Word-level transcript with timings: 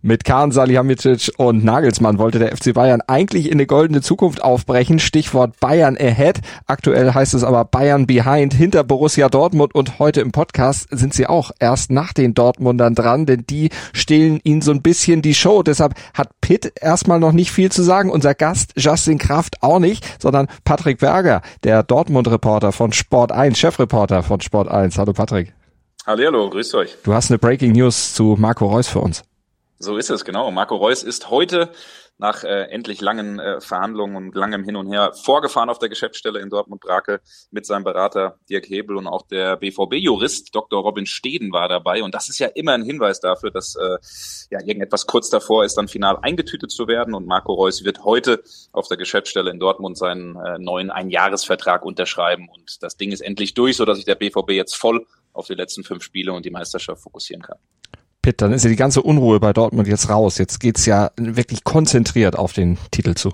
Mit 0.00 0.24
Kahn, 0.24 0.52
Salihamidzic 0.52 1.32
und 1.38 1.64
Nagelsmann 1.64 2.18
wollte 2.18 2.38
der 2.38 2.56
FC 2.56 2.72
Bayern 2.72 3.00
eigentlich 3.08 3.46
in 3.46 3.54
eine 3.54 3.66
goldene 3.66 4.00
Zukunft 4.00 4.44
aufbrechen. 4.44 5.00
Stichwort 5.00 5.58
Bayern 5.58 5.96
ahead. 5.96 6.40
Aktuell 6.66 7.14
heißt 7.14 7.34
es 7.34 7.42
aber 7.42 7.64
Bayern 7.64 8.06
behind 8.06 8.54
hinter 8.54 8.84
Borussia 8.84 9.28
Dortmund 9.28 9.74
und 9.74 9.98
heute 9.98 10.20
im 10.20 10.30
Podcast 10.30 10.86
sind 10.92 11.14
sie 11.14 11.26
auch 11.26 11.50
erst 11.58 11.90
nach 11.90 12.12
den 12.12 12.32
Dortmundern 12.32 12.94
dran, 12.94 13.26
denn 13.26 13.44
die 13.50 13.70
stehlen 13.92 14.38
ihnen 14.44 14.62
so 14.62 14.70
ein 14.70 14.82
bisschen 14.82 15.20
die 15.20 15.34
Show. 15.34 15.64
Deshalb 15.64 15.94
hat 16.14 16.28
Pitt 16.40 16.74
erstmal 16.80 17.18
noch 17.18 17.32
nicht 17.32 17.50
viel 17.50 17.72
zu 17.72 17.82
sagen. 17.82 18.10
Unser 18.10 18.36
Gast 18.36 18.74
Justin 18.76 19.18
Kraft 19.18 19.64
auch 19.64 19.80
nicht, 19.80 20.06
sondern 20.22 20.46
Patrick 20.62 20.98
Berger, 20.98 21.42
der 21.64 21.82
Dortmund-Reporter 21.82 22.70
von 22.70 22.92
Sport 22.92 23.32
1, 23.32 23.58
Chefreporter 23.58 24.22
von 24.22 24.40
Sport 24.40 24.68
1. 24.68 24.96
Hallo 24.96 25.12
Patrick. 25.12 25.54
Hallo, 26.06 26.48
grüßt 26.48 26.74
euch. 26.76 26.96
Du 27.02 27.12
hast 27.12 27.30
eine 27.30 27.38
Breaking 27.38 27.72
News 27.72 28.14
zu 28.14 28.36
Marco 28.38 28.66
Reus 28.66 28.86
für 28.86 29.00
uns. 29.00 29.24
So 29.78 29.96
ist 29.96 30.10
es, 30.10 30.24
genau. 30.24 30.50
Marco 30.50 30.74
Reus 30.76 31.02
ist 31.02 31.30
heute 31.30 31.70
nach 32.18 32.42
äh, 32.42 32.64
endlich 32.64 33.00
langen 33.00 33.38
äh, 33.38 33.60
Verhandlungen 33.60 34.16
und 34.16 34.34
langem 34.34 34.64
Hin 34.64 34.74
und 34.74 34.90
Her 34.90 35.12
vorgefahren 35.12 35.70
auf 35.70 35.78
der 35.78 35.88
Geschäftsstelle 35.88 36.40
in 36.40 36.50
Dortmund-Brakel 36.50 37.20
mit 37.52 37.64
seinem 37.64 37.84
Berater 37.84 38.38
Dirk 38.50 38.68
Hebel 38.68 38.96
und 38.96 39.06
auch 39.06 39.22
der 39.28 39.56
BVB-Jurist 39.56 40.52
Dr. 40.52 40.82
Robin 40.82 41.06
Steden 41.06 41.52
war 41.52 41.68
dabei. 41.68 42.02
Und 42.02 42.14
das 42.14 42.28
ist 42.28 42.40
ja 42.40 42.48
immer 42.48 42.72
ein 42.72 42.82
Hinweis 42.82 43.20
dafür, 43.20 43.52
dass 43.52 43.76
äh, 43.76 43.98
ja 44.50 44.58
irgendetwas 44.60 45.06
kurz 45.06 45.30
davor 45.30 45.64
ist, 45.64 45.78
dann 45.78 45.86
final 45.86 46.18
eingetütet 46.22 46.72
zu 46.72 46.88
werden. 46.88 47.14
Und 47.14 47.26
Marco 47.26 47.52
Reus 47.52 47.84
wird 47.84 48.02
heute 48.02 48.42
auf 48.72 48.88
der 48.88 48.96
Geschäftsstelle 48.96 49.50
in 49.50 49.60
Dortmund 49.60 49.96
seinen 49.96 50.34
äh, 50.34 50.58
neuen 50.58 50.90
Einjahresvertrag 50.90 51.84
unterschreiben. 51.84 52.48
Und 52.52 52.82
das 52.82 52.96
Ding 52.96 53.12
ist 53.12 53.20
endlich 53.20 53.54
durch, 53.54 53.76
so 53.76 53.84
dass 53.84 53.96
sich 53.96 54.06
der 54.06 54.16
BVB 54.16 54.50
jetzt 54.50 54.74
voll 54.74 55.06
auf 55.32 55.46
die 55.46 55.54
letzten 55.54 55.84
fünf 55.84 56.02
Spiele 56.02 56.32
und 56.32 56.44
die 56.44 56.50
Meisterschaft 56.50 57.00
fokussieren 57.00 57.42
kann. 57.42 57.58
Pitt, 58.22 58.42
dann 58.42 58.52
ist 58.52 58.64
ja 58.64 58.70
die 58.70 58.76
ganze 58.76 59.02
Unruhe 59.02 59.40
bei 59.40 59.52
Dortmund 59.52 59.88
jetzt 59.88 60.08
raus. 60.08 60.38
Jetzt 60.38 60.60
geht's 60.60 60.86
ja 60.86 61.10
wirklich 61.16 61.64
konzentriert 61.64 62.36
auf 62.36 62.52
den 62.52 62.78
Titel 62.90 63.14
zu. 63.14 63.32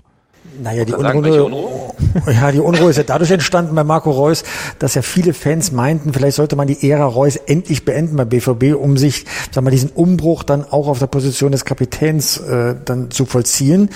Naja, 0.62 0.84
die 0.84 0.92
Unruhe, 0.92 1.92
ja, 2.32 2.52
die 2.52 2.60
Unruhe 2.60 2.90
ist 2.90 2.96
ja 2.96 3.02
dadurch 3.02 3.30
entstanden 3.30 3.74
bei 3.74 3.84
Marco 3.84 4.10
Reus, 4.10 4.44
dass 4.78 4.94
ja 4.94 5.02
viele 5.02 5.34
Fans 5.34 5.72
meinten, 5.72 6.12
vielleicht 6.12 6.36
sollte 6.36 6.56
man 6.56 6.66
die 6.66 6.88
Ära 6.88 7.06
Reus 7.06 7.36
endlich 7.36 7.84
beenden 7.84 8.16
bei 8.16 8.24
BVB, 8.24 8.74
um 8.74 8.96
sich, 8.96 9.24
sagen 9.50 9.66
wir, 9.66 9.70
diesen 9.70 9.90
Umbruch 9.90 10.42
dann 10.42 10.64
auch 10.64 10.88
auf 10.88 10.98
der 10.98 11.06
Position 11.06 11.52
des 11.52 11.64
Kapitäns 11.64 12.38
äh, 12.38 12.74
dann 12.84 13.10
zu 13.10 13.26
vollziehen. 13.26 13.90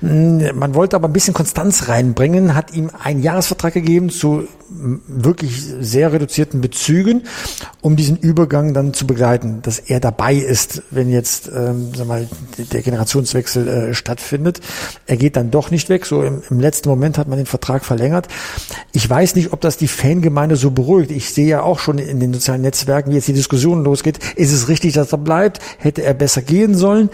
Hm, 0.00 0.56
man 0.56 0.74
wollte 0.74 0.96
aber 0.96 1.08
ein 1.08 1.12
bisschen 1.12 1.34
Konstanz 1.34 1.88
reinbringen, 1.88 2.54
hat 2.54 2.72
ihm 2.74 2.90
einen 3.02 3.22
Jahresvertrag 3.22 3.74
gegeben 3.74 4.10
zu 4.10 4.46
wirklich 5.06 5.62
sehr 5.80 6.12
reduzierten 6.12 6.60
Bezügen, 6.60 7.24
um 7.80 7.96
diesen 7.96 8.16
Übergang 8.16 8.74
dann 8.74 8.94
zu 8.94 9.06
begleiten, 9.06 9.60
dass 9.62 9.78
er 9.78 10.00
dabei 10.00 10.34
ist, 10.34 10.82
wenn 10.90 11.10
jetzt 11.10 11.48
ähm, 11.54 11.92
sag 11.94 12.06
mal, 12.06 12.28
der 12.72 12.82
Generationswechsel 12.82 13.68
äh, 13.68 13.94
stattfindet. 13.94 14.60
Er 15.06 15.16
geht 15.16 15.36
dann 15.36 15.50
doch 15.50 15.70
nicht 15.70 15.88
weg. 15.88 16.03
So 16.06 16.22
im, 16.22 16.42
im 16.50 16.60
letzten 16.60 16.88
Moment 16.88 17.18
hat 17.18 17.28
man 17.28 17.38
den 17.38 17.46
Vertrag 17.46 17.84
verlängert. 17.84 18.28
Ich 18.92 19.08
weiß 19.08 19.34
nicht, 19.36 19.52
ob 19.52 19.60
das 19.60 19.76
die 19.76 19.88
Fangemeinde 19.88 20.56
so 20.56 20.70
beruhigt. 20.70 21.10
Ich 21.10 21.30
sehe 21.30 21.46
ja 21.46 21.62
auch 21.62 21.78
schon 21.78 21.98
in 21.98 22.20
den 22.20 22.32
sozialen 22.32 22.62
Netzwerken, 22.62 23.10
wie 23.10 23.16
jetzt 23.16 23.28
die 23.28 23.32
Diskussion 23.32 23.84
losgeht. 23.84 24.18
Ist 24.36 24.52
es 24.52 24.68
richtig, 24.68 24.94
dass 24.94 25.12
er 25.12 25.18
bleibt? 25.18 25.60
Hätte 25.78 26.02
er 26.02 26.14
besser 26.14 26.42
gehen 26.42 26.74
sollen? 26.74 27.10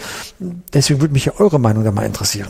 Deswegen 0.73 1.01
würde 1.01 1.13
mich 1.13 1.25
ja 1.25 1.33
eure 1.39 1.59
Meinung 1.59 1.85
da 1.85 1.91
mal 1.91 2.07
interessieren. 2.07 2.49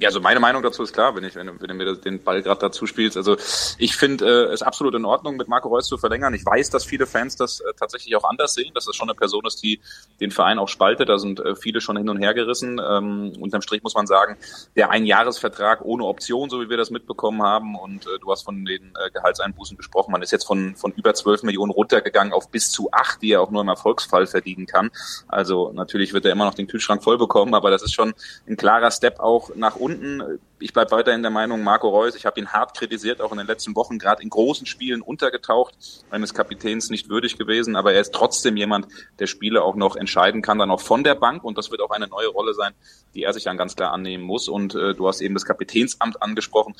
Ja, 0.00 0.08
also 0.08 0.20
meine 0.20 0.40
Meinung 0.40 0.62
dazu 0.62 0.82
ist 0.82 0.94
klar, 0.94 1.14
wenn 1.14 1.24
ich, 1.24 1.34
wenn, 1.34 1.60
wenn 1.60 1.68
du 1.68 1.74
mir 1.74 1.94
den 1.94 2.22
Ball 2.22 2.40
gerade 2.40 2.58
dazu 2.58 2.86
spielst. 2.86 3.18
Also 3.18 3.36
ich 3.76 3.94
finde 3.96 4.24
äh, 4.24 4.52
es 4.52 4.62
absolut 4.62 4.94
in 4.94 5.04
Ordnung, 5.04 5.36
mit 5.36 5.46
Marco 5.46 5.68
Reus 5.68 5.88
zu 5.88 5.98
verlängern. 5.98 6.32
Ich 6.32 6.44
weiß, 6.44 6.70
dass 6.70 6.86
viele 6.86 7.06
Fans 7.06 7.36
das 7.36 7.60
äh, 7.60 7.64
tatsächlich 7.78 8.16
auch 8.16 8.24
anders 8.24 8.54
sehen, 8.54 8.72
dass 8.72 8.86
das 8.86 8.96
schon 8.96 9.10
eine 9.10 9.14
Person 9.14 9.44
ist, 9.44 9.62
die 9.62 9.78
den 10.18 10.30
Verein 10.30 10.58
auch 10.58 10.68
spaltet. 10.68 11.10
Da 11.10 11.18
sind 11.18 11.40
äh, 11.40 11.54
viele 11.54 11.82
schon 11.82 11.98
hin 11.98 12.08
und 12.08 12.16
her 12.16 12.32
gerissen. 12.32 12.80
Ähm, 12.82 13.34
unterm 13.40 13.60
Strich 13.60 13.82
muss 13.82 13.94
man 13.94 14.06
sagen, 14.06 14.38
der 14.74 14.88
Einjahresvertrag 14.88 15.84
ohne 15.84 16.06
Option, 16.06 16.48
so 16.48 16.62
wie 16.62 16.70
wir 16.70 16.78
das 16.78 16.88
mitbekommen 16.88 17.42
haben, 17.42 17.76
und 17.76 18.06
äh, 18.06 18.18
du 18.22 18.32
hast 18.32 18.42
von 18.42 18.64
den 18.64 18.94
äh, 18.96 19.10
Gehaltseinbußen 19.10 19.76
gesprochen, 19.76 20.12
man 20.12 20.22
ist 20.22 20.30
jetzt 20.30 20.46
von, 20.46 20.76
von 20.76 20.92
über 20.92 21.12
12 21.12 21.42
Millionen 21.42 21.72
runtergegangen 21.72 22.32
auf 22.32 22.48
bis 22.48 22.70
zu 22.70 22.90
acht, 22.90 23.20
die 23.20 23.32
er 23.32 23.42
auch 23.42 23.50
nur 23.50 23.60
im 23.60 23.68
Erfolgsfall 23.68 24.26
verdienen 24.26 24.64
kann. 24.64 24.90
Also 25.28 25.72
natürlich 25.74 26.14
wird 26.14 26.24
er 26.24 26.32
immer 26.32 26.46
noch 26.46 26.54
den 26.54 26.68
Kühlschrank 26.68 27.04
voll 27.04 27.18
bekommen, 27.18 27.54
aber 27.54 27.70
das 27.70 27.82
ist 27.82 27.92
schon 27.92 28.14
ein 28.48 28.56
klarer 28.56 28.90
Step 28.90 29.20
auch 29.20 29.50
nach 29.54 29.76
unten 29.76 29.89
unten. 29.90 30.38
Ich 30.58 30.72
bleibe 30.72 30.90
weiterhin 30.90 31.22
der 31.22 31.30
Meinung, 31.30 31.62
Marco 31.62 31.88
Reus, 31.88 32.14
ich 32.14 32.26
habe 32.26 32.38
ihn 32.38 32.48
hart 32.48 32.76
kritisiert, 32.76 33.20
auch 33.20 33.32
in 33.32 33.38
den 33.38 33.46
letzten 33.46 33.74
Wochen, 33.76 33.98
gerade 33.98 34.22
in 34.22 34.28
großen 34.28 34.66
Spielen 34.66 35.00
untergetaucht, 35.00 35.74
eines 36.10 36.34
Kapitäns 36.34 36.90
nicht 36.90 37.08
würdig 37.08 37.38
gewesen, 37.38 37.76
aber 37.76 37.92
er 37.94 38.00
ist 38.00 38.12
trotzdem 38.12 38.56
jemand, 38.56 38.86
der 39.18 39.26
Spiele 39.26 39.62
auch 39.62 39.74
noch 39.74 39.96
entscheiden 39.96 40.42
kann, 40.42 40.58
dann 40.58 40.70
auch 40.70 40.80
von 40.80 41.02
der 41.02 41.14
Bank 41.14 41.44
und 41.44 41.56
das 41.56 41.70
wird 41.70 41.80
auch 41.80 41.90
eine 41.90 42.08
neue 42.08 42.28
Rolle 42.28 42.54
sein, 42.54 42.74
die 43.14 43.22
er 43.22 43.32
sich 43.32 43.44
dann 43.44 43.56
ganz 43.56 43.74
klar 43.74 43.92
annehmen 43.92 44.24
muss. 44.24 44.48
Und 44.48 44.74
äh, 44.74 44.94
du 44.94 45.08
hast 45.08 45.20
eben 45.20 45.34
das 45.34 45.44
Kapitänsamt 45.44 46.22
angesprochen 46.22 46.74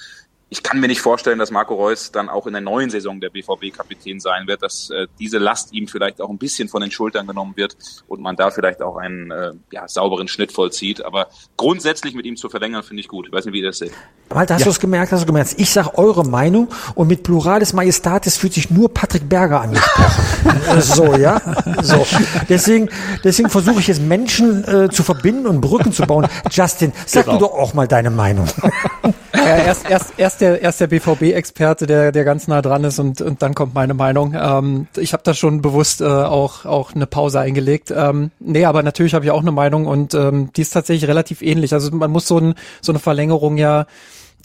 ich 0.53 0.65
kann 0.65 0.81
mir 0.81 0.89
nicht 0.89 1.01
vorstellen, 1.01 1.39
dass 1.39 1.53
Marco 1.53 1.75
Reus 1.75 2.11
dann 2.11 2.29
auch 2.29 2.49
in 2.49 2.53
der 2.53 2.61
neuen 2.61 2.91
Saison 2.91 3.21
der 3.21 3.31
BVB-Kapitän 3.31 4.19
sein 4.19 4.49
wird, 4.49 4.63
dass 4.63 4.91
äh, 4.91 5.07
diese 5.21 5.39
Last 5.39 5.73
ihm 5.73 5.87
vielleicht 5.87 6.21
auch 6.21 6.29
ein 6.29 6.39
bisschen 6.39 6.69
von 6.69 6.83
den 6.83 6.91
Schultern 6.91 7.29
genommen 7.29 7.53
wird 7.57 7.77
und 8.09 8.21
man 8.21 8.35
da 8.35 8.51
vielleicht 8.51 8.83
auch 8.83 8.97
einen 8.97 9.31
äh, 9.31 9.53
ja, 9.71 9.87
sauberen 9.87 10.27
Schnitt 10.27 10.51
vollzieht. 10.51 11.05
Aber 11.05 11.29
grundsätzlich 11.57 12.15
mit 12.15 12.27
ihm 12.27 12.37
zu 12.37 12.49
verlängern, 12.49 12.83
finde 12.83 13.01
ich 13.01 13.07
gut. 13.07 13.29
Ich 13.29 13.33
weiß 13.33 13.45
nicht, 13.45 13.55
wie 13.55 13.61
ihr 13.61 13.69
das 13.69 13.79
seht. 13.79 13.93
Malte, 14.35 14.55
hast 14.55 14.61
ja. 14.61 14.65
du 14.65 14.71
es 14.71 14.81
gemerkt? 14.81 15.13
Hast 15.13 15.23
du 15.23 15.27
gemerkt? 15.27 15.55
Ich 15.57 15.71
sage 15.71 15.97
eure 15.97 16.27
Meinung 16.27 16.67
und 16.97 17.07
mit 17.07 17.23
Pluralis 17.23 17.73
Majestatis 17.73 18.37
fühlt 18.37 18.53
sich 18.53 18.71
nur 18.71 18.93
Patrick 18.93 19.29
Berger 19.29 19.61
angesprochen. 19.61 20.81
so, 20.81 21.15
ja? 21.15 21.41
So. 21.81 22.05
Deswegen, 22.49 22.89
deswegen 23.23 23.51
versuche 23.51 23.79
ich 23.79 23.87
jetzt 23.87 24.03
Menschen 24.03 24.65
äh, 24.65 24.91
zu 24.91 25.05
verbinden 25.05 25.47
und 25.47 25.61
Brücken 25.61 25.93
zu 25.93 26.03
bauen. 26.07 26.27
Justin, 26.51 26.93
sag 27.07 27.27
genau. 27.27 27.39
du 27.39 27.45
doch 27.47 27.53
auch 27.53 27.73
mal 27.73 27.87
deine 27.87 28.11
Meinung. 28.11 28.49
Ja, 29.35 29.57
erst, 29.57 29.89
erst, 29.89 30.13
erst 30.17 30.41
der, 30.41 30.61
erst 30.61 30.81
der 30.81 30.89
BVB-Experte, 30.89 31.87
der, 31.87 32.13
der 32.13 32.25
ganz 32.25 32.49
nah 32.49 32.63
dran 32.63 32.85
ist 32.85 32.99
und, 32.99 33.21
und 33.21 33.43
dann 33.43 33.55
kommt 33.55 33.75
meine 33.75 33.95
Meinung. 33.95 34.35
Ähm, 34.35 34.89
ich 34.97 35.13
habe 35.13 35.23
da 35.25 35.35
schon 35.35 35.63
bewusst 35.63 36.01
äh, 36.01 36.05
auch, 36.05 36.65
auch 36.65 36.95
eine 36.95 37.07
Pause 37.07 37.41
eingelegt. 37.41 37.93
Ähm, 37.95 38.31
nee, 38.41 38.65
aber 38.65 38.83
natürlich 38.83 39.15
habe 39.15 39.25
ich 39.25 39.31
auch 39.31 39.41
eine 39.41 39.53
Meinung 39.53 39.87
und 39.87 40.15
ähm, 40.15 40.51
die 40.55 40.63
ist 40.63 40.71
tatsächlich 40.71 41.09
relativ 41.09 41.43
ähnlich. 41.43 41.73
Also 41.73 41.91
man 41.95 42.11
muss 42.11 42.27
so, 42.27 42.39
ein, 42.39 42.55
so 42.81 42.93
eine 42.93 42.99
Verlängerung 42.99 43.57
ja 43.57 43.87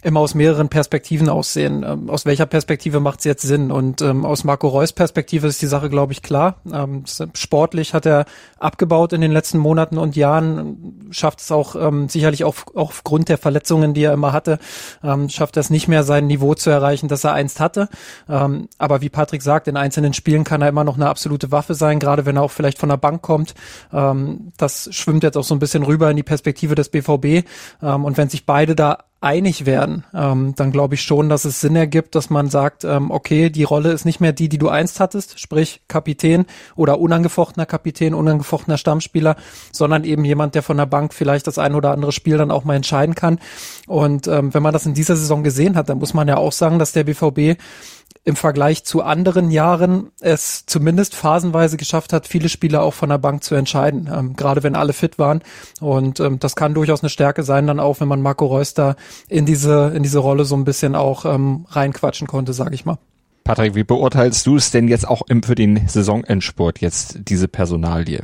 immer 0.06 0.20
aus 0.20 0.36
mehreren 0.36 0.70
Perspektiven 0.70 1.30
aussehen. 1.30 1.84
Ähm, 1.84 2.12
aus 2.12 2.26
welcher 2.26 2.46
Perspektive 2.46 3.00
macht 3.00 3.20
es 3.20 3.26
jetzt 3.26 3.42
Sinn? 3.42 3.72
Und 3.72 4.04
ähm, 4.04 4.24
aus 4.24 4.44
Marco 4.44 4.68
Reus 4.68 4.94
Perspektive 4.94 5.48
ist 5.48 5.64
die 5.64 5.66
Sache, 5.66 5.90
glaube 5.90 6.14
ich, 6.14 6.22
klar. 6.22 6.58
Ähm, 6.72 7.06
sportlich 7.34 7.96
hat 7.96 8.06
er 8.06 8.26
abgebaut 8.60 9.14
in 9.14 9.22
den 9.22 9.32
letzten 9.32 9.58
Monaten 9.58 9.98
und 9.98 10.16
Jahren, 10.16 11.08
schafft 11.10 11.40
es 11.40 11.52
auch 11.52 11.76
ähm, 11.76 12.08
sicherlich 12.08 12.44
auch, 12.44 12.56
auch 12.76 12.92
aufgrund 12.92 13.30
der 13.30 13.40
Verletzungen, 13.40 13.96
die 13.96 14.04
er 14.04 14.14
immer 14.14 14.32
hatte, 14.32 14.60
ähm, 15.04 15.28
schafft 15.28 15.58
es 15.58 15.72
nicht 15.72 15.88
mehr, 15.88 16.04
sein 16.04 16.28
Niveau 16.28 16.54
zu 16.54 16.70
erreichen, 16.70 17.08
das 17.08 17.24
er 17.24 17.34
einst 17.34 17.60
hatte. 17.60 17.90
Ähm, 18.30 18.70
aber 18.78 19.02
wie 19.02 19.10
Patrick 19.10 19.42
sagt, 19.42 19.68
in 19.68 19.76
einzelnen 19.76 20.14
Spielen 20.14 20.44
kann 20.44 20.62
er 20.62 20.70
immer 20.70 20.84
noch 20.84 20.98
eine 20.98 21.10
absolute 21.10 21.52
Waffe 21.52 21.74
sein, 21.74 22.00
gerade 22.00 22.28
wenn 22.28 22.38
er 22.38 22.44
auch 22.44 22.52
vielleicht 22.52 22.78
von 22.78 22.90
der 22.90 22.98
Bank 22.98 23.24
kommt. 23.24 23.56
Ähm, 23.92 24.52
das 24.58 24.88
schwimmt 24.92 25.24
jetzt 25.24 25.36
auch 25.36 25.44
so 25.44 25.56
ein 25.56 25.60
bisschen 25.60 25.82
rüber 25.82 26.12
in 26.12 26.16
die 26.16 26.24
Perspektive 26.24 26.76
des 26.76 26.90
BVB. 26.90 27.48
Ähm, 27.82 28.06
und 28.06 28.18
wenn 28.18 28.30
sich 28.30 28.46
beide 28.46 28.76
da 28.76 29.00
einig 29.26 29.66
werden, 29.66 30.04
ähm, 30.14 30.54
dann 30.56 30.72
glaube 30.72 30.94
ich 30.94 31.02
schon, 31.02 31.30
dass 31.30 31.46
es 31.46 31.60
Sinn 31.60 31.76
ergibt, 31.76 32.14
dass 32.14 32.30
man 32.30 32.52
sagt, 32.52 32.84
ähm, 32.84 33.10
okay, 33.10 33.50
die 33.50 33.64
Rolle 33.64 33.92
ist 33.92 34.06
nicht 34.06 34.22
mehr 34.22 34.34
die, 34.34 34.50
die 34.50 34.60
du 34.60 34.70
einst 34.70 35.00
hattest, 35.00 35.40
sprich 35.40 35.82
Kapitän 35.88 36.46
oder 36.76 37.00
unangefochtener 37.00 37.66
Kapitän, 37.66 38.14
unangefochtener 38.14 38.78
Stammspieler, 38.78 39.36
sondern 39.72 40.04
eben 40.04 40.24
jemand, 40.26 40.54
der 40.54 40.62
von 40.62 40.78
der 40.78 40.86
Bank 40.86 41.12
vielleicht 41.12 41.48
das 41.48 41.58
ein 41.58 41.74
oder 41.74 41.90
andere 41.90 42.12
Spiel 42.12 42.38
dann 42.38 42.52
auch 42.52 42.66
mal 42.66 42.76
entscheiden 42.76 43.16
kann. 43.16 43.40
Und 43.88 44.28
ähm, 44.28 44.54
wenn 44.54 44.62
man 44.62 44.74
das 44.74 44.86
in 44.86 44.94
dieser 44.94 45.16
Saison 45.16 45.44
gesehen 45.44 45.76
hat, 45.76 45.90
dann 45.90 45.98
muss 45.98 46.14
man 46.14 46.28
ja 46.28 46.38
auch 46.38 46.52
sagen, 46.52 46.78
dass 46.78 46.92
der 46.92 47.06
BVB 47.06 47.60
im 48.26 48.36
Vergleich 48.36 48.84
zu 48.84 49.04
anderen 49.04 49.52
Jahren 49.52 50.12
es 50.20 50.66
zumindest 50.66 51.14
phasenweise 51.14 51.78
geschafft 51.78 52.12
hat, 52.12 52.28
viele 52.28 52.50
Spieler 52.50 52.82
auch 52.82 52.96
von 52.96 53.10
der 53.10 53.20
Bank 53.20 53.44
zu 53.44 53.54
entscheiden, 53.54 54.10
ähm, 54.12 54.36
gerade 54.36 54.64
wenn 54.64 54.76
alle 54.76 54.94
fit 54.94 55.20
waren. 55.20 55.44
Und 55.80 56.20
ähm, 56.20 56.40
das 56.40 56.56
kann 56.56 56.74
durchaus 56.74 57.04
eine 57.04 57.12
Stärke 57.12 57.44
sein, 57.44 57.68
dann 57.68 57.80
auch, 57.80 58.00
wenn 58.00 58.08
man 58.08 58.24
Marco 58.24 58.48
Reus 58.48 58.74
da 58.74 58.96
in 59.30 59.46
diese, 59.46 59.94
in 59.96 60.02
diese 60.02 60.20
Rolle 60.20 60.44
so 60.44 60.56
ein 60.56 60.66
bisschen 60.66 60.96
auch 60.96 61.26
ähm, 61.26 61.68
reinquatschen 61.70 62.26
konnte, 62.26 62.54
sage 62.54 62.74
ich 62.74 62.84
mal. 62.84 62.98
Patrick, 63.44 63.76
wie 63.76 63.84
beurteilst 63.84 64.48
du 64.48 64.56
es 64.56 64.72
denn 64.72 64.88
jetzt 64.88 65.08
auch 65.08 65.22
im, 65.30 65.44
für 65.44 65.54
den 65.54 65.88
Saisonendsport 65.88 66.82
jetzt 66.82 67.20
diese 67.28 67.48
Personalie? 67.48 68.24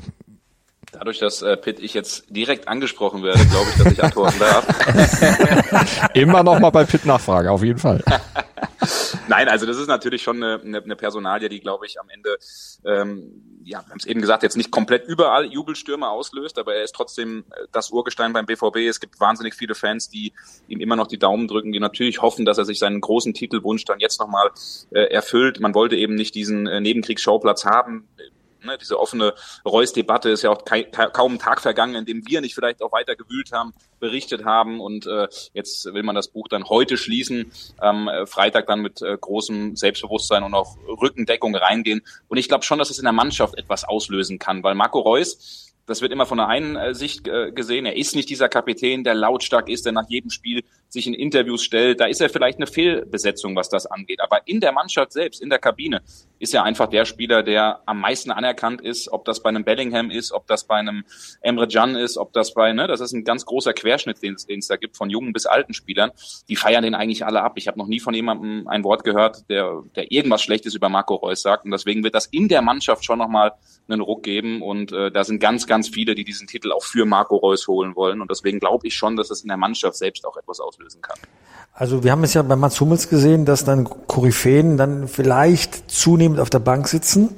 Dadurch, 0.92 1.20
dass 1.20 1.44
äh, 1.44 1.56
Pitt 1.58 1.80
ich 1.80 1.94
jetzt 1.94 2.26
direkt 2.30 2.68
angesprochen 2.68 3.22
werde, 3.22 3.46
glaube 3.46 3.68
ich, 3.70 3.84
dass 3.84 3.94
ich 3.94 4.04
antworten 4.04 4.40
darf. 4.40 6.10
Immer 6.16 6.42
noch 6.42 6.60
mal 6.60 6.72
bei 6.72 6.86
Pitt 6.86 7.06
nachfrage, 7.06 7.52
auf 7.52 7.64
jeden 7.64 7.80
Fall. 7.80 8.04
Nein, 9.28 9.48
also 9.48 9.66
das 9.66 9.78
ist 9.78 9.88
natürlich 9.88 10.24
schon 10.24 10.44
eine, 10.44 10.62
eine, 10.62 10.84
eine 10.84 10.96
Personalie, 10.96 11.50
die, 11.50 11.60
glaube 11.60 11.86
ich, 11.86 12.00
am 12.00 12.10
Ende 12.10 12.38
ähm, 12.86 13.52
ja, 13.64 13.80
wir 13.86 13.90
haben 13.90 13.98
es 13.98 14.06
eben 14.06 14.22
gesagt, 14.22 14.44
jetzt 14.44 14.58
nicht 14.58 14.72
komplett 14.72 15.08
überall 15.08 15.46
Jubelstürme 15.46 16.10
auslöst, 16.10 16.58
aber 16.58 16.76
er 16.76 16.84
ist 16.84 16.94
trotzdem 16.96 17.46
äh, 17.52 17.68
das 17.72 17.92
Urgestein 17.92 18.34
beim 18.34 18.46
BVB. 18.46 18.78
Es 18.88 19.00
gibt 19.00 19.20
wahnsinnig 19.20 19.54
viele 19.54 19.76
Fans, 19.76 20.10
die 20.10 20.34
ihm 20.68 20.80
immer 20.80 20.96
noch 20.96 21.08
die 21.08 21.20
Daumen 21.20 21.48
drücken, 21.48 21.72
die 21.72 21.80
natürlich 21.80 22.22
hoffen, 22.22 22.46
dass 22.46 22.58
er 22.58 22.66
sich 22.66 22.80
seinen 22.80 23.02
großen 23.02 23.34
Titelwunsch 23.34 23.86
dann 23.86 24.00
jetzt 24.00 24.20
nochmal 24.20 24.52
äh, 24.92 25.04
erfüllt. 25.12 25.60
Man 25.60 25.76
wollte 25.76 25.96
eben 25.96 26.16
nicht 26.16 26.36
diesen 26.36 26.68
äh, 26.68 26.82
Nebenkriegsschauplatz 26.82 27.66
haben 27.66 28.08
Ne, 28.64 28.78
diese 28.80 29.00
offene 29.00 29.34
Reus-Debatte 29.66 30.30
ist 30.30 30.44
ja 30.44 30.52
auch 30.52 30.64
kaum 31.14 31.34
ein 31.34 31.40
Tag 31.40 31.62
vergangen, 31.62 31.96
in 31.96 32.06
dem 32.06 32.28
wir 32.28 32.42
nicht 32.42 32.54
vielleicht 32.54 32.84
auch 32.84 32.92
weiter 32.92 33.16
gewühlt 33.16 33.52
haben, 33.52 33.74
berichtet 34.00 34.46
haben 34.46 34.80
und 34.80 35.08
äh, 35.08 35.28
jetzt 35.54 35.92
will 35.94 36.04
man 36.04 36.14
das 36.14 36.28
Buch 36.28 36.48
dann 36.48 36.70
heute 36.70 36.98
schließen, 36.98 37.52
am 37.78 38.08
äh, 38.08 38.28
Freitag 38.28 38.68
dann 38.68 38.82
mit 38.82 39.02
äh, 39.02 39.18
großem 39.20 39.76
Selbstbewusstsein 39.76 40.44
und 40.44 40.54
auch 40.54 40.78
Rückendeckung 40.88 41.56
reingehen. 41.56 42.02
Und 42.28 42.38
ich 42.38 42.48
glaube 42.48 42.64
schon, 42.64 42.78
dass 42.78 42.92
es 42.92 43.00
in 43.00 43.06
der 43.06 43.14
Mannschaft 43.14 43.58
etwas 43.58 43.84
auslösen 43.84 44.38
kann, 44.38 44.62
weil 44.64 44.76
Marco 44.76 45.00
Reus 45.00 45.71
das 45.86 46.02
wird 46.02 46.12
immer 46.12 46.26
von 46.26 46.38
der 46.38 46.48
einen 46.48 46.76
äh, 46.76 46.94
Sicht 46.94 47.28
äh, 47.28 47.52
gesehen. 47.52 47.86
Er 47.86 47.96
ist 47.96 48.16
nicht 48.16 48.30
dieser 48.30 48.50
Kapitän, 48.50 49.04
der 49.04 49.16
lautstark 49.16 49.70
ist, 49.70 49.86
der 49.86 49.94
nach 49.94 50.10
jedem 50.10 50.30
Spiel 50.30 50.64
sich 50.90 51.08
in 51.08 51.14
Interviews 51.14 51.64
stellt. 51.64 52.00
Da 52.00 52.06
ist 52.06 52.22
er 52.22 52.30
vielleicht 52.30 52.58
eine 52.58 52.68
Fehlbesetzung, 52.68 53.56
was 53.56 53.70
das 53.70 53.86
angeht. 53.86 54.20
Aber 54.22 54.42
in 54.46 54.60
der 54.60 54.74
Mannschaft 54.74 55.14
selbst, 55.14 55.42
in 55.42 55.50
der 55.50 55.60
Kabine, 55.60 56.02
ist 56.40 56.54
er 56.54 56.64
einfach 56.64 56.88
der 56.88 57.06
Spieler, 57.06 57.44
der 57.44 57.82
am 57.86 58.02
meisten 58.02 58.32
anerkannt 58.32 58.82
ist. 58.82 59.12
Ob 59.12 59.26
das 59.26 59.42
bei 59.42 59.50
einem 59.50 59.64
Bellingham 59.64 60.10
ist, 60.10 60.32
ob 60.32 60.48
das 60.48 60.66
bei 60.66 60.76
einem 60.76 61.06
Emre 61.42 61.68
Can 61.68 61.96
ist, 61.96 62.18
ob 62.18 62.34
das 62.34 62.54
bei, 62.54 62.74
ne, 62.74 62.88
das 62.88 63.00
ist 63.00 63.14
ein 63.14 63.24
ganz 63.24 63.46
großer 63.46 63.74
Querschnitt, 63.74 64.22
den 64.22 64.36
es 64.36 64.68
da 64.68 64.76
gibt, 64.76 64.98
von 64.98 65.10
jungen 65.10 65.34
bis 65.34 65.46
alten 65.46 65.74
Spielern. 65.74 66.12
Die 66.50 66.56
feiern 66.56 66.84
den 66.84 66.96
eigentlich 66.96 67.26
alle 67.26 67.42
ab. 67.42 67.54
Ich 67.56 67.68
habe 67.68 67.78
noch 67.78 67.88
nie 67.88 68.00
von 68.00 68.14
jemandem 68.14 68.68
ein 68.68 68.84
Wort 68.84 69.04
gehört, 69.04 69.50
der, 69.50 69.84
der 69.96 70.12
irgendwas 70.12 70.42
Schlechtes 70.42 70.74
über 70.74 70.90
Marco 70.90 71.16
Reus 71.16 71.42
sagt. 71.42 71.66
Und 71.66 71.72
deswegen 71.72 72.04
wird 72.04 72.16
das 72.16 72.26
in 72.26 72.48
der 72.48 72.62
Mannschaft 72.62 73.06
schon 73.06 73.20
nochmal 73.20 73.54
einen 73.88 74.02
Ruck 74.02 74.24
geben. 74.24 74.62
Und 74.62 74.92
äh, 74.92 75.12
da 75.12 75.24
sind 75.24 75.40
ganz, 75.40 75.68
ganz 75.72 75.88
viele, 75.88 76.16
die 76.16 76.26
diesen 76.26 76.48
Titel 76.48 76.74
auch 76.74 76.84
für 76.84 77.06
Marco 77.06 77.38
Reus 77.38 77.66
holen 77.70 77.96
wollen. 77.96 78.20
Und 78.20 78.30
deswegen 78.30 78.60
glaube 78.60 78.88
ich 78.88 78.94
schon, 78.94 79.16
dass 79.16 79.32
es 79.32 79.42
in 79.42 79.48
der 79.48 79.56
Mannschaft 79.56 79.96
selbst 79.96 80.26
auch 80.26 80.36
etwas 80.36 80.60
auslösen 80.60 81.02
kann. 81.02 81.18
Also 81.72 82.04
wir 82.04 82.12
haben 82.12 82.26
es 82.26 82.34
ja 82.34 82.42
bei 82.42 82.58
Mats 82.58 82.82
Hummels 82.82 83.08
gesehen, 83.08 83.46
dass 83.46 83.64
dann 83.64 83.86
Koryphäen 83.86 84.76
dann 84.76 85.08
vielleicht 85.08 85.90
zunehmend 85.90 86.42
auf 86.42 86.50
der 86.50 86.60
Bank 86.60 86.90
sitzen. 86.90 87.38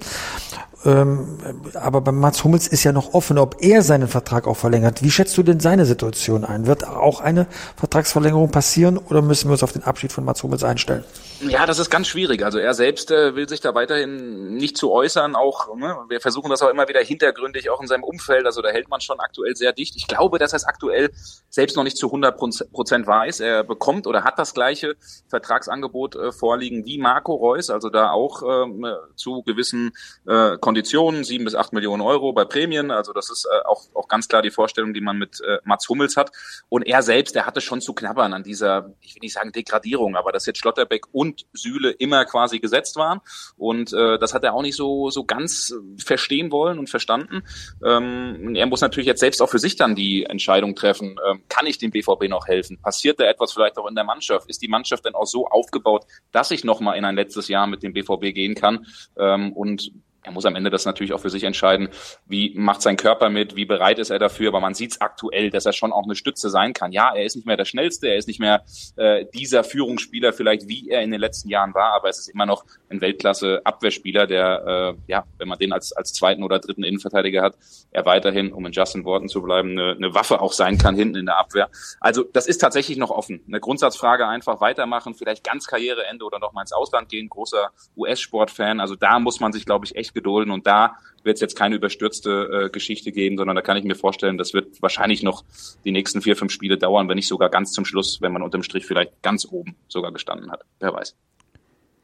Ähm, 0.85 1.39
aber 1.75 2.01
bei 2.01 2.11
Mats 2.11 2.43
Hummels 2.43 2.67
ist 2.67 2.83
ja 2.83 2.91
noch 2.91 3.13
offen, 3.13 3.37
ob 3.37 3.57
er 3.59 3.81
seinen 3.81 4.07
Vertrag 4.07 4.47
auch 4.47 4.57
verlängert. 4.57 5.01
Wie 5.01 5.11
schätzt 5.11 5.37
du 5.37 5.43
denn 5.43 5.59
seine 5.59 5.85
Situation 5.85 6.43
ein? 6.43 6.67
Wird 6.67 6.87
auch 6.87 7.21
eine 7.21 7.47
Vertragsverlängerung 7.77 8.51
passieren 8.51 8.97
oder 8.97 9.21
müssen 9.21 9.47
wir 9.47 9.53
uns 9.53 9.63
auf 9.63 9.71
den 9.71 9.83
Abschied 9.83 10.11
von 10.11 10.25
Mats 10.25 10.43
Hummels 10.43 10.63
einstellen? 10.63 11.03
Ja, 11.49 11.65
das 11.65 11.79
ist 11.79 11.89
ganz 11.89 12.07
schwierig. 12.07 12.43
Also 12.43 12.57
er 12.57 12.73
selbst 12.73 13.11
äh, 13.11 13.35
will 13.35 13.49
sich 13.49 13.59
da 13.59 13.75
weiterhin 13.75 14.55
nicht 14.55 14.77
zu 14.77 14.91
äußern. 14.91 15.35
Auch 15.35 15.75
ne, 15.75 15.97
wir 16.07 16.21
versuchen 16.21 16.49
das 16.49 16.61
auch 16.61 16.69
immer 16.69 16.87
wieder 16.87 17.01
hintergründig, 17.01 17.69
auch 17.69 17.81
in 17.81 17.87
seinem 17.87 18.03
Umfeld. 18.03 18.45
Also 18.45 18.61
da 18.61 18.69
hält 18.69 18.89
man 18.89 19.01
schon 19.01 19.19
aktuell 19.19 19.55
sehr 19.55 19.73
dicht. 19.73 19.95
Ich 19.95 20.07
glaube, 20.07 20.39
dass 20.39 20.53
er 20.53 20.57
es 20.57 20.65
aktuell 20.65 21.11
selbst 21.49 21.75
noch 21.75 21.83
nicht 21.83 21.97
zu 21.97 22.07
100 22.07 22.37
Prozent 22.71 23.07
weiß. 23.07 23.41
Er 23.41 23.63
bekommt 23.63 24.07
oder 24.07 24.23
hat 24.23 24.39
das 24.39 24.53
gleiche 24.53 24.95
Vertragsangebot 25.27 26.15
äh, 26.15 26.31
vorliegen 26.31 26.85
wie 26.85 26.97
Marco 26.97 27.33
Reus. 27.33 27.69
Also 27.69 27.89
da 27.89 28.11
auch 28.11 28.43
ähm, 28.43 28.85
zu 29.15 29.43
gewissen 29.43 29.91
äh, 30.25 30.57
Konditionen, 30.73 31.23
sieben 31.23 31.45
bis 31.45 31.53
acht 31.53 31.71
Millionen 31.71 32.01
Euro 32.01 32.33
bei 32.33 32.45
Prämien. 32.45 32.89
Also 32.89 33.13
das 33.13 33.29
ist 33.29 33.45
äh, 33.45 33.67
auch, 33.67 33.83
auch 33.93 34.07
ganz 34.07 34.27
klar 34.27 34.41
die 34.41 34.49
Vorstellung, 34.49 34.91
die 34.95 35.01
man 35.01 35.19
mit 35.19 35.39
äh, 35.41 35.59
Mats 35.65 35.87
Hummels 35.87 36.17
hat. 36.17 36.31
Und 36.67 36.81
er 36.81 37.03
selbst, 37.03 37.35
der 37.35 37.45
hatte 37.45 37.61
schon 37.61 37.79
zu 37.79 37.93
knabbern 37.93 38.33
an 38.33 38.41
dieser, 38.41 38.91
ich 38.99 39.13
will 39.13 39.19
nicht 39.21 39.33
sagen 39.33 39.51
Degradierung, 39.51 40.15
aber 40.15 40.31
dass 40.31 40.47
jetzt 40.47 40.57
Schlotterbeck 40.57 41.05
und 41.11 41.45
Süle 41.53 41.91
immer 41.91 42.25
quasi 42.25 42.57
gesetzt 42.57 42.95
waren. 42.95 43.21
Und 43.55 43.93
äh, 43.93 44.17
das 44.17 44.33
hat 44.33 44.43
er 44.43 44.55
auch 44.55 44.63
nicht 44.63 44.75
so, 44.75 45.11
so 45.11 45.25
ganz 45.25 45.75
verstehen 46.03 46.51
wollen 46.51 46.79
und 46.79 46.89
verstanden. 46.89 47.43
Ähm, 47.85 48.55
er 48.55 48.65
muss 48.65 48.81
natürlich 48.81 49.05
jetzt 49.05 49.19
selbst 49.19 49.39
auch 49.43 49.49
für 49.49 49.59
sich 49.59 49.75
dann 49.75 49.93
die 49.93 50.23
Entscheidung 50.23 50.73
treffen, 50.73 51.19
ähm, 51.29 51.43
kann 51.49 51.67
ich 51.67 51.77
dem 51.77 51.91
BVB 51.91 52.29
noch 52.29 52.47
helfen? 52.47 52.79
Passiert 52.81 53.19
da 53.19 53.25
etwas 53.25 53.53
vielleicht 53.53 53.77
auch 53.77 53.87
in 53.87 53.93
der 53.93 54.05
Mannschaft? 54.05 54.49
Ist 54.49 54.63
die 54.63 54.67
Mannschaft 54.67 55.05
denn 55.05 55.13
auch 55.13 55.27
so 55.27 55.45
aufgebaut, 55.45 56.07
dass 56.31 56.49
ich 56.49 56.63
nochmal 56.63 56.97
in 56.97 57.05
ein 57.05 57.15
letztes 57.15 57.47
Jahr 57.47 57.67
mit 57.67 57.83
dem 57.83 57.93
BVB 57.93 58.33
gehen 58.33 58.55
kann? 58.55 58.87
Ähm, 59.19 59.53
und 59.53 59.91
er 60.23 60.31
muss 60.31 60.45
am 60.45 60.55
Ende 60.55 60.69
das 60.69 60.85
natürlich 60.85 61.13
auch 61.13 61.19
für 61.19 61.29
sich 61.29 61.43
entscheiden, 61.43 61.89
wie 62.25 62.53
macht 62.55 62.81
sein 62.81 62.97
Körper 62.97 63.29
mit, 63.29 63.55
wie 63.55 63.65
bereit 63.65 63.99
ist 63.99 64.09
er 64.09 64.19
dafür, 64.19 64.49
aber 64.49 64.59
man 64.59 64.73
sieht 64.73 64.91
es 64.91 65.01
aktuell, 65.01 65.49
dass 65.49 65.65
er 65.65 65.73
schon 65.73 65.91
auch 65.91 66.03
eine 66.03 66.15
Stütze 66.15 66.49
sein 66.49 66.73
kann. 66.73 66.91
Ja, 66.91 67.13
er 67.13 67.25
ist 67.25 67.35
nicht 67.35 67.45
mehr 67.45 67.57
der 67.57 67.65
Schnellste, 67.65 68.07
er 68.07 68.17
ist 68.17 68.27
nicht 68.27 68.39
mehr 68.39 68.63
äh, 68.95 69.25
dieser 69.33 69.63
Führungsspieler 69.63 70.33
vielleicht, 70.33 70.67
wie 70.67 70.89
er 70.89 71.01
in 71.01 71.11
den 71.11 71.19
letzten 71.19 71.49
Jahren 71.49 71.73
war, 71.73 71.93
aber 71.93 72.09
es 72.09 72.19
ist 72.19 72.29
immer 72.29 72.45
noch 72.45 72.65
ein 72.89 73.01
Weltklasse-Abwehrspieler, 73.01 74.27
der, 74.27 74.95
äh, 74.97 75.11
ja, 75.11 75.25
wenn 75.37 75.47
man 75.47 75.59
den 75.59 75.73
als, 75.73 75.91
als 75.91 76.13
zweiten 76.13 76.43
oder 76.43 76.59
dritten 76.59 76.83
Innenverteidiger 76.83 77.41
hat, 77.41 77.55
er 77.91 78.05
weiterhin, 78.05 78.53
um 78.53 78.65
in 78.65 78.71
Justin 78.71 79.03
Worten 79.05 79.27
zu 79.27 79.41
bleiben, 79.41 79.71
eine, 79.71 79.91
eine 79.91 80.13
Waffe 80.13 80.41
auch 80.41 80.53
sein 80.53 80.77
kann 80.77 80.95
hinten 80.95 81.17
in 81.17 81.25
der 81.25 81.37
Abwehr. 81.37 81.69
Also 81.99 82.23
das 82.23 82.47
ist 82.47 82.59
tatsächlich 82.59 82.97
noch 82.97 83.11
offen. 83.11 83.41
Eine 83.47 83.59
Grundsatzfrage 83.59 84.27
einfach 84.27 84.61
weitermachen, 84.61 85.13
vielleicht 85.15 85.43
ganz 85.43 85.67
Karriereende 85.67 86.25
oder 86.25 86.39
noch 86.39 86.53
mal 86.53 86.61
ins 86.61 86.73
Ausland 86.73 87.09
gehen, 87.09 87.29
großer 87.29 87.71
US-Sportfan. 87.97 88.79
Also 88.79 88.95
da 88.95 89.19
muss 89.19 89.39
man 89.39 89.51
sich, 89.51 89.65
glaube 89.65 89.85
ich, 89.85 89.95
echt 89.95 90.12
gedulden. 90.13 90.51
Und 90.51 90.67
da 90.67 90.97
wird 91.23 91.35
es 91.35 91.41
jetzt 91.41 91.55
keine 91.55 91.75
überstürzte 91.75 92.65
äh, 92.65 92.69
Geschichte 92.69 93.11
geben, 93.11 93.37
sondern 93.37 93.55
da 93.55 93.61
kann 93.61 93.77
ich 93.77 93.83
mir 93.83 93.95
vorstellen, 93.95 94.37
das 94.37 94.53
wird 94.53 94.81
wahrscheinlich 94.81 95.23
noch 95.23 95.43
die 95.85 95.91
nächsten 95.91 96.21
vier, 96.21 96.35
fünf 96.35 96.51
Spiele 96.51 96.77
dauern, 96.77 97.07
wenn 97.09 97.15
nicht 97.15 97.27
sogar 97.27 97.49
ganz 97.49 97.71
zum 97.71 97.85
Schluss, 97.85 98.21
wenn 98.21 98.33
man 98.33 98.41
unterm 98.41 98.63
Strich 98.63 98.85
vielleicht 98.85 99.21
ganz 99.21 99.47
oben 99.49 99.75
sogar 99.87 100.11
gestanden 100.11 100.51
hat. 100.51 100.63
Wer 100.79 100.93
weiß. 100.93 101.15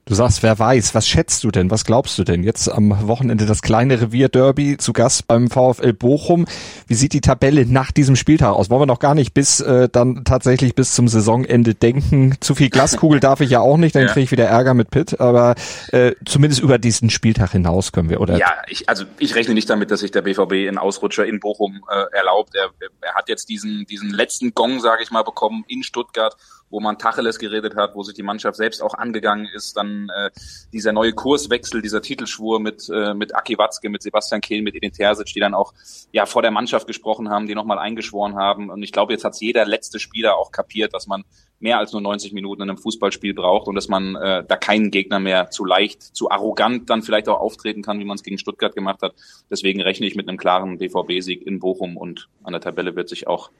Du 0.09 0.15
sagst, 0.15 0.41
wer 0.41 0.57
weiß, 0.57 0.95
was 0.95 1.07
schätzt 1.07 1.43
du 1.43 1.51
denn? 1.51 1.69
Was 1.69 1.85
glaubst 1.85 2.17
du 2.17 2.23
denn? 2.23 2.41
Jetzt 2.41 2.67
am 2.67 3.07
Wochenende 3.07 3.45
das 3.45 3.61
kleine 3.61 4.01
Revier-Derby 4.01 4.77
zu 4.77 4.91
Gast 4.91 5.27
beim 5.27 5.51
VfL 5.51 5.93
Bochum. 5.93 6.47
Wie 6.87 6.95
sieht 6.95 7.13
die 7.13 7.21
Tabelle 7.21 7.67
nach 7.67 7.91
diesem 7.91 8.15
Spieltag 8.15 8.55
aus? 8.55 8.71
Wollen 8.71 8.81
wir 8.81 8.85
noch 8.87 8.97
gar 8.97 9.13
nicht 9.13 9.35
bis 9.35 9.59
äh, 9.59 9.87
dann 9.87 10.23
tatsächlich 10.23 10.73
bis 10.73 10.95
zum 10.95 11.07
Saisonende 11.07 11.75
denken. 11.75 12.35
Zu 12.39 12.55
viel 12.55 12.71
Glaskugel 12.71 13.19
darf 13.19 13.41
ich 13.41 13.51
ja 13.51 13.59
auch 13.59 13.77
nicht, 13.77 13.93
dann 13.93 14.07
ja. 14.07 14.11
kriege 14.11 14.23
ich 14.23 14.31
wieder 14.31 14.45
Ärger 14.45 14.73
mit 14.73 14.89
Pitt. 14.89 15.19
Aber 15.19 15.53
äh, 15.91 16.13
zumindest 16.25 16.63
über 16.63 16.79
diesen 16.79 17.11
Spieltag 17.11 17.51
hinaus 17.51 17.91
können 17.91 18.09
wir, 18.09 18.19
oder? 18.19 18.35
Ja, 18.39 18.55
ich, 18.67 18.89
also 18.89 19.05
ich 19.19 19.35
rechne 19.35 19.53
nicht 19.53 19.69
damit, 19.69 19.91
dass 19.91 19.99
sich 19.99 20.09
der 20.09 20.23
BVB 20.23 20.53
einen 20.53 20.79
Ausrutscher 20.79 21.27
in 21.27 21.39
Bochum 21.39 21.83
äh, 21.87 22.17
erlaubt. 22.17 22.55
Er, 22.55 22.71
er 23.01 23.13
hat 23.13 23.29
jetzt 23.29 23.47
diesen, 23.47 23.85
diesen 23.85 24.09
letzten 24.09 24.55
Gong, 24.55 24.79
sage 24.79 25.03
ich 25.03 25.11
mal, 25.11 25.21
bekommen 25.21 25.65
in 25.67 25.83
Stuttgart 25.83 26.35
wo 26.69 26.79
man 26.79 26.97
Tacheles 26.97 27.39
geredet 27.39 27.75
hat, 27.75 27.95
wo 27.95 28.03
sich 28.03 28.15
die 28.15 28.23
Mannschaft 28.23 28.57
selbst 28.57 28.81
auch 28.81 28.93
angegangen 28.93 29.47
ist, 29.53 29.77
dann 29.77 30.09
äh, 30.09 30.29
dieser 30.71 30.93
neue 30.93 31.13
Kurswechsel, 31.13 31.81
dieser 31.81 32.01
Titelschwur 32.01 32.59
mit 32.59 32.89
äh, 32.89 33.13
mit 33.13 33.35
Aki 33.35 33.57
Watzke, 33.57 33.89
mit 33.89 34.01
Sebastian 34.01 34.41
Kehl, 34.41 34.61
mit 34.61 34.75
Edin 34.75 34.91
Terzic, 34.91 35.27
die 35.33 35.39
dann 35.39 35.53
auch 35.53 35.73
ja 36.11 36.25
vor 36.25 36.41
der 36.41 36.51
Mannschaft 36.51 36.87
gesprochen 36.87 37.29
haben, 37.29 37.47
die 37.47 37.55
nochmal 37.55 37.79
eingeschworen 37.79 38.35
haben 38.35 38.69
und 38.69 38.83
ich 38.83 38.91
glaube, 38.91 39.13
jetzt 39.13 39.23
hat 39.23 39.35
jeder 39.39 39.65
letzte 39.65 39.99
Spieler 39.99 40.37
auch 40.37 40.51
kapiert, 40.51 40.93
dass 40.93 41.07
man 41.07 41.23
mehr 41.59 41.77
als 41.77 41.91
nur 41.91 42.01
90 42.01 42.33
Minuten 42.33 42.61
in 42.61 42.69
einem 42.69 42.77
Fußballspiel 42.77 43.33
braucht 43.33 43.67
und 43.67 43.75
dass 43.75 43.87
man 43.87 44.15
äh, 44.15 44.43
da 44.47 44.55
keinen 44.55 44.91
Gegner 44.91 45.19
mehr 45.19 45.49
zu 45.49 45.65
leicht, 45.65 46.01
zu 46.01 46.31
arrogant 46.31 46.89
dann 46.89 47.03
vielleicht 47.03 47.27
auch 47.27 47.39
auftreten 47.39 47.81
kann, 47.81 47.99
wie 47.99 48.05
man 48.05 48.15
es 48.15 48.23
gegen 48.23 48.37
Stuttgart 48.37 48.75
gemacht 48.75 49.01
hat. 49.01 49.13
Deswegen 49.49 49.81
rechne 49.81 50.07
ich 50.07 50.15
mit 50.15 50.27
einem 50.27 50.37
klaren 50.37 50.77
BVB-Sieg 50.77 51.45
in 51.45 51.59
Bochum 51.59 51.97
und 51.97 52.29
an 52.43 52.53
der 52.53 52.61
Tabelle 52.61 52.95
wird 52.95 53.09
sich 53.09 53.27
auch 53.27 53.51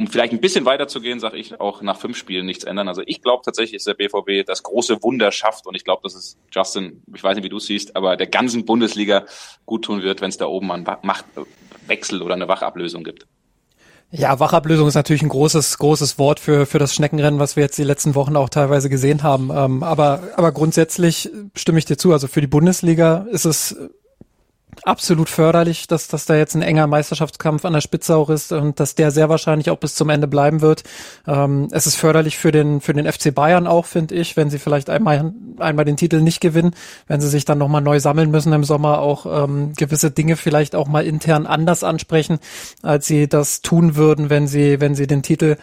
um 0.00 0.06
vielleicht 0.06 0.32
ein 0.32 0.40
bisschen 0.40 0.64
weiter 0.64 0.88
zu 0.88 1.02
gehen, 1.02 1.20
sage 1.20 1.36
ich 1.36 1.60
auch 1.60 1.82
nach 1.82 1.98
fünf 1.98 2.16
Spielen 2.16 2.46
nichts 2.46 2.64
ändern. 2.64 2.88
Also 2.88 3.02
ich 3.04 3.20
glaube 3.20 3.42
tatsächlich, 3.44 3.74
ist 3.74 3.86
der 3.86 3.92
BVB 3.92 4.46
das 4.46 4.62
große 4.62 5.02
Wunder 5.02 5.30
schafft 5.30 5.66
und 5.66 5.74
ich 5.74 5.84
glaube, 5.84 6.00
dass 6.02 6.14
es 6.14 6.38
Justin, 6.50 7.02
ich 7.14 7.22
weiß 7.22 7.36
nicht, 7.36 7.44
wie 7.44 7.50
du 7.50 7.58
siehst, 7.58 7.96
aber 7.96 8.16
der 8.16 8.26
ganzen 8.26 8.64
Bundesliga 8.64 9.26
gut 9.66 9.84
tun 9.84 10.02
wird, 10.02 10.22
wenn 10.22 10.30
es 10.30 10.38
da 10.38 10.46
oben 10.46 10.72
einen 10.72 10.86
Machtwechsel 11.02 12.22
oder 12.22 12.34
eine 12.34 12.48
Wachablösung 12.48 13.04
gibt. 13.04 13.26
Ja, 14.10 14.40
Wachablösung 14.40 14.88
ist 14.88 14.94
natürlich 14.94 15.22
ein 15.22 15.28
großes, 15.28 15.76
großes 15.76 16.18
Wort 16.18 16.40
für, 16.40 16.64
für 16.64 16.78
das 16.78 16.94
Schneckenrennen, 16.94 17.38
was 17.38 17.56
wir 17.56 17.62
jetzt 17.62 17.76
die 17.76 17.84
letzten 17.84 18.14
Wochen 18.14 18.36
auch 18.36 18.48
teilweise 18.48 18.88
gesehen 18.88 19.22
haben. 19.22 19.50
Ähm, 19.54 19.82
aber, 19.82 20.22
aber 20.36 20.50
grundsätzlich 20.52 21.30
stimme 21.54 21.78
ich 21.78 21.84
dir 21.84 21.98
zu. 21.98 22.10
Also 22.14 22.26
für 22.26 22.40
die 22.40 22.46
Bundesliga 22.46 23.26
ist 23.30 23.44
es 23.44 23.76
absolut 24.84 25.28
förderlich, 25.28 25.86
dass, 25.86 26.08
dass 26.08 26.24
da 26.24 26.36
jetzt 26.36 26.54
ein 26.54 26.62
enger 26.62 26.86
Meisterschaftskampf 26.86 27.64
an 27.64 27.72
der 27.72 27.80
Spitze 27.80 28.16
auch 28.16 28.30
ist 28.30 28.52
und 28.52 28.80
dass 28.80 28.94
der 28.94 29.10
sehr 29.10 29.28
wahrscheinlich 29.28 29.70
auch 29.70 29.78
bis 29.78 29.94
zum 29.94 30.08
Ende 30.08 30.26
bleiben 30.26 30.60
wird. 30.60 30.84
Ähm, 31.26 31.68
es 31.70 31.86
ist 31.86 31.96
förderlich 31.96 32.38
für 32.38 32.52
den, 32.52 32.80
für 32.80 32.92
den 32.92 33.10
FC 33.10 33.34
Bayern 33.34 33.66
auch, 33.66 33.86
finde 33.86 34.14
ich, 34.14 34.36
wenn 34.36 34.50
sie 34.50 34.58
vielleicht 34.58 34.90
einmal, 34.90 35.32
einmal 35.58 35.84
den 35.84 35.96
Titel 35.96 36.20
nicht 36.20 36.40
gewinnen, 36.40 36.74
wenn 37.06 37.20
sie 37.20 37.28
sich 37.28 37.44
dann 37.44 37.58
nochmal 37.58 37.82
neu 37.82 38.00
sammeln 38.00 38.30
müssen 38.30 38.52
im 38.52 38.64
Sommer, 38.64 39.00
auch 39.00 39.44
ähm, 39.44 39.72
gewisse 39.76 40.10
Dinge 40.10 40.36
vielleicht 40.36 40.74
auch 40.74 40.88
mal 40.88 41.04
intern 41.04 41.46
anders 41.46 41.84
ansprechen, 41.84 42.38
als 42.82 43.06
sie 43.06 43.28
das 43.28 43.62
tun 43.62 43.96
würden, 43.96 44.30
wenn 44.30 44.46
sie, 44.46 44.80
wenn 44.80 44.94
sie 44.94 45.06
den 45.06 45.22
Titel 45.22 45.56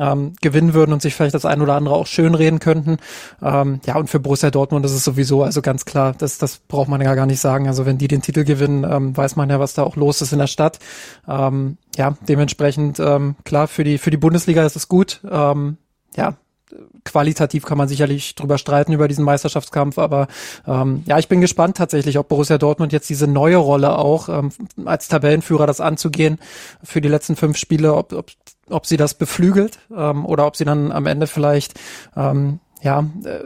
ähm, 0.00 0.32
gewinnen 0.40 0.74
würden 0.74 0.92
und 0.92 1.02
sich 1.02 1.14
vielleicht 1.14 1.34
das 1.34 1.44
ein 1.44 1.62
oder 1.62 1.74
andere 1.74 1.94
auch 1.94 2.06
schön 2.06 2.34
könnten. 2.58 2.96
Ähm, 3.42 3.80
ja, 3.86 3.96
und 3.96 4.10
für 4.10 4.18
Borussia 4.18 4.50
Dortmund 4.50 4.84
ist 4.84 4.92
es 4.92 5.04
sowieso 5.04 5.44
also 5.44 5.62
ganz 5.62 5.84
klar, 5.84 6.14
das, 6.18 6.38
das 6.38 6.58
braucht 6.58 6.88
man 6.88 7.00
ja 7.00 7.14
gar 7.14 7.26
nicht 7.26 7.40
sagen. 7.40 7.68
Also 7.68 7.86
wenn 7.86 7.96
die 7.96 8.08
den 8.08 8.22
Titel 8.22 8.42
gewinnen, 8.42 8.53
ähm, 8.60 9.16
weiß 9.16 9.36
man 9.36 9.50
ja, 9.50 9.60
was 9.60 9.74
da 9.74 9.82
auch 9.82 9.96
los 9.96 10.22
ist 10.22 10.32
in 10.32 10.38
der 10.38 10.46
Stadt. 10.46 10.78
Ähm, 11.28 11.78
ja, 11.96 12.16
dementsprechend 12.28 12.98
ähm, 13.00 13.36
klar 13.44 13.68
für 13.68 13.84
die 13.84 13.98
für 13.98 14.10
die 14.10 14.16
Bundesliga 14.16 14.64
ist 14.64 14.76
es 14.76 14.88
gut. 14.88 15.20
Ähm, 15.30 15.78
ja, 16.16 16.36
qualitativ 17.04 17.64
kann 17.64 17.78
man 17.78 17.88
sicherlich 17.88 18.34
drüber 18.34 18.58
streiten 18.58 18.92
über 18.92 19.08
diesen 19.08 19.24
Meisterschaftskampf, 19.24 19.98
aber 19.98 20.26
ähm, 20.66 21.02
ja, 21.06 21.18
ich 21.18 21.28
bin 21.28 21.40
gespannt 21.40 21.76
tatsächlich, 21.76 22.18
ob 22.18 22.28
Borussia 22.28 22.58
Dortmund 22.58 22.92
jetzt 22.92 23.10
diese 23.10 23.26
neue 23.26 23.56
Rolle 23.56 23.98
auch 23.98 24.28
ähm, 24.28 24.50
als 24.84 25.08
Tabellenführer 25.08 25.66
das 25.66 25.80
anzugehen 25.80 26.38
für 26.82 27.00
die 27.00 27.08
letzten 27.08 27.36
fünf 27.36 27.56
Spiele, 27.56 27.94
ob, 27.94 28.12
ob, 28.12 28.30
ob 28.70 28.86
sie 28.86 28.96
das 28.96 29.14
beflügelt 29.14 29.78
ähm, 29.94 30.24
oder 30.24 30.46
ob 30.46 30.56
sie 30.56 30.64
dann 30.64 30.92
am 30.92 31.06
Ende 31.06 31.26
vielleicht 31.26 31.74
ähm, 32.16 32.60
ja, 32.82 33.00
äh, 33.24 33.44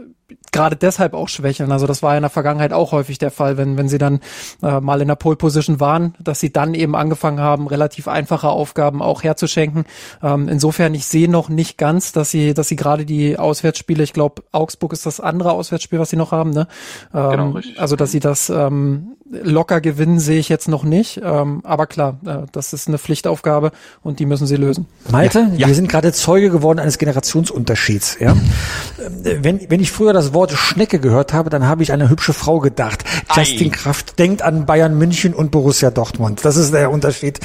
gerade 0.52 0.76
deshalb 0.76 1.14
auch 1.14 1.28
schwächeln. 1.28 1.73
Also 1.73 1.87
das 1.87 2.02
war 2.02 2.16
in 2.16 2.23
der 2.23 2.30
Vergangenheit 2.30 2.73
auch 2.73 2.92
häufig 2.92 3.18
der 3.18 3.30
Fall, 3.30 3.56
wenn, 3.56 3.76
wenn 3.76 3.88
sie 3.88 3.99
dann 3.99 4.20
äh, 4.62 4.80
mal 4.80 5.00
in 5.00 5.08
der 5.08 5.14
Pole 5.14 5.37
Position 5.37 5.80
waren, 5.80 6.14
dass 6.18 6.40
sie 6.40 6.52
dann 6.52 6.75
eben 6.75 6.94
angefangen 6.94 7.40
haben, 7.40 7.66
relativ 7.66 8.08
einfache 8.08 8.49
Aufgaben 8.49 9.02
auch 9.02 9.23
herzuschenken. 9.23 9.85
Ähm, 10.23 10.49
insofern, 10.49 10.94
ich 10.94 11.06
sehe 11.06 11.30
noch 11.30 11.49
nicht 11.49 11.78
ganz, 11.78 12.12
dass 12.12 12.30
sie, 12.30 12.54
dass 12.54 12.68
sie 12.68 12.76
gerade 12.76 13.04
die 13.04 13.38
Auswärtsspiele, 13.38 14.02
ich 14.02 14.12
glaube, 14.12 14.42
Augsburg 14.52 14.92
ist 14.92 15.06
das 15.06 15.20
andere 15.20 15.52
Auswärtsspiel, 15.52 15.99
was 15.99 16.11
sie 16.11 16.16
noch 16.16 16.32
haben, 16.32 16.50
ne? 16.50 16.66
Ähm, 17.14 17.30
genau, 17.30 17.50
richtig. 17.50 17.80
Also, 17.80 17.97
dass 17.97 18.11
sie 18.11 18.20
das 18.20 18.50
ähm, 18.50 19.16
locker 19.30 19.80
gewinnen, 19.80 20.18
sehe 20.18 20.38
ich 20.38 20.49
jetzt 20.49 20.68
noch 20.68 20.85
nicht. 20.85 21.20
Ähm, 21.23 21.61
aber 21.64 21.87
klar, 21.87 22.18
äh, 22.25 22.47
das 22.52 22.73
ist 22.73 22.88
eine 22.88 22.99
Pflichtaufgabe 22.99 23.73
und 24.02 24.18
die 24.18 24.26
müssen 24.26 24.47
sie 24.47 24.56
lösen. 24.56 24.87
Malte, 25.11 25.40
ja, 25.52 25.54
ja. 25.54 25.66
wir 25.66 25.75
sind 25.75 25.88
gerade 25.88 26.12
Zeuge 26.12 26.50
geworden 26.50 26.78
eines 26.78 26.99
Generationsunterschieds. 26.99 28.18
Ja? 28.20 28.32
Äh, 28.32 29.38
wenn, 29.42 29.70
wenn 29.70 29.80
ich 29.80 29.92
früher 29.92 30.12
das 30.19 30.35
Wort 30.35 30.53
Schnecke 30.53 30.99
gehört 30.99 31.33
habe, 31.33 31.49
dann 31.49 31.67
habe 31.67 31.83
ich 31.83 31.93
eine 31.93 32.11
hübsche 32.11 32.33
Frau 32.33 32.59
gedacht. 32.59 33.05
Justin 33.35 33.69
Ei. 33.69 33.71
Kraft 33.71 34.19
denkt 34.19 34.43
an 34.43 34.67
Bayern 34.67 34.99
München 34.99 35.33
und 35.33 35.51
Borussia 35.51 35.91
Dortmund. 35.91 36.45
Das 36.45 36.57
ist 36.57 36.75
der 36.75 36.91
Unterschied 36.91 37.39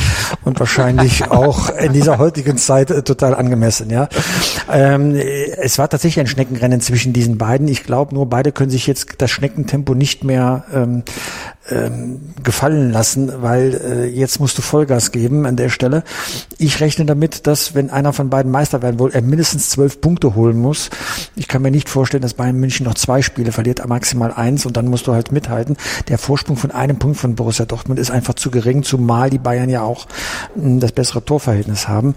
und 0.44 0.60
wahrscheinlich 0.60 1.28
auch 1.32 1.70
in 1.70 1.94
dieser 1.94 2.18
heutigen 2.18 2.58
Zeit 2.58 2.90
äh, 2.90 3.04
total 3.04 3.36
angemessen. 3.36 3.90
Ja, 3.92 4.10
ähm, 4.72 5.16
Es 5.16 5.78
war 5.78 5.88
tatsächlich 5.88 6.20
ein 6.20 6.28
Schneckenrennen 6.28 6.82
zwischen 6.82 7.14
diesen 7.14 7.38
beiden. 7.38 7.68
Ich 7.68 7.84
glaube 7.84 8.16
nur, 8.16 8.28
beide 8.28 8.52
können 8.52 8.72
sich 8.72 8.88
jetzt 8.88 9.08
das 9.20 9.30
Schneckentempo 9.30 9.94
nicht 9.94 10.24
mehr 10.24 10.66
ähm, 10.74 11.04
ähm, 11.70 12.34
gefallen 12.44 12.92
lassen, 12.92 13.32
weil 13.42 13.74
äh, 13.74 14.06
jetzt 14.06 14.40
musst 14.40 14.58
du 14.58 14.62
Vollgas 14.62 15.12
geben 15.12 15.46
an 15.46 15.56
der 15.56 15.70
Stelle. 15.70 16.04
Ich 16.58 16.82
rechne 16.82 17.06
damit, 17.06 17.48
dass 17.48 17.74
wenn 17.74 17.90
einer 17.90 18.12
von 18.12 18.30
beiden 18.30 18.52
Meister 18.52 18.82
werden 18.82 19.00
will, 19.00 19.12
er 19.14 19.22
mindestens 19.22 19.70
zwölf 19.70 20.02
Punkte 20.02 20.36
holen 20.36 20.58
muss. 20.60 20.90
Ich 21.36 21.48
kann 21.48 21.62
mir 21.62 21.72
nicht 21.72 21.88
vorstellen, 21.88 22.22
dass 22.22 22.34
Bayern 22.34 22.58
München 22.58 22.86
noch 22.86 22.96
zwei 22.96 23.22
Spiele 23.22 23.54
verliert, 23.54 23.88
maximal 23.88 24.34
eins 24.34 24.66
und 24.66 24.76
dann 24.76 24.88
musst 24.88 25.08
du 25.08 25.14
halt 25.14 25.32
mithalten. 25.32 25.78
Der 26.10 26.18
Vorsprung 26.18 26.58
von 26.58 26.72
einem 26.72 27.00
Punkt 27.00 27.18
von 27.18 27.36
Borussia 27.36 27.66
Dortmund 27.66 28.00
ist 28.00 28.12
einfach 28.12 28.34
zu 28.34 28.52
gering, 28.52 28.84
zumal 28.84 29.30
die 29.30 29.38
Bayern 29.38 29.70
ja 29.70 29.84
auch 29.84 30.08
mh, 30.56 30.64
hm, 30.64 30.80
das 30.82 30.92
bessere 30.92 31.24
Torverhältnis 31.24 31.88
haben. 31.88 32.16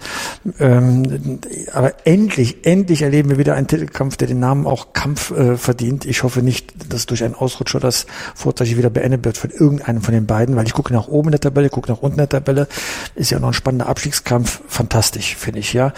Ähm, 0.59 1.39
aber 1.73 1.93
endlich, 2.05 2.65
endlich 2.65 3.01
erleben 3.01 3.29
wir 3.29 3.37
wieder 3.37 3.55
einen 3.55 3.67
Titelkampf, 3.67 4.17
der 4.17 4.27
den 4.27 4.39
Namen 4.39 4.65
auch 4.65 4.91
Kampf 4.91 5.31
äh, 5.31 5.55
verdient. 5.55 6.05
Ich 6.05 6.23
hoffe 6.23 6.41
nicht, 6.41 6.91
dass 6.91 7.05
durch 7.05 7.23
einen 7.23 7.35
Ausrutscher 7.35 7.79
das 7.79 8.07
vorzeitig 8.35 8.77
wieder 8.77 8.89
beendet 8.89 9.23
wird 9.23 9.36
von 9.37 9.51
irgendeinem 9.51 10.01
von 10.01 10.13
den 10.13 10.25
beiden, 10.25 10.55
weil 10.55 10.67
ich 10.67 10.73
gucke 10.73 10.93
nach 10.93 11.07
oben 11.07 11.29
in 11.29 11.31
der 11.31 11.41
Tabelle, 11.41 11.69
gucke 11.69 11.91
nach 11.91 11.99
unten 11.99 12.15
in 12.19 12.27
der 12.27 12.29
Tabelle. 12.29 12.67
Ist 13.15 13.31
ja 13.31 13.39
noch 13.39 13.49
ein 13.49 13.53
spannender 13.53 13.87
Abstiegskampf. 13.87 14.61
Fantastisch, 14.67 15.35
finde 15.35 15.59
ich, 15.59 15.73
ja. 15.73 15.93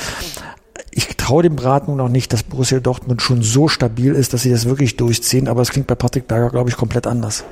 Ich 0.92 1.08
traue 1.18 1.44
dem 1.44 1.56
Braten 1.56 1.96
noch 1.96 2.10
nicht, 2.10 2.34
dass 2.34 2.44
Borussia 2.44 2.80
Dortmund 2.80 3.22
schon 3.22 3.42
so 3.44 3.68
stabil 3.68 4.14
ist, 4.14 4.34
dass 4.34 4.44
sie 4.44 4.52
das 4.52 4.66
wirklich 4.66 4.98
durchziehen, 4.98 5.48
aber 5.48 5.62
es 5.62 5.72
klingt 5.72 5.88
bei 5.88 5.96
Patrick 5.96 6.28
Berger, 6.28 6.50
glaube 6.50 6.70
ich, 6.70 6.78
komplett 6.78 7.06
anders. 7.06 7.44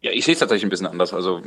Ja, 0.00 0.12
ich 0.12 0.24
sehe 0.24 0.34
es 0.34 0.40
tatsächlich 0.40 0.64
ein 0.64 0.70
bisschen 0.70 0.86
anders. 0.86 1.12
Also, 1.12 1.42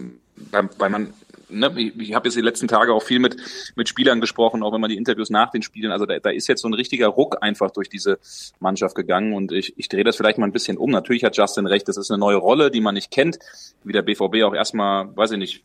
weil, 0.52 0.70
weil 0.78 0.90
man 0.90 1.14
ne, 1.52 1.72
ich, 1.78 2.00
ich 2.00 2.14
habe 2.14 2.28
jetzt 2.28 2.36
die 2.36 2.42
letzten 2.42 2.68
Tage 2.68 2.94
auch 2.94 3.04
viel 3.04 3.20
mit, 3.20 3.38
mit 3.76 3.90
Spielern 3.90 4.22
gesprochen, 4.22 4.64
auch 4.64 4.74
wenn 4.74 4.82
man 4.82 4.90
die 4.90 4.98
Interviews 4.98 5.30
nach 5.30 5.52
den 5.52 5.62
Spielen, 5.62 5.92
also 5.92 6.06
da, 6.06 6.20
da 6.20 6.30
ist 6.30 6.48
jetzt 6.48 6.62
so 6.62 6.68
ein 6.68 6.74
richtiger 6.74 7.08
Ruck 7.08 7.38
einfach 7.42 7.72
durch 7.72 7.90
diese 7.90 8.20
Mannschaft 8.60 8.96
gegangen 8.96 9.34
und 9.34 9.52
ich, 9.52 9.78
ich 9.78 9.90
drehe 9.90 10.04
das 10.04 10.16
vielleicht 10.16 10.38
mal 10.38 10.46
ein 10.46 10.52
bisschen 10.52 10.78
um. 10.78 10.92
Natürlich 10.92 11.24
hat 11.24 11.38
Justin 11.38 11.68
recht, 11.68 11.88
das 11.88 11.98
ist 11.98 12.12
eine 12.12 12.20
neue 12.20 12.38
Rolle, 12.38 12.72
die 12.72 12.82
man 12.82 12.96
nicht 12.96 13.12
kennt, 13.12 13.40
wie 13.84 13.94
der 13.94 14.02
BVB 14.02 14.44
auch 14.44 14.54
erstmal, 14.54 15.16
weiß 15.16 15.32
ich 15.32 15.38
nicht, 15.38 15.62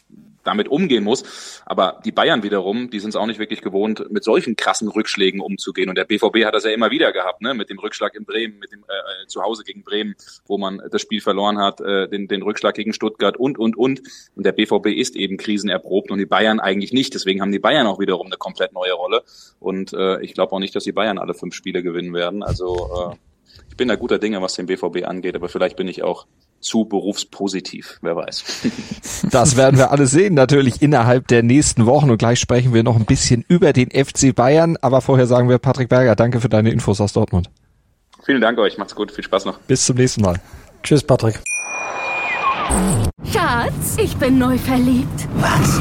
damit 0.47 0.69
umgehen 0.69 1.05
muss. 1.05 1.63
Aber 1.67 2.01
die 2.05 2.13
Bayern 2.13 2.43
wiederum, 2.43 2.91
die 2.91 3.01
sind 3.01 3.11
es 3.11 3.17
auch 3.17 3.27
nicht 3.27 3.39
wirklich 3.39 3.63
gewohnt, 3.63 4.11
mit 4.11 4.25
solchen 4.25 4.57
krassen 4.57 4.89
Rückschlägen 4.89 5.41
umzugehen. 5.41 5.89
Und 5.89 5.97
der 5.97 6.05
BVB 6.05 6.45
hat 6.45 6.55
das 6.55 6.65
ja 6.65 6.71
immer 6.71 6.91
wieder 6.91 7.13
gehabt, 7.13 7.43
ne? 7.43 7.55
mit 7.55 7.71
dem 7.71 7.79
Rückschlag 7.79 8.15
in 8.15 8.25
Bremen, 8.25 8.59
mit 8.59 8.73
dem 8.73 8.85
äh, 8.89 9.23
äh, 9.23 9.27
Zuhause 9.27 9.65
gegen 9.65 9.83
Bremen, 9.83 10.15
wo 10.47 10.59
man 10.59 10.81
das 10.91 11.03
Spiel 11.03 11.21
verloren 11.21 11.59
hat, 11.59 11.81
äh, 11.81 12.09
den, 12.09 12.29
den 12.29 12.43
Rückschlag 12.43 12.75
gegen 12.75 12.93
Stuttgart 12.93 13.37
und, 13.37 13.59
und, 13.59 13.77
und. 13.77 14.03
Und 14.35 14.47
der 14.47 14.53
BVB 14.53 14.87
ist 14.89 15.17
eben 15.17 15.37
krisenerprobt 15.37 16.11
und 16.11 16.19
die 16.19 16.27
Bayern 16.27 16.61
eigentlich 16.61 16.93
nicht. 16.93 17.15
Deswegen 17.15 17.41
haben 17.41 17.53
die 17.53 17.59
Bayern 17.59 17.87
auch 17.87 17.99
wiederum 17.99 18.27
eine 18.27 18.37
komplett 18.37 18.73
neue 18.73 18.93
Rolle. 18.93 19.23
Und 19.59 19.93
äh, 19.93 20.21
ich 20.23 20.35
glaube 20.35 20.53
auch 20.53 20.61
nicht, 20.61 20.75
dass 20.75 20.85
die 20.85 20.93
Bayern 20.93 21.19
alle 21.19 21.35
fünf 21.35 21.55
Spiele 21.55 21.83
gewinnen 21.83 22.15
werden. 22.15 22.43
Also 22.43 23.11
äh, 23.13 23.17
ich 23.69 23.77
bin 23.77 23.89
da 23.89 23.97
guter 23.97 24.19
Dinge, 24.19 24.41
was 24.43 24.55
den 24.55 24.67
BVB 24.67 25.05
angeht, 25.05 25.35
aber 25.35 25.49
vielleicht 25.49 25.77
bin 25.77 25.89
ich 25.89 26.03
auch 26.03 26.27
zu 26.67 26.85
berufspositiv, 26.85 27.99
wer 28.03 28.17
weiß. 28.17 28.45
Das 29.31 29.57
werden 29.57 29.77
wir 29.77 29.91
alle 29.91 30.07
sehen, 30.07 30.35
natürlich 30.35 30.83
innerhalb 30.83 31.29
der 31.29 31.43
nächsten 31.43 31.87
Wochen 31.87 32.11
und 32.11 32.19
gleich 32.19 32.39
sprechen 32.39 32.75
wir 32.75 32.83
noch 32.83 32.97
ein 32.97 33.05
bisschen 33.05 33.45
über 33.49 33.73
den 33.73 33.91
FC 33.91 34.35
Bayern, 34.35 34.77
aber 34.81 35.01
vorher 35.01 35.27
sagen 35.27 35.49
wir 35.49 35.59
Patrick 35.59 35.89
Berger, 35.89 36.15
danke 36.17 36.41
für 36.41 36.49
deine 36.49 36.71
Infos 36.71 37.01
aus 37.01 37.13
Dortmund. 37.13 37.51
Vielen 38.25 38.41
Dank 38.41 38.59
euch, 38.59 38.79
macht's 38.79 38.95
gut, 38.95 39.13
viel 39.13 39.25
Spaß 39.25 39.45
noch. 39.45 39.59
Bis 39.61 39.85
zum 39.85 39.97
nächsten 39.97 40.23
Mal. 40.23 40.41
Tschüss, 40.83 41.03
Patrick. 41.03 41.41
Schatz, 43.33 43.97
ich 43.99 44.17
bin 44.17 44.39
neu 44.39 44.59
verliebt. 44.59 45.29
Was? 45.37 45.81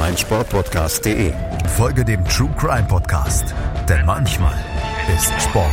meinsportpodcast.de. 0.00 1.32
Folge 1.76 2.04
dem 2.04 2.24
True 2.24 2.50
Crime 2.58 2.86
Podcast, 2.88 3.54
denn 3.88 4.04
manchmal 4.06 4.54
ist 5.14 5.30
Sport 5.42 5.66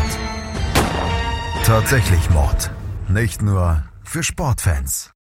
tatsächlich 1.64 2.30
Mord. 2.30 2.72
Nicht 3.10 3.42
nur 3.42 3.84
für 4.04 4.24
Sportfans. 4.24 5.12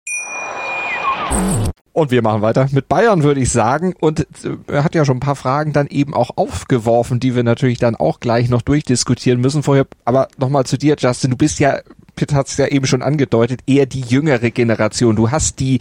Und 1.92 2.10
wir 2.10 2.22
machen 2.22 2.42
weiter 2.42 2.68
mit 2.70 2.88
Bayern, 2.88 3.22
würde 3.22 3.40
ich 3.40 3.50
sagen. 3.50 3.94
Und 3.98 4.20
äh, 4.20 4.56
er 4.68 4.84
hat 4.84 4.94
ja 4.94 5.04
schon 5.04 5.16
ein 5.16 5.20
paar 5.20 5.34
Fragen 5.34 5.72
dann 5.72 5.86
eben 5.86 6.14
auch 6.14 6.30
aufgeworfen, 6.36 7.18
die 7.18 7.34
wir 7.34 7.42
natürlich 7.42 7.78
dann 7.78 7.96
auch 7.96 8.20
gleich 8.20 8.48
noch 8.48 8.62
durchdiskutieren 8.62 9.40
müssen 9.40 9.62
vorher. 9.62 9.86
Aber 10.04 10.28
nochmal 10.38 10.66
zu 10.66 10.78
dir, 10.78 10.96
Justin. 10.96 11.32
Du 11.32 11.36
bist 11.36 11.58
ja, 11.58 11.80
Pitt 12.14 12.32
hat 12.32 12.46
es 12.46 12.56
ja 12.56 12.66
eben 12.66 12.86
schon 12.86 13.02
angedeutet, 13.02 13.60
eher 13.66 13.86
die 13.86 14.02
jüngere 14.02 14.50
Generation. 14.50 15.16
Du 15.16 15.30
hast 15.30 15.58
die 15.58 15.80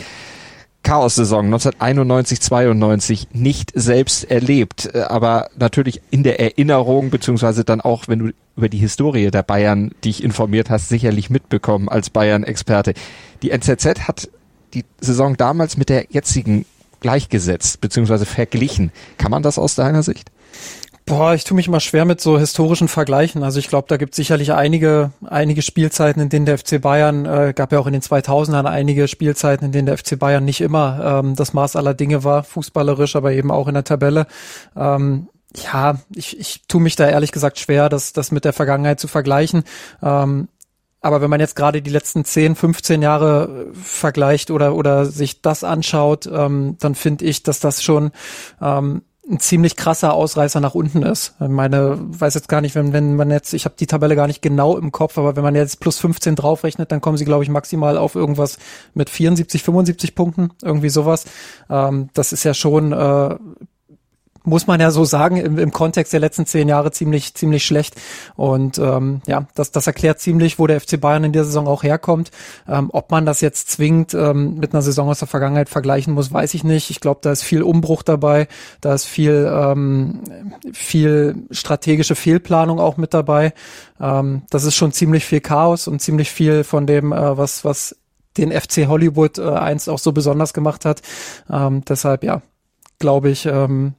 Chaos-Saison 0.86 1.52
1991-92 1.54 3.28
nicht 3.34 3.72
selbst 3.74 4.24
erlebt, 4.30 4.92
äh, 4.94 5.02
aber 5.02 5.50
natürlich 5.58 6.02
in 6.12 6.24
der 6.24 6.40
Erinnerung, 6.40 7.10
beziehungsweise 7.10 7.66
dann 7.66 7.82
auch, 7.82 8.08
wenn 8.08 8.20
du 8.20 8.32
über 8.56 8.70
die 8.70 8.78
Historie 8.78 9.32
der 9.32 9.44
Bayern 9.44 9.92
dich 10.06 10.24
informiert 10.24 10.70
hast, 10.70 10.88
sicherlich 10.88 11.30
mitbekommen 11.30 11.90
als 11.90 12.12
Bayern-Experte. 12.12 12.94
Die 13.42 13.50
NZZ 13.50 14.08
hat 14.08 14.30
die 14.74 14.86
Saison 15.02 15.36
damals 15.36 15.76
mit 15.76 15.90
der 15.90 16.06
jetzigen 16.12 16.66
gleichgesetzt, 17.00 17.82
beziehungsweise 17.82 18.26
verglichen. 18.26 18.92
Kann 19.18 19.32
man 19.32 19.44
das 19.44 19.58
aus 19.58 19.76
deiner 19.76 20.04
Sicht? 20.04 20.32
Boah, 21.08 21.36
ich 21.36 21.44
tue 21.44 21.56
mich 21.56 21.68
immer 21.68 21.82
schwer 21.82 22.04
mit 22.04 22.20
so 22.20 22.40
historischen 22.40 22.88
Vergleichen. 22.88 23.44
Also 23.44 23.60
ich 23.60 23.68
glaube, 23.68 23.88
da 23.88 23.98
gibt 23.98 24.16
sicherlich 24.16 24.54
einige, 24.54 25.12
einige 25.24 25.62
Spielzeiten, 25.62 26.20
in 26.20 26.30
denen 26.30 26.48
der 26.48 26.58
FC 26.58 26.82
Bayern, 26.82 27.26
äh, 27.26 27.54
gab 27.56 27.72
ja 27.72 27.78
auch 27.78 27.86
in 27.86 27.94
den 27.94 28.02
2000ern 28.02 28.66
einige 28.66 29.08
Spielzeiten, 29.08 29.68
in 29.68 29.72
denen 29.72 29.86
der 29.86 30.00
FC 30.00 30.18
Bayern 30.18 30.44
nicht 30.44 30.62
immer 30.62 31.20
ähm, 31.24 31.36
das 31.36 31.54
Maß 31.54 31.76
aller 31.76 31.94
Dinge 31.94 32.24
war, 32.24 32.44
fußballerisch, 32.44 33.16
aber 33.16 33.34
eben 33.34 33.52
auch 33.52 33.68
in 33.68 33.76
der 33.76 33.84
Tabelle. 33.84 34.26
Ähm, 34.76 35.28
ja, 35.56 36.00
ich, 36.16 36.40
ich 36.40 36.64
tue 36.68 36.82
mich 36.82 36.96
da 36.96 37.08
ehrlich 37.08 37.32
gesagt 37.32 37.60
schwer, 37.60 37.88
das, 37.88 38.12
das 38.12 38.32
mit 38.32 38.44
der 38.44 38.54
Vergangenheit 38.54 39.00
zu 39.00 39.08
vergleichen. 39.08 39.64
Ähm, 40.02 40.48
aber 41.02 41.22
wenn 41.22 41.30
man 41.30 41.40
jetzt 41.40 41.56
gerade 41.56 41.84
die 41.84 41.92
letzten 41.92 42.26
10, 42.26 42.56
15 42.56 43.04
Jahre 43.04 43.68
vergleicht 43.74 44.50
oder, 44.50 44.74
oder 44.74 45.06
sich 45.06 45.44
das 45.44 45.64
anschaut, 45.64 46.26
ähm, 46.26 46.78
dann 46.80 46.96
finde 46.96 47.26
ich, 47.26 47.44
dass 47.44 47.60
das 47.60 47.84
schon 47.84 48.10
ähm, 48.60 49.04
ein 49.30 49.40
ziemlich 49.40 49.76
krasser 49.76 50.14
Ausreißer 50.14 50.60
nach 50.60 50.76
unten 50.76 51.02
ist. 51.02 51.36
Ich 51.40 51.48
meine, 51.48 51.98
weiß 52.00 52.36
jetzt 52.36 52.48
gar 52.48 52.62
nicht, 52.62 52.76
wenn, 52.76 52.94
wenn 52.94 53.16
man 53.16 53.32
jetzt, 53.32 53.54
ich 53.54 53.66
habe 53.66 53.76
die 53.80 53.88
Tabelle 53.88 54.16
gar 54.16 54.28
nicht 54.28 54.42
genau 54.42 54.78
im 54.78 54.92
Kopf, 54.92 55.18
aber 55.18 55.36
wenn 55.36 55.44
man 55.44 55.56
jetzt 55.56 55.80
plus 55.80 55.98
15 56.00 56.36
draufrechnet, 56.36 56.92
dann 56.92 57.02
kommen 57.02 57.18
sie, 57.18 57.26
glaube 57.26 57.44
ich, 57.44 57.50
maximal 57.50 57.98
auf 57.98 58.16
irgendwas 58.16 58.60
mit 58.94 59.10
74, 59.10 59.64
75 59.64 60.16
Punkten, 60.16 60.52
irgendwie 60.62 60.90
sowas. 60.90 61.26
Ähm, 61.70 62.10
das 62.14 62.34
ist 62.34 62.44
ja 62.44 62.54
schon 62.54 62.92
äh, 62.92 63.36
muss 64.46 64.68
man 64.68 64.80
ja 64.80 64.92
so 64.92 65.06
sagen, 65.06 65.38
im, 65.38 65.58
im 65.58 65.72
Kontext 65.72 66.14
der 66.14 66.20
letzten 66.20 66.46
zehn 66.46 66.68
Jahre 66.68 66.92
ziemlich, 66.92 67.34
ziemlich 67.34 67.66
schlecht. 67.66 67.96
Und 68.36 68.78
ähm, 68.78 69.22
ja, 69.28 69.48
das, 69.56 69.72
das 69.72 69.88
erklärt 69.88 70.20
ziemlich, 70.20 70.60
wo 70.60 70.68
der 70.68 70.80
FC 70.80 71.00
Bayern 71.00 71.24
in 71.24 71.34
der 71.34 71.44
Saison 71.44 71.68
auch 71.68 71.84
herkommt. 71.84 72.32
Ähm, 72.68 72.90
ob 72.94 73.12
man 73.12 73.26
das 73.26 73.42
jetzt 73.42 73.70
zwingend 73.70 74.14
ähm, 74.14 74.56
mit 74.56 74.74
einer 74.74 74.82
Saison 74.82 75.10
aus 75.10 75.20
der 75.20 75.28
Vergangenheit 75.28 75.70
vergleichen 75.70 76.14
muss, 76.14 76.32
weiß 76.32 76.54
ich 76.54 76.64
nicht. 76.64 76.90
Ich 76.90 77.00
glaube, 77.00 77.20
da 77.22 77.32
ist 77.32 77.44
viel 77.44 77.64
Umbruch 77.64 78.04
dabei, 78.04 78.48
da 78.82 78.94
ist 78.94 79.06
viel, 79.06 79.52
ähm, 79.52 80.22
viel 80.74 81.36
strategische 81.52 82.16
Fehlplanung 82.16 82.80
auch 82.80 82.98
mit 82.98 83.14
dabei. 83.14 83.54
Ähm, 84.00 84.44
das 84.50 84.64
ist 84.64 84.76
schon 84.76 84.92
ziemlich 84.92 85.26
viel 85.26 85.42
Chaos 85.42 85.88
und 85.88 86.02
ziemlich 86.02 86.32
viel 86.32 86.64
von 86.64 86.88
dem, 86.88 87.12
äh, 87.12 87.38
was, 87.38 87.66
was 87.66 87.96
den 88.38 88.52
FC 88.52 88.88
Hollywood 88.88 89.38
äh, 89.38 89.50
einst 89.50 89.90
auch 89.90 90.00
so 90.00 90.12
besonders 90.12 90.54
gemacht 90.54 90.86
hat. 90.86 91.02
Ähm, 91.50 91.84
deshalb 91.86 92.24
ja, 92.24 92.42
glaube 93.00 93.30
ich, 93.30 93.46
ähm, 93.46 93.94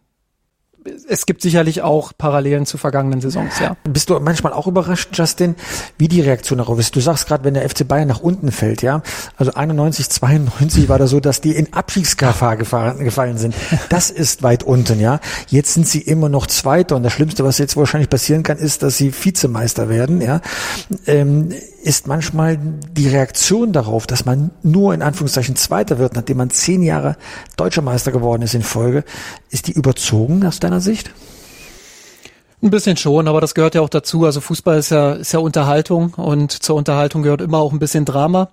es 1.08 1.26
gibt 1.26 1.42
sicherlich 1.42 1.82
auch 1.82 2.12
Parallelen 2.16 2.66
zu 2.66 2.78
vergangenen 2.78 3.20
Saisons, 3.20 3.58
ja. 3.60 3.76
Bist 3.84 4.10
du 4.10 4.18
manchmal 4.20 4.52
auch 4.52 4.66
überrascht, 4.66 5.10
Justin, 5.12 5.54
wie 5.98 6.08
die 6.08 6.20
Reaktion 6.20 6.58
darauf 6.58 6.78
ist? 6.78 6.94
Du 6.96 7.00
sagst 7.00 7.26
gerade, 7.26 7.44
wenn 7.44 7.54
der 7.54 7.68
FC 7.68 7.86
Bayern 7.86 8.08
nach 8.08 8.20
unten 8.20 8.52
fällt, 8.52 8.82
ja, 8.82 9.02
also 9.36 9.52
91, 9.52 10.08
92 10.08 10.88
war 10.88 10.98
da 10.98 11.06
so, 11.06 11.20
dass 11.20 11.40
die 11.40 11.54
in 11.54 11.72
Abstiegsgefahr 11.72 12.56
gefallen 12.56 13.38
sind. 13.38 13.54
Das 13.88 14.10
ist 14.10 14.42
weit 14.42 14.62
unten, 14.62 15.00
ja. 15.00 15.20
Jetzt 15.48 15.74
sind 15.74 15.86
sie 15.86 16.00
immer 16.00 16.28
noch 16.28 16.46
Zweiter 16.46 16.96
und 16.96 17.02
das 17.02 17.12
Schlimmste, 17.12 17.44
was 17.44 17.58
jetzt 17.58 17.76
wahrscheinlich 17.76 18.10
passieren 18.10 18.42
kann, 18.42 18.58
ist, 18.58 18.82
dass 18.82 18.96
sie 18.96 19.12
Vizemeister 19.12 19.88
werden, 19.88 20.20
ja. 20.20 20.40
Ähm, 21.06 21.50
ist 21.86 22.08
manchmal 22.08 22.58
die 22.58 23.08
Reaktion 23.08 23.72
darauf, 23.72 24.08
dass 24.08 24.24
man 24.24 24.50
nur 24.64 24.92
in 24.92 25.02
Anführungszeichen 25.02 25.54
Zweiter 25.54 26.00
wird, 26.00 26.14
nachdem 26.14 26.38
man 26.38 26.50
zehn 26.50 26.82
Jahre 26.82 27.16
Deutscher 27.56 27.80
Meister 27.80 28.10
geworden 28.10 28.42
ist 28.42 28.54
in 28.54 28.62
Folge, 28.62 29.04
ist 29.50 29.68
die 29.68 29.72
überzogen 29.72 30.44
aus 30.44 30.58
deiner 30.58 30.80
Sicht? 30.80 31.12
Ein 32.60 32.70
bisschen 32.70 32.96
schon, 32.96 33.28
aber 33.28 33.40
das 33.40 33.54
gehört 33.54 33.76
ja 33.76 33.82
auch 33.82 33.88
dazu. 33.88 34.24
Also 34.24 34.40
Fußball 34.40 34.78
ist 34.78 34.90
ja, 34.90 35.12
ist 35.12 35.30
ja 35.30 35.38
Unterhaltung 35.38 36.14
und 36.14 36.50
zur 36.50 36.74
Unterhaltung 36.74 37.22
gehört 37.22 37.40
immer 37.40 37.58
auch 37.58 37.72
ein 37.72 37.78
bisschen 37.78 38.04
Drama. 38.04 38.48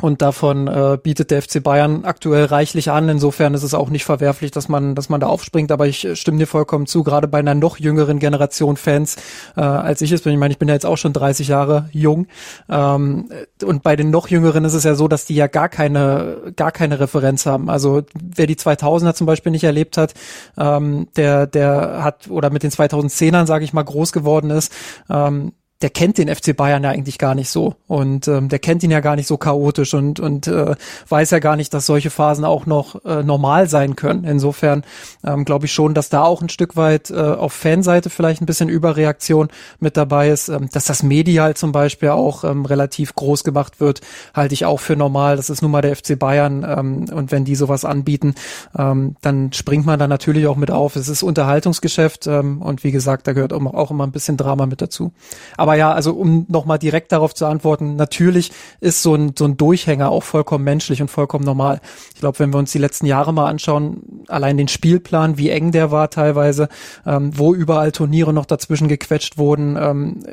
Und 0.00 0.22
davon 0.22 0.66
äh, 0.66 0.98
bietet 1.02 1.30
der 1.30 1.42
FC 1.42 1.62
Bayern 1.62 2.04
aktuell 2.04 2.44
reichlich 2.44 2.90
an. 2.90 3.08
Insofern 3.08 3.54
ist 3.54 3.62
es 3.62 3.74
auch 3.74 3.90
nicht 3.90 4.04
verwerflich, 4.04 4.50
dass 4.50 4.68
man, 4.68 4.94
dass 4.94 5.08
man 5.08 5.20
da 5.20 5.26
aufspringt. 5.26 5.72
Aber 5.72 5.86
ich 5.86 6.06
stimme 6.18 6.38
dir 6.38 6.46
vollkommen 6.46 6.86
zu, 6.86 7.02
gerade 7.02 7.28
bei 7.28 7.38
einer 7.38 7.54
noch 7.54 7.78
jüngeren 7.78 8.18
Generation 8.18 8.76
Fans, 8.76 9.16
äh, 9.56 9.60
als 9.60 10.00
ich 10.00 10.12
es 10.12 10.22
bin. 10.22 10.32
Ich 10.32 10.38
meine, 10.38 10.52
ich 10.52 10.58
bin 10.58 10.68
ja 10.68 10.74
jetzt 10.74 10.86
auch 10.86 10.96
schon 10.96 11.12
30 11.12 11.48
Jahre 11.48 11.88
jung. 11.92 12.26
Ähm, 12.68 13.28
und 13.64 13.82
bei 13.82 13.96
den 13.96 14.10
noch 14.10 14.28
jüngeren 14.28 14.64
ist 14.64 14.74
es 14.74 14.84
ja 14.84 14.94
so, 14.94 15.08
dass 15.08 15.26
die 15.26 15.34
ja 15.34 15.46
gar 15.46 15.68
keine, 15.68 16.52
gar 16.56 16.72
keine 16.72 17.00
Referenz 17.00 17.46
haben. 17.46 17.68
Also 17.68 18.02
wer 18.22 18.46
die 18.46 18.56
2000er 18.56 19.14
zum 19.14 19.26
Beispiel 19.26 19.52
nicht 19.52 19.64
erlebt 19.64 19.96
hat, 19.96 20.14
ähm, 20.56 21.08
der, 21.16 21.46
der 21.46 22.02
hat 22.02 22.28
oder 22.28 22.50
mit 22.50 22.62
den 22.62 22.70
2010ern, 22.70 23.46
sage 23.46 23.64
ich 23.64 23.72
mal, 23.72 23.82
groß 23.82 24.12
geworden 24.12 24.50
ist, 24.50 24.72
ähm, 25.10 25.52
der 25.82 25.90
kennt 25.90 26.18
den 26.18 26.34
FC 26.34 26.54
Bayern 26.54 26.84
ja 26.84 26.90
eigentlich 26.90 27.18
gar 27.18 27.34
nicht 27.34 27.48
so 27.48 27.74
und 27.86 28.28
ähm, 28.28 28.48
der 28.48 28.58
kennt 28.58 28.82
ihn 28.82 28.90
ja 28.90 29.00
gar 29.00 29.16
nicht 29.16 29.26
so 29.26 29.38
chaotisch 29.38 29.94
und 29.94 30.20
und 30.20 30.46
äh, 30.46 30.74
weiß 31.08 31.30
ja 31.30 31.38
gar 31.38 31.56
nicht, 31.56 31.72
dass 31.72 31.86
solche 31.86 32.10
Phasen 32.10 32.44
auch 32.44 32.66
noch 32.66 33.04
äh, 33.04 33.22
normal 33.22 33.68
sein 33.68 33.96
können. 33.96 34.24
Insofern 34.24 34.84
ähm, 35.24 35.44
glaube 35.44 35.66
ich 35.66 35.72
schon, 35.72 35.94
dass 35.94 36.10
da 36.10 36.22
auch 36.22 36.42
ein 36.42 36.50
Stück 36.50 36.76
weit 36.76 37.10
äh, 37.10 37.14
auf 37.14 37.52
Fanseite 37.52 38.10
vielleicht 38.10 38.42
ein 38.42 38.46
bisschen 38.46 38.68
Überreaktion 38.68 39.48
mit 39.78 39.96
dabei 39.96 40.28
ist, 40.28 40.48
ähm, 40.48 40.68
dass 40.70 40.84
das 40.84 41.02
Medial 41.02 41.56
zum 41.56 41.72
Beispiel 41.72 42.10
auch 42.10 42.44
ähm, 42.44 42.66
relativ 42.66 43.14
groß 43.14 43.44
gemacht 43.44 43.80
wird, 43.80 44.02
halte 44.34 44.54
ich 44.54 44.66
auch 44.66 44.80
für 44.80 44.96
normal. 44.96 45.36
Das 45.36 45.48
ist 45.48 45.62
nun 45.62 45.70
mal 45.70 45.82
der 45.82 45.96
FC 45.96 46.18
Bayern 46.18 46.64
ähm, 46.68 47.06
und 47.10 47.32
wenn 47.32 47.44
die 47.44 47.54
sowas 47.54 47.86
anbieten, 47.86 48.34
ähm, 48.78 49.16
dann 49.22 49.52
springt 49.52 49.86
man 49.86 49.98
da 49.98 50.06
natürlich 50.06 50.46
auch 50.46 50.56
mit 50.56 50.70
auf. 50.70 50.96
Es 50.96 51.08
ist 51.08 51.22
Unterhaltungsgeschäft 51.22 52.26
ähm, 52.26 52.60
und 52.60 52.84
wie 52.84 52.92
gesagt, 52.92 53.26
da 53.26 53.32
gehört 53.32 53.52
auch 53.52 53.90
immer 53.90 54.06
ein 54.06 54.12
bisschen 54.12 54.36
Drama 54.36 54.66
mit 54.66 54.82
dazu. 54.82 55.12
Aber 55.56 55.69
aber 55.70 55.76
ja, 55.76 55.92
also 55.92 56.14
um 56.14 56.46
nochmal 56.48 56.80
direkt 56.80 57.12
darauf 57.12 57.32
zu 57.32 57.46
antworten, 57.46 57.94
natürlich 57.94 58.50
ist 58.80 59.02
so 59.02 59.14
ein, 59.14 59.34
so 59.38 59.44
ein 59.44 59.56
Durchhänger 59.56 60.10
auch 60.10 60.24
vollkommen 60.24 60.64
menschlich 60.64 61.00
und 61.00 61.12
vollkommen 61.12 61.44
normal. 61.44 61.80
Ich 62.12 62.18
glaube, 62.18 62.40
wenn 62.40 62.52
wir 62.52 62.58
uns 62.58 62.72
die 62.72 62.78
letzten 62.78 63.06
Jahre 63.06 63.32
mal 63.32 63.46
anschauen, 63.46 64.24
allein 64.26 64.56
den 64.56 64.66
Spielplan, 64.66 65.38
wie 65.38 65.50
eng 65.50 65.70
der 65.70 65.92
war 65.92 66.10
teilweise, 66.10 66.68
ähm, 67.06 67.38
wo 67.38 67.54
überall 67.54 67.92
Turniere 67.92 68.32
noch 68.32 68.46
dazwischen 68.46 68.88
gequetscht 68.88 69.38
wurden, 69.38 69.76
ähm, 69.80 70.24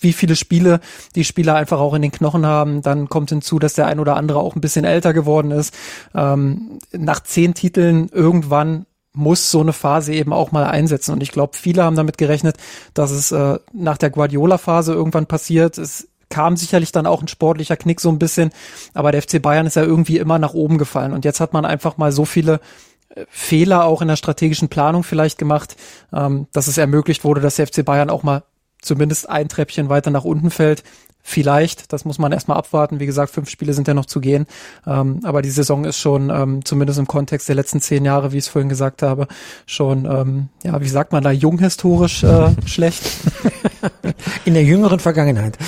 wie 0.00 0.14
viele 0.14 0.36
Spiele 0.36 0.80
die 1.16 1.24
Spieler 1.24 1.54
einfach 1.54 1.78
auch 1.78 1.92
in 1.92 2.00
den 2.00 2.12
Knochen 2.12 2.46
haben. 2.46 2.80
Dann 2.80 3.10
kommt 3.10 3.28
hinzu, 3.28 3.58
dass 3.58 3.74
der 3.74 3.88
ein 3.88 4.00
oder 4.00 4.16
andere 4.16 4.38
auch 4.38 4.54
ein 4.54 4.62
bisschen 4.62 4.86
älter 4.86 5.12
geworden 5.12 5.50
ist. 5.50 5.74
Ähm, 6.14 6.78
nach 6.92 7.20
zehn 7.20 7.52
Titeln 7.52 8.08
irgendwann 8.08 8.86
muss 9.16 9.50
so 9.50 9.60
eine 9.60 9.72
Phase 9.72 10.12
eben 10.12 10.32
auch 10.32 10.52
mal 10.52 10.64
einsetzen. 10.64 11.12
Und 11.12 11.22
ich 11.22 11.32
glaube, 11.32 11.56
viele 11.56 11.82
haben 11.82 11.96
damit 11.96 12.18
gerechnet, 12.18 12.56
dass 12.94 13.10
es 13.10 13.32
äh, 13.32 13.58
nach 13.72 13.98
der 13.98 14.10
Guardiola-Phase 14.10 14.92
irgendwann 14.92 15.26
passiert. 15.26 15.78
Es 15.78 16.08
kam 16.28 16.56
sicherlich 16.56 16.92
dann 16.92 17.06
auch 17.06 17.22
ein 17.22 17.28
sportlicher 17.28 17.76
Knick 17.76 18.00
so 18.00 18.10
ein 18.10 18.18
bisschen, 18.18 18.50
aber 18.94 19.12
der 19.12 19.22
FC 19.22 19.40
Bayern 19.40 19.66
ist 19.66 19.76
ja 19.76 19.84
irgendwie 19.84 20.18
immer 20.18 20.38
nach 20.38 20.54
oben 20.54 20.76
gefallen. 20.78 21.12
Und 21.12 21.24
jetzt 21.24 21.40
hat 21.40 21.52
man 21.52 21.64
einfach 21.64 21.96
mal 21.96 22.12
so 22.12 22.24
viele 22.24 22.60
äh, 23.14 23.24
Fehler 23.28 23.84
auch 23.84 24.02
in 24.02 24.08
der 24.08 24.16
strategischen 24.16 24.68
Planung 24.68 25.02
vielleicht 25.02 25.38
gemacht, 25.38 25.76
ähm, 26.12 26.46
dass 26.52 26.66
es 26.66 26.78
ermöglicht 26.78 27.24
wurde, 27.24 27.40
dass 27.40 27.56
der 27.56 27.66
FC 27.66 27.84
Bayern 27.84 28.10
auch 28.10 28.22
mal 28.22 28.42
zumindest 28.82 29.28
ein 29.28 29.48
Treppchen 29.48 29.88
weiter 29.88 30.10
nach 30.10 30.24
unten 30.24 30.50
fällt. 30.50 30.82
Vielleicht, 31.28 31.92
das 31.92 32.04
muss 32.04 32.20
man 32.20 32.30
erstmal 32.30 32.56
abwarten. 32.56 33.00
Wie 33.00 33.06
gesagt, 33.06 33.32
fünf 33.32 33.50
Spiele 33.50 33.72
sind 33.72 33.88
ja 33.88 33.94
noch 33.94 34.06
zu 34.06 34.20
gehen. 34.20 34.46
Ähm, 34.86 35.22
aber 35.24 35.42
die 35.42 35.50
Saison 35.50 35.84
ist 35.84 35.98
schon, 35.98 36.30
ähm, 36.30 36.64
zumindest 36.64 37.00
im 37.00 37.08
Kontext 37.08 37.48
der 37.48 37.56
letzten 37.56 37.80
zehn 37.80 38.04
Jahre, 38.04 38.30
wie 38.30 38.38
ich 38.38 38.44
es 38.44 38.48
vorhin 38.48 38.68
gesagt 38.68 39.02
habe, 39.02 39.26
schon, 39.66 40.04
ähm, 40.04 40.48
ja, 40.62 40.80
wie 40.80 40.88
sagt 40.88 41.10
man 41.10 41.24
da, 41.24 41.32
junghistorisch 41.32 42.22
äh, 42.22 42.50
schlecht. 42.66 43.02
In 44.44 44.54
der 44.54 44.62
jüngeren 44.62 45.00
Vergangenheit. 45.00 45.58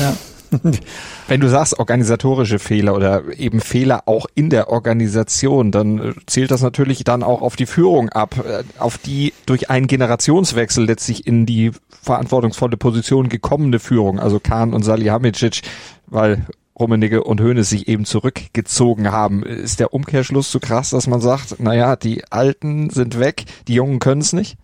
Ja. 0.00 0.12
Wenn 1.28 1.40
du 1.40 1.48
sagst 1.48 1.78
organisatorische 1.78 2.58
Fehler 2.58 2.94
oder 2.94 3.22
eben 3.38 3.60
Fehler 3.60 4.02
auch 4.06 4.26
in 4.34 4.50
der 4.50 4.70
Organisation, 4.70 5.72
dann 5.72 5.98
äh, 5.98 6.12
zählt 6.26 6.50
das 6.50 6.62
natürlich 6.62 7.04
dann 7.04 7.22
auch 7.22 7.42
auf 7.42 7.56
die 7.56 7.66
Führung 7.66 8.08
ab, 8.10 8.36
äh, 8.44 8.62
auf 8.78 8.98
die 8.98 9.32
durch 9.46 9.70
einen 9.70 9.86
Generationswechsel 9.86 10.84
letztlich 10.84 11.26
in 11.26 11.46
die 11.46 11.72
verantwortungsvolle 12.02 12.76
Position 12.76 13.28
gekommene 13.28 13.78
Führung, 13.78 14.18
also 14.20 14.40
Kahn 14.40 14.74
und 14.74 14.82
Salihamidzic, 14.82 15.62
weil 16.06 16.46
Rummenigge 16.78 17.24
und 17.24 17.40
Höhnes 17.40 17.70
sich 17.70 17.88
eben 17.88 18.04
zurückgezogen 18.04 19.10
haben. 19.10 19.42
Ist 19.42 19.80
der 19.80 19.94
Umkehrschluss 19.94 20.52
so 20.52 20.60
krass, 20.60 20.90
dass 20.90 21.06
man 21.06 21.20
sagt, 21.20 21.58
naja, 21.58 21.96
die 21.96 22.24
Alten 22.30 22.90
sind 22.90 23.18
weg, 23.18 23.44
die 23.66 23.74
Jungen 23.74 23.98
können 23.98 24.20
es 24.20 24.32
nicht? 24.32 24.58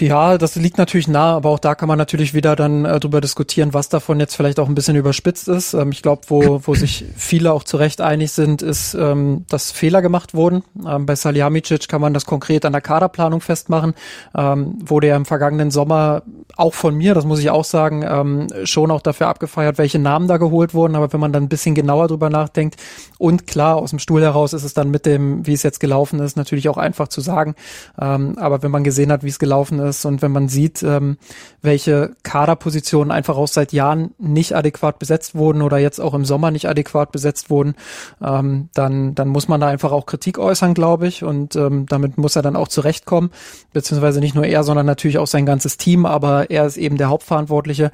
Ja, 0.00 0.36
das 0.36 0.56
liegt 0.56 0.78
natürlich 0.78 1.08
nah, 1.08 1.36
aber 1.36 1.50
auch 1.50 1.58
da 1.58 1.74
kann 1.74 1.88
man 1.88 1.98
natürlich 1.98 2.34
wieder 2.34 2.54
dann 2.54 2.84
äh, 2.84 3.00
drüber 3.00 3.20
diskutieren, 3.20 3.72
was 3.72 3.88
davon 3.88 4.20
jetzt 4.20 4.34
vielleicht 4.36 4.60
auch 4.60 4.68
ein 4.68 4.74
bisschen 4.74 4.96
überspitzt 4.96 5.48
ist. 5.48 5.72
Ähm, 5.74 5.90
ich 5.90 6.02
glaube, 6.02 6.22
wo, 6.28 6.60
wo 6.64 6.74
sich 6.74 7.04
viele 7.16 7.52
auch 7.52 7.64
zu 7.64 7.76
Recht 7.78 8.00
einig 8.00 8.32
sind, 8.32 8.62
ist, 8.62 8.94
ähm, 8.94 9.46
dass 9.48 9.72
Fehler 9.72 10.02
gemacht 10.02 10.34
wurden. 10.34 10.62
Ähm, 10.86 11.06
bei 11.06 11.14
Salihamidzic 11.14 11.88
kann 11.88 12.00
man 12.00 12.12
das 12.12 12.26
konkret 12.26 12.64
an 12.64 12.72
der 12.72 12.82
Kaderplanung 12.82 13.40
festmachen. 13.40 13.94
Ähm, 14.36 14.74
wurde 14.84 15.08
ja 15.08 15.16
im 15.16 15.24
vergangenen 15.24 15.70
Sommer 15.70 16.22
auch 16.56 16.74
von 16.74 16.94
mir, 16.94 17.14
das 17.14 17.24
muss 17.24 17.40
ich 17.40 17.50
auch 17.50 17.64
sagen, 17.64 18.04
ähm, 18.06 18.48
schon 18.64 18.90
auch 18.90 19.02
dafür 19.02 19.28
abgefeiert, 19.28 19.78
welche 19.78 19.98
Namen 19.98 20.28
da 20.28 20.36
geholt 20.36 20.74
wurden. 20.74 20.94
Aber 20.94 21.12
wenn 21.12 21.20
man 21.20 21.32
dann 21.32 21.44
ein 21.44 21.48
bisschen 21.48 21.74
genauer 21.74 22.08
drüber 22.08 22.30
nachdenkt 22.30 22.76
und 23.18 23.46
klar, 23.46 23.76
aus 23.76 23.90
dem 23.90 23.98
Stuhl 23.98 24.22
heraus 24.22 24.52
ist 24.52 24.64
es 24.64 24.74
dann 24.74 24.90
mit 24.90 25.06
dem, 25.06 25.46
wie 25.46 25.52
es 25.52 25.62
jetzt 25.62 25.80
gelaufen 25.80 26.20
ist, 26.20 26.36
natürlich 26.36 26.68
auch 26.68 26.76
einfach 26.76 27.08
zu 27.08 27.20
sagen. 27.20 27.54
Ähm, 28.00 28.38
aber 28.38 28.62
wenn 28.62 28.70
man 28.70 28.84
gesehen 28.84 29.10
hat, 29.10 29.22
wie 29.22 29.28
es 29.28 29.38
gelaufen 29.38 29.65
ist, 29.70 29.96
ist 29.96 30.04
und 30.04 30.22
wenn 30.22 30.32
man 30.32 30.48
sieht, 30.48 30.82
ähm, 30.82 31.16
welche 31.62 32.14
Kaderpositionen 32.22 33.10
einfach 33.10 33.36
auch 33.36 33.48
seit 33.48 33.72
Jahren 33.72 34.14
nicht 34.18 34.54
adäquat 34.54 34.98
besetzt 34.98 35.34
wurden 35.34 35.62
oder 35.62 35.78
jetzt 35.78 36.00
auch 36.00 36.14
im 36.14 36.24
Sommer 36.24 36.50
nicht 36.50 36.68
adäquat 36.68 37.12
besetzt 37.12 37.50
wurden, 37.50 37.74
ähm, 38.22 38.68
dann, 38.74 39.14
dann 39.14 39.28
muss 39.28 39.48
man 39.48 39.60
da 39.60 39.68
einfach 39.68 39.92
auch 39.92 40.06
Kritik 40.06 40.38
äußern, 40.38 40.74
glaube 40.74 41.08
ich. 41.08 41.24
Und 41.24 41.56
ähm, 41.56 41.86
damit 41.86 42.18
muss 42.18 42.36
er 42.36 42.42
dann 42.42 42.56
auch 42.56 42.68
zurechtkommen, 42.68 43.30
beziehungsweise 43.72 44.20
nicht 44.20 44.34
nur 44.34 44.46
er, 44.46 44.62
sondern 44.62 44.86
natürlich 44.86 45.18
auch 45.18 45.26
sein 45.26 45.46
ganzes 45.46 45.76
Team, 45.76 46.06
aber 46.06 46.50
er 46.50 46.66
ist 46.66 46.76
eben 46.76 46.96
der 46.96 47.08
Hauptverantwortliche. 47.08 47.90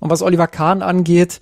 Und 0.00 0.10
was 0.10 0.22
Oliver 0.22 0.46
Kahn 0.46 0.82
angeht, 0.82 1.40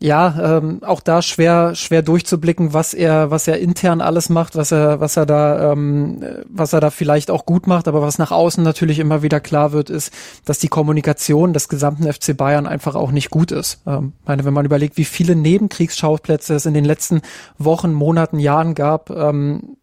ja, 0.00 0.58
ähm, 0.58 0.80
auch 0.82 1.00
da 1.00 1.22
schwer, 1.22 1.74
schwer 1.74 2.02
durchzublicken, 2.02 2.72
was 2.72 2.94
er, 2.94 3.30
was 3.30 3.48
er 3.48 3.58
intern 3.58 4.00
alles 4.00 4.28
macht, 4.28 4.56
was 4.56 4.72
er, 4.72 5.00
was 5.00 5.16
er 5.16 5.26
da, 5.26 5.72
ähm, 5.72 6.22
was 6.48 6.72
er 6.72 6.80
da 6.80 6.90
vielleicht 6.90 7.30
auch 7.30 7.46
gut 7.46 7.66
macht, 7.66 7.88
aber 7.88 8.02
was 8.02 8.18
nach 8.18 8.30
außen 8.30 8.62
natürlich 8.62 8.98
immer 8.98 9.22
wieder 9.22 9.40
klar 9.40 9.72
wird, 9.72 9.90
ist, 9.90 10.12
dass 10.44 10.58
die 10.58 10.68
Kommunikation 10.68 11.52
des 11.52 11.68
gesamten 11.68 12.12
FC 12.12 12.36
Bayern 12.36 12.66
einfach 12.66 12.94
auch 12.94 13.12
nicht 13.12 13.30
gut 13.30 13.52
ist. 13.52 13.80
Ähm, 13.86 14.12
meine, 14.26 14.44
wenn 14.44 14.54
man 14.54 14.66
überlegt, 14.66 14.96
wie 14.96 15.04
viele 15.04 15.36
Nebenkriegsschauplätze 15.36 16.54
es 16.54 16.66
in 16.66 16.74
den 16.74 16.84
letzten 16.84 17.22
Wochen, 17.58 17.92
Monaten, 17.92 18.38
Jahren 18.38 18.74
gab, 18.74 19.10
ähm, 19.10 19.76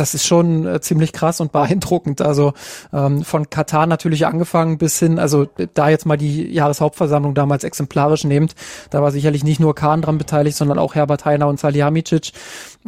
das 0.00 0.14
ist 0.14 0.26
schon 0.26 0.66
äh, 0.66 0.80
ziemlich 0.80 1.12
krass 1.12 1.40
und 1.40 1.52
beeindruckend. 1.52 2.20
Also 2.20 2.52
ähm, 2.92 3.24
von 3.24 3.50
Katar 3.50 3.86
natürlich 3.86 4.26
angefangen 4.26 4.78
bis 4.78 4.98
hin, 4.98 5.18
also 5.18 5.46
da 5.74 5.88
jetzt 5.88 6.06
mal 6.06 6.16
die 6.16 6.52
Jahreshauptversammlung 6.52 7.34
damals 7.34 7.64
exemplarisch 7.64 8.24
nehmt, 8.24 8.54
da 8.90 9.02
war 9.02 9.10
sicherlich 9.10 9.44
nicht 9.44 9.60
nur 9.60 9.74
Kahn 9.74 10.02
dran 10.02 10.18
beteiligt, 10.18 10.56
sondern 10.56 10.78
auch 10.78 10.94
Herbert 10.94 11.24
Heiner 11.24 11.48
und 11.48 11.60
Salihamidzic. 11.60 12.32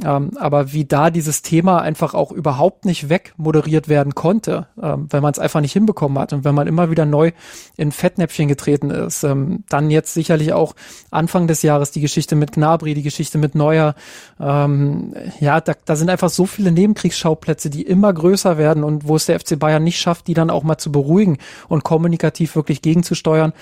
Ähm, 0.05 0.31
aber 0.39 0.73
wie 0.73 0.85
da 0.85 1.11
dieses 1.11 1.43
Thema 1.43 1.83
einfach 1.83 2.15
auch 2.15 2.33
überhaupt 2.33 2.85
nicht 2.85 3.09
wegmoderiert 3.09 3.89
werden 3.89 4.15
konnte, 4.15 4.69
ähm, 4.81 5.09
wenn 5.11 5.23
man 5.23 5.33
es 5.33 5.39
einfach 5.39 5.61
nicht 5.61 5.73
hinbekommen 5.73 6.19
hat 6.19 6.33
und 6.33 6.45
wenn 6.45 6.55
man 6.55 6.67
immer 6.67 6.91
wieder 6.91 7.05
neu 7.05 7.33
in 7.77 7.93
Fettnäpfchen 7.93 8.49
getreten 8.49 8.91
ist, 8.91 9.25
ähm, 9.25 9.65
dann 9.69 9.91
jetzt 9.91 10.15
sicherlich 10.15 10.53
auch 10.53 10.75
Anfang 11.11 11.47
des 11.47 11.63
Jahres 11.63 11.91
die 11.91 12.01
Geschichte 12.01 12.37
mit 12.37 12.53
Gnabry, 12.53 12.95
die 12.95 13.03
Geschichte 13.03 13.39
mit 13.39 13.55
Neuer, 13.55 13.95
ähm, 14.39 15.15
ja, 15.41 15.61
da, 15.61 15.75
da 15.85 15.97
sind 15.97 16.09
einfach 16.09 16.31
so 16.31 16.47
viele 16.47 16.73
Nebenkriegsschauplätze, 17.01 17.71
die 17.71 17.83
immer 17.83 18.13
größer 18.13 18.59
werden 18.59 18.85
und 18.85 19.09
wo 19.09 19.17
es 19.17 19.27
der 19.27 19.41
FC 19.41 19.59
Bayern 19.59 19.83
nicht 19.83 20.01
schafft, 20.01 20.27
die 20.27 20.35
dann 20.35 20.51
auch 20.51 20.63
mal 20.63 20.79
zu 20.79 20.93
beruhigen 20.93 21.39
und 21.69 21.85
kommunikativ 21.85 22.55
wirklich 22.55 22.83
gegenzusteuern. 22.83 23.53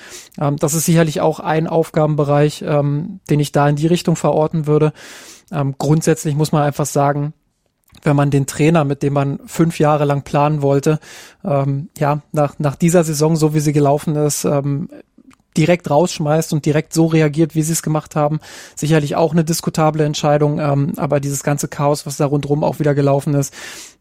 Ähm, 0.40 0.57
das 0.57 0.74
ist 0.74 0.85
sicherlich 0.85 1.20
auch 1.20 1.40
ein 1.40 1.66
Aufgabenbereich, 1.66 2.64
ähm, 2.66 3.20
den 3.31 3.40
ich 3.40 3.53
da 3.53 3.68
in 3.68 3.77
die 3.77 3.87
Richtung 3.87 4.16
verorten 4.16 4.66
würde. 4.66 4.92
Ähm, 5.53 5.74
grundsätzlich 5.79 6.35
muss 6.35 6.53
man 6.53 6.62
einfach 6.62 6.87
sagen, 6.87 7.33
wenn 8.03 8.16
man 8.16 8.31
den 8.31 8.46
Trainer, 8.46 8.85
mit 8.85 9.03
dem 9.03 9.12
man 9.12 9.40
fünf 9.46 9.79
Jahre 9.79 10.05
lang 10.05 10.22
planen 10.22 10.62
wollte, 10.62 11.01
ähm, 11.44 11.88
ja, 11.98 12.22
nach, 12.33 12.59
nach 12.59 12.77
dieser 12.77 13.03
Saison, 13.03 13.37
so 13.37 13.55
wie 13.55 13.61
sie 13.61 13.72
gelaufen 13.72 14.14
ist, 14.16 14.44
ähm, 14.44 14.88
direkt 15.59 15.90
rausschmeißt 15.90 16.53
und 16.53 16.64
direkt 16.64 16.94
so 16.94 17.07
reagiert, 17.07 17.55
wie 17.55 17.62
sie 17.62 17.73
es 17.73 17.83
gemacht 17.83 18.16
haben. 18.16 18.40
Sicherlich 18.77 19.16
auch 19.16 19.33
eine 19.33 19.44
diskutable 19.44 20.05
Entscheidung, 20.05 20.61
ähm, 20.61 20.92
aber 20.97 21.21
dieses 21.21 21.42
ganze 21.42 21.68
Chaos, 21.68 22.07
was 22.07 22.16
da 22.16 22.27
rundherum 22.27 22.64
auch 22.64 22.79
wieder 22.79 22.94
gelaufen 22.94 23.35
ist, 23.35 23.53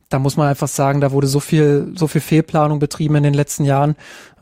da 0.10 0.20
muss 0.20 0.38
man 0.38 0.48
einfach 0.48 0.70
sagen, 0.70 1.02
da 1.02 1.12
wurde 1.12 1.28
so 1.28 1.40
viel, 1.40 1.92
so 1.96 2.08
viel 2.08 2.22
Fehlplanung 2.22 2.80
betrieben 2.80 3.16
in 3.16 3.24
den 3.24 3.34
letzten 3.34 3.66
Jahren, 3.66 3.96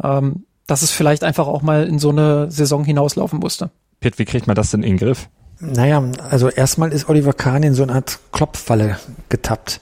ähm, 0.03 0.45
dass 0.67 0.81
es 0.81 0.91
vielleicht 0.91 1.23
einfach 1.23 1.47
auch 1.47 1.61
mal 1.61 1.87
in 1.87 1.97
so 1.97 2.09
eine 2.09 2.51
Saison 2.51 2.83
hinauslaufen 2.83 3.39
musste. 3.39 3.71
Pitt, 3.99 4.19
wie 4.19 4.25
kriegt 4.25 4.45
man 4.45 4.55
das 4.55 4.71
denn 4.71 4.83
in 4.83 4.97
den 4.97 4.97
Griff? 4.97 5.29
Naja, 5.59 6.03
also 6.29 6.49
erstmal 6.49 6.91
ist 6.91 7.07
Oliver 7.07 7.31
Kahn 7.31 7.63
in 7.63 7.73
so 7.73 7.83
eine 7.83 7.93
Art 7.93 8.19
Klopffalle 8.33 8.97
getappt. 9.29 9.79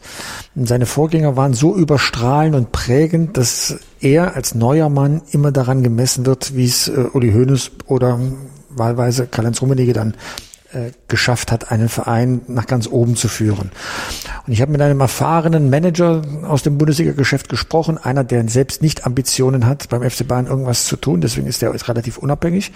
Seine 0.56 0.86
Vorgänger 0.86 1.36
waren 1.36 1.54
so 1.54 1.76
überstrahlend 1.76 2.56
und 2.56 2.72
prägend, 2.72 3.38
dass 3.38 3.80
er 4.00 4.36
als 4.36 4.54
neuer 4.54 4.90
Mann 4.90 5.22
immer 5.32 5.52
daran 5.52 5.82
gemessen 5.82 6.28
wird, 6.28 6.56
wie 6.56 6.66
es 6.66 6.90
äh, 6.90 7.06
Uli 7.14 7.32
Hoeneß 7.32 7.72
oder 7.88 8.20
wahlweise 8.70 9.26
Karl-Heinz 9.26 9.62
Rummenigge 9.62 9.94
dann 9.94 10.14
äh, 10.74 10.92
geschafft 11.08 11.52
hat, 11.52 11.72
einen 11.72 11.90
Verein 11.90 12.42
nach 12.48 12.66
ganz 12.66 12.88
oben 12.88 13.16
zu 13.16 13.28
führen. 13.28 13.72
Und 14.46 14.54
ich 14.54 14.62
habe 14.62 14.72
mit 14.72 14.82
einem 14.82 15.00
erfahrenen 15.00 15.70
Manager 15.70 16.22
aus 16.48 16.64
dem 16.64 16.78
Bundesliga-Geschäft 16.78 17.50
gesprochen, 17.50 17.98
einer, 17.98 18.24
der 18.24 18.48
selbst 18.50 18.82
nicht 18.82 19.06
Ambitionen 19.06 19.66
hat, 19.66 19.90
beim 19.90 20.02
FC 20.02 20.28
Bayern 20.28 20.48
irgendwas 20.48 20.86
zu 20.86 20.96
tun, 20.96 21.22
deswegen 21.22 21.48
ist 21.48 21.62
er 21.64 21.74
relativ 21.88 22.18
unabhängig. 22.18 22.72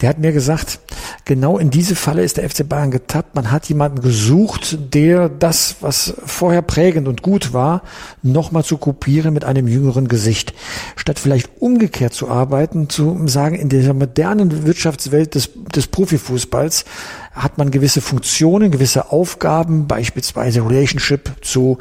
Der 0.00 0.08
hat 0.08 0.18
mir 0.18 0.32
gesagt, 0.32 0.80
genau 1.24 1.58
in 1.58 1.70
diese 1.70 1.94
Falle 1.94 2.22
ist 2.22 2.36
der 2.36 2.48
FC 2.48 2.68
Bayern 2.68 2.90
getappt. 2.90 3.34
Man 3.34 3.50
hat 3.50 3.68
jemanden 3.68 4.00
gesucht, 4.00 4.78
der 4.94 5.28
das, 5.28 5.76
was 5.80 6.14
vorher 6.24 6.62
prägend 6.62 7.08
und 7.08 7.22
gut 7.22 7.52
war, 7.52 7.82
nochmal 8.22 8.64
zu 8.64 8.78
kopieren 8.78 9.34
mit 9.34 9.44
einem 9.44 9.68
jüngeren 9.68 10.08
Gesicht. 10.08 10.54
Statt 10.96 11.18
vielleicht 11.18 11.50
umgekehrt 11.60 12.14
zu 12.14 12.28
arbeiten, 12.28 12.88
zu 12.88 13.26
sagen, 13.26 13.56
in 13.56 13.68
dieser 13.68 13.94
modernen 13.94 14.66
Wirtschaftswelt 14.66 15.34
des, 15.34 15.50
des 15.74 15.86
Profifußballs 15.86 16.84
hat 17.32 17.58
man 17.58 17.70
gewisse 17.70 18.00
Funktionen, 18.00 18.70
gewisse 18.70 19.12
Aufgaben, 19.12 19.86
beispielsweise 19.86 20.60
Relationship 20.64 21.30
zu, 21.42 21.78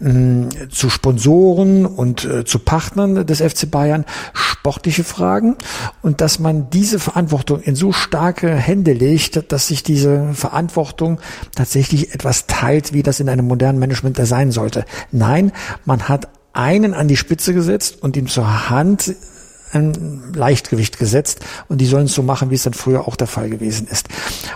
äh, 0.00 0.68
zu 0.68 0.90
Sponsoren 0.90 1.86
und 1.86 2.24
äh, 2.24 2.44
zu 2.44 2.58
Partnern 2.58 3.26
des 3.26 3.40
FC 3.40 3.70
Bayern, 3.70 4.04
sportliche 4.32 5.04
Fragen 5.04 5.56
und 6.02 6.20
dass 6.20 6.38
man 6.38 6.70
diese 6.70 6.98
Verantwortung 6.98 7.60
in 7.60 7.76
so 7.76 7.92
starke 7.92 8.54
Hände 8.54 8.92
legt, 8.92 9.52
dass 9.52 9.68
sich 9.68 9.82
diese 9.82 10.34
Verantwortung 10.34 11.20
tatsächlich 11.54 12.14
etwas 12.14 12.46
teilt, 12.46 12.92
wie 12.92 13.02
das 13.02 13.20
in 13.20 13.28
einem 13.28 13.46
modernen 13.46 13.78
Management 13.78 14.18
sein 14.26 14.50
sollte. 14.50 14.84
Nein, 15.12 15.52
man 15.84 16.08
hat 16.08 16.28
einen 16.52 16.94
an 16.94 17.06
die 17.06 17.16
Spitze 17.16 17.54
gesetzt 17.54 18.02
und 18.02 18.16
ihm 18.16 18.28
zur 18.28 18.70
Hand 18.70 19.14
ein 19.76 20.34
Leichtgewicht 20.34 20.98
gesetzt 20.98 21.40
und 21.68 21.80
die 21.80 21.86
sollen 21.86 22.06
es 22.06 22.14
so 22.14 22.22
machen, 22.22 22.50
wie 22.50 22.54
es 22.54 22.62
dann 22.62 22.74
früher 22.74 23.06
auch 23.06 23.16
der 23.16 23.26
Fall 23.26 23.50
gewesen 23.50 23.86
ist. 23.90 24.08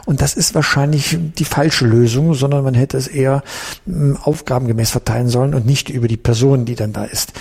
Und 0.07 0.21
das 0.21 0.35
ist 0.35 0.55
wahrscheinlich 0.55 1.19
die 1.39 1.45
falsche 1.45 1.87
Lösung, 1.87 2.35
sondern 2.35 2.65
man 2.65 2.75
hätte 2.75 2.97
es 2.97 3.07
eher 3.07 3.43
hm, 3.87 4.17
aufgabengemäß 4.23 4.91
verteilen 4.91 5.29
sollen 5.29 5.55
und 5.55 5.67
nicht 5.67 5.89
über 5.91 6.09
die 6.09 6.17
Person, 6.17 6.65
die 6.65 6.75
dann 6.75 6.93
da 6.93 7.05
ist. 7.05 7.33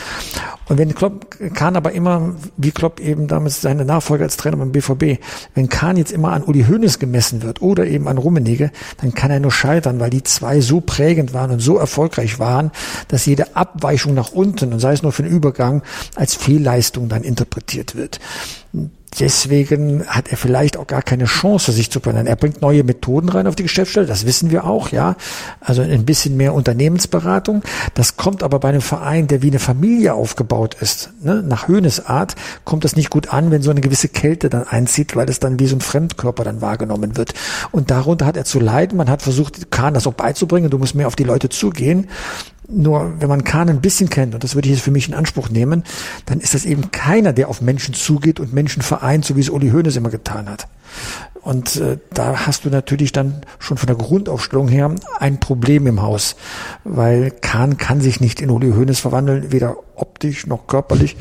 Und 0.70 0.78
wenn 0.78 0.94
Klopp, 0.94 1.36
Kahn 1.56 1.76
aber 1.76 1.94
immer, 1.94 2.36
wie 2.56 2.70
Klopp 2.70 3.00
eben 3.00 3.28
damals 3.28 3.60
seine 3.60 3.86
Nachfolger 3.86 4.26
als 4.26 4.38
Trainer 4.38 4.58
beim 4.58 4.72
BVB, 4.72 5.20
wenn 5.56 5.68
Kahn 5.68 5.98
jetzt 5.98 6.12
immer 6.12 6.32
an 6.32 6.44
Uli 6.44 6.66
Hoeneß 6.66 7.00
gemessen 7.00 7.42
wird 7.42 7.64
oder 7.64 7.88
eben 7.88 8.08
an 8.08 8.20
Rummenigge, 8.20 8.72
dann 9.02 9.16
kann 9.16 9.32
er 9.32 9.40
nur 9.40 9.52
scheitern, 9.52 10.00
weil 10.00 10.12
die 10.12 10.22
zwei 10.22 10.62
so 10.62 10.80
prägend 10.80 11.34
waren 11.34 11.50
und 11.50 11.60
so 11.60 11.78
erfolgreich 11.78 12.38
waren, 12.38 12.72
dass 13.08 13.26
jede 13.26 13.56
Abweichung 13.56 14.14
nach 14.14 14.32
unten, 14.32 14.72
und 14.72 14.80
sei 14.80 14.94
es 14.94 15.02
nur 15.02 15.12
für 15.12 15.24
den 15.24 15.32
Übergang, 15.32 15.82
als 16.16 16.36
Fehlleistung 16.36 17.10
dann 17.10 17.24
interpretiert 17.24 17.69
wird. 17.96 18.20
Deswegen 19.20 20.06
hat 20.08 20.30
er 20.30 20.38
vielleicht 20.38 20.78
auch 20.78 20.86
gar 20.86 21.02
keine 21.02 21.26
Chance, 21.26 21.72
sich 21.72 21.90
zu 21.90 22.00
verändern. 22.00 22.28
Er 22.28 22.36
bringt 22.36 22.62
neue 22.62 22.84
Methoden 22.84 23.30
rein 23.30 23.48
auf 23.48 23.56
die 23.56 23.64
Geschäftsstelle, 23.64 24.06
das 24.06 24.26
wissen 24.26 24.52
wir 24.52 24.66
auch, 24.66 24.90
ja. 24.90 25.16
Also 25.62 25.82
ein 25.82 26.06
bisschen 26.06 26.38
mehr 26.38 26.54
Unternehmensberatung. 26.54 27.64
Das 27.96 28.18
kommt 28.18 28.44
aber 28.44 28.60
bei 28.60 28.70
einem 28.70 28.82
Verein, 28.82 29.28
der 29.28 29.42
wie 29.42 29.48
eine 29.48 29.60
Familie 29.60 30.14
aufgebaut 30.14 30.76
ist, 30.80 31.12
ne? 31.24 31.42
nach 31.42 31.68
Höhnes 31.68 32.06
Art, 32.06 32.36
kommt 32.66 32.84
das 32.84 32.96
nicht 32.96 33.10
gut 33.10 33.34
an, 33.34 33.50
wenn 33.50 33.64
so 33.64 33.72
eine 33.72 33.82
gewisse 33.82 34.10
Kälte 34.10 34.50
dann 34.50 34.68
einzieht, 34.68 35.16
weil 35.16 35.28
es 35.28 35.40
dann 35.40 35.60
wie 35.60 35.66
so 35.66 35.76
ein 35.76 35.82
Fremdkörper 35.82 36.44
dann 36.44 36.62
wahrgenommen 36.62 37.18
wird. 37.18 37.34
Und 37.72 37.90
darunter 37.90 38.28
hat 38.28 38.38
er 38.38 38.46
zu 38.46 38.60
leiden. 38.60 38.98
Man 38.98 39.10
hat 39.10 39.24
versucht, 39.24 39.72
Kahn 39.72 39.96
das 39.96 40.06
auch 40.06 40.14
beizubringen. 40.14 40.70
Du 40.70 40.78
musst 40.78 40.94
mehr 40.94 41.08
auf 41.08 41.16
die 41.16 41.24
Leute 41.24 41.50
zugehen. 41.50 42.08
Nur 42.72 43.20
wenn 43.20 43.30
man 43.30 43.44
Kahn 43.44 43.70
ein 43.70 43.82
bisschen 43.82 44.10
kennt, 44.10 44.36
und 44.36 44.44
das 44.44 44.56
würde 44.56 44.68
ich 44.68 44.76
jetzt 44.76 44.84
für 44.84 44.92
mich 44.92 45.08
in 45.08 45.16
Anspruch 45.16 45.50
nehmen, 45.50 45.84
dann 46.26 46.40
ist 46.40 46.54
das 46.54 46.66
eben 46.66 46.92
keiner, 46.92 47.34
der 47.34 47.50
auf 47.50 47.62
Menschen 47.62 47.94
zugeht 47.94 48.40
und 48.40 48.54
Menschen 48.54 48.82
vereint, 48.82 49.26
so 49.26 49.36
wie 49.36 49.42
es 49.42 49.50
Uli 49.50 49.72
Hoeneß 49.72 49.96
immer 49.96 50.10
getan 50.10 50.48
hat. 50.50 50.68
Und 51.42 51.78
äh, 51.78 51.98
da 52.14 52.46
hast 52.46 52.66
du 52.66 52.70
natürlich 52.70 53.12
dann 53.12 53.42
schon 53.60 53.78
von 53.78 53.88
der 53.88 53.96
Grundaufstellung 53.96 54.68
her 54.68 54.94
ein 55.20 55.40
Problem 55.40 55.88
im 55.88 56.02
Haus, 56.02 56.36
weil 56.84 57.32
Kahn 57.32 57.78
kann 57.78 58.02
sich 58.02 58.20
nicht 58.20 58.42
in 58.42 58.50
Uli 58.50 58.72
Hoeneß 58.72 59.00
verwandeln, 59.00 59.52
weder 59.52 59.78
optisch 59.96 60.48
noch 60.48 60.68
körperlich. 60.68 61.16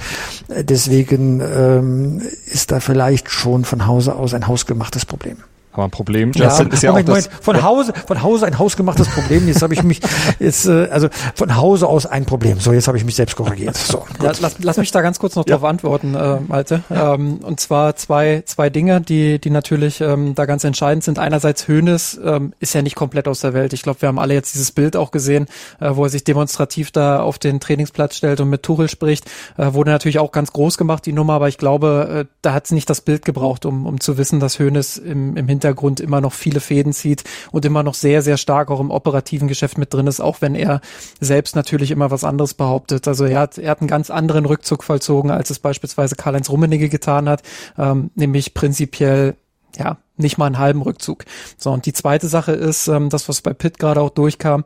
Äh, 0.48 0.64
deswegen 0.64 1.40
ähm, 1.40 2.22
ist 2.46 2.72
da 2.72 2.80
vielleicht 2.80 3.30
schon 3.30 3.64
von 3.64 3.86
Hause 3.86 4.16
aus 4.16 4.34
ein 4.34 4.46
hausgemachtes 4.46 5.06
Problem. 5.06 5.38
Aber 5.78 5.86
ein 5.86 5.90
Problem, 5.92 6.32
Justin, 6.32 6.66
ja, 6.66 6.74
ist 6.74 6.82
ja 6.82 6.90
Moment, 6.90 7.08
auch 7.08 7.14
das, 7.14 7.26
Moment. 7.26 7.44
von 7.44 7.62
Hause, 7.62 7.92
von 8.08 8.20
Hause 8.20 8.46
ein 8.46 8.58
hausgemachtes 8.58 9.06
Problem. 9.10 9.46
Jetzt 9.46 9.62
habe 9.62 9.74
ich 9.74 9.84
mich, 9.84 10.00
jetzt, 10.40 10.66
äh, 10.66 10.88
also 10.90 11.08
von 11.36 11.54
Hause 11.54 11.86
aus 11.86 12.04
ein 12.04 12.24
Problem. 12.24 12.58
So, 12.58 12.72
jetzt 12.72 12.88
habe 12.88 12.98
ich 12.98 13.04
mich 13.04 13.14
selbst 13.14 13.36
korrigiert. 13.36 13.76
So, 13.76 14.04
ja, 14.20 14.32
lass, 14.40 14.56
lass 14.58 14.76
mich 14.76 14.90
da 14.90 15.02
ganz 15.02 15.20
kurz 15.20 15.36
noch 15.36 15.46
ja. 15.46 15.54
drauf 15.54 15.68
antworten, 15.68 16.16
äh, 16.16 16.40
Malte. 16.40 16.82
Ähm, 16.90 17.36
und 17.42 17.60
zwar 17.60 17.94
zwei, 17.94 18.42
zwei 18.44 18.70
Dinge, 18.70 19.00
die, 19.00 19.40
die 19.40 19.50
natürlich 19.50 20.00
ähm, 20.00 20.34
da 20.34 20.46
ganz 20.46 20.64
entscheidend 20.64 21.04
sind. 21.04 21.20
Einerseits 21.20 21.68
Hönes 21.68 22.18
ähm, 22.24 22.54
ist 22.58 22.74
ja 22.74 22.82
nicht 22.82 22.96
komplett 22.96 23.28
aus 23.28 23.38
der 23.38 23.54
Welt. 23.54 23.72
Ich 23.72 23.82
glaube, 23.82 24.02
wir 24.02 24.08
haben 24.08 24.18
alle 24.18 24.34
jetzt 24.34 24.54
dieses 24.54 24.72
Bild 24.72 24.96
auch 24.96 25.12
gesehen, 25.12 25.46
äh, 25.78 25.90
wo 25.92 26.02
er 26.02 26.10
sich 26.10 26.24
demonstrativ 26.24 26.90
da 26.90 27.20
auf 27.20 27.38
den 27.38 27.60
Trainingsplatz 27.60 28.16
stellt 28.16 28.40
und 28.40 28.50
mit 28.50 28.64
Tuchel 28.64 28.88
spricht. 28.88 29.26
Äh, 29.56 29.74
wurde 29.74 29.92
natürlich 29.92 30.18
auch 30.18 30.32
ganz 30.32 30.52
groß 30.52 30.76
gemacht, 30.76 31.06
die 31.06 31.12
Nummer, 31.12 31.34
aber 31.34 31.46
ich 31.46 31.56
glaube, 31.56 32.26
äh, 32.26 32.34
da 32.42 32.52
hat 32.52 32.64
es 32.64 32.72
nicht 32.72 32.90
das 32.90 33.00
Bild 33.00 33.24
gebraucht, 33.24 33.64
um, 33.64 33.86
um 33.86 34.00
zu 34.00 34.18
wissen, 34.18 34.40
dass 34.40 34.58
Hönes 34.58 34.96
im, 34.96 35.36
im 35.36 35.46
Hintergrund 35.46 35.67
Hintergrund 35.68 36.00
immer 36.00 36.20
noch 36.20 36.32
viele 36.32 36.60
Fäden 36.60 36.92
zieht 36.92 37.24
und 37.52 37.64
immer 37.64 37.82
noch 37.82 37.94
sehr, 37.94 38.22
sehr 38.22 38.36
stark 38.36 38.70
auch 38.70 38.80
im 38.80 38.90
operativen 38.90 39.48
Geschäft 39.48 39.78
mit 39.78 39.92
drin 39.92 40.06
ist, 40.06 40.20
auch 40.20 40.40
wenn 40.40 40.54
er 40.54 40.80
selbst 41.20 41.56
natürlich 41.56 41.90
immer 41.90 42.10
was 42.10 42.24
anderes 42.24 42.54
behauptet. 42.54 43.06
Also 43.06 43.24
er 43.24 43.40
hat, 43.40 43.58
er 43.58 43.70
hat 43.70 43.80
einen 43.80 43.88
ganz 43.88 44.10
anderen 44.10 44.46
Rückzug 44.46 44.82
vollzogen, 44.82 45.30
als 45.30 45.50
es 45.50 45.58
beispielsweise 45.58 46.16
Karl-Heinz 46.16 46.48
Rummenigge 46.48 46.88
getan 46.88 47.28
hat, 47.28 47.42
ähm, 47.76 48.10
nämlich 48.14 48.54
prinzipiell 48.54 49.36
ja, 49.76 49.98
nicht 50.16 50.38
mal 50.38 50.46
einen 50.46 50.58
halben 50.58 50.82
Rückzug. 50.82 51.24
So, 51.58 51.70
und 51.70 51.84
die 51.86 51.92
zweite 51.92 52.28
Sache 52.28 52.52
ist, 52.52 52.88
ähm, 52.88 53.10
das, 53.10 53.28
was 53.28 53.42
bei 53.42 53.52
Pitt 53.52 53.78
gerade 53.78 54.00
auch 54.00 54.10
durchkam, 54.10 54.64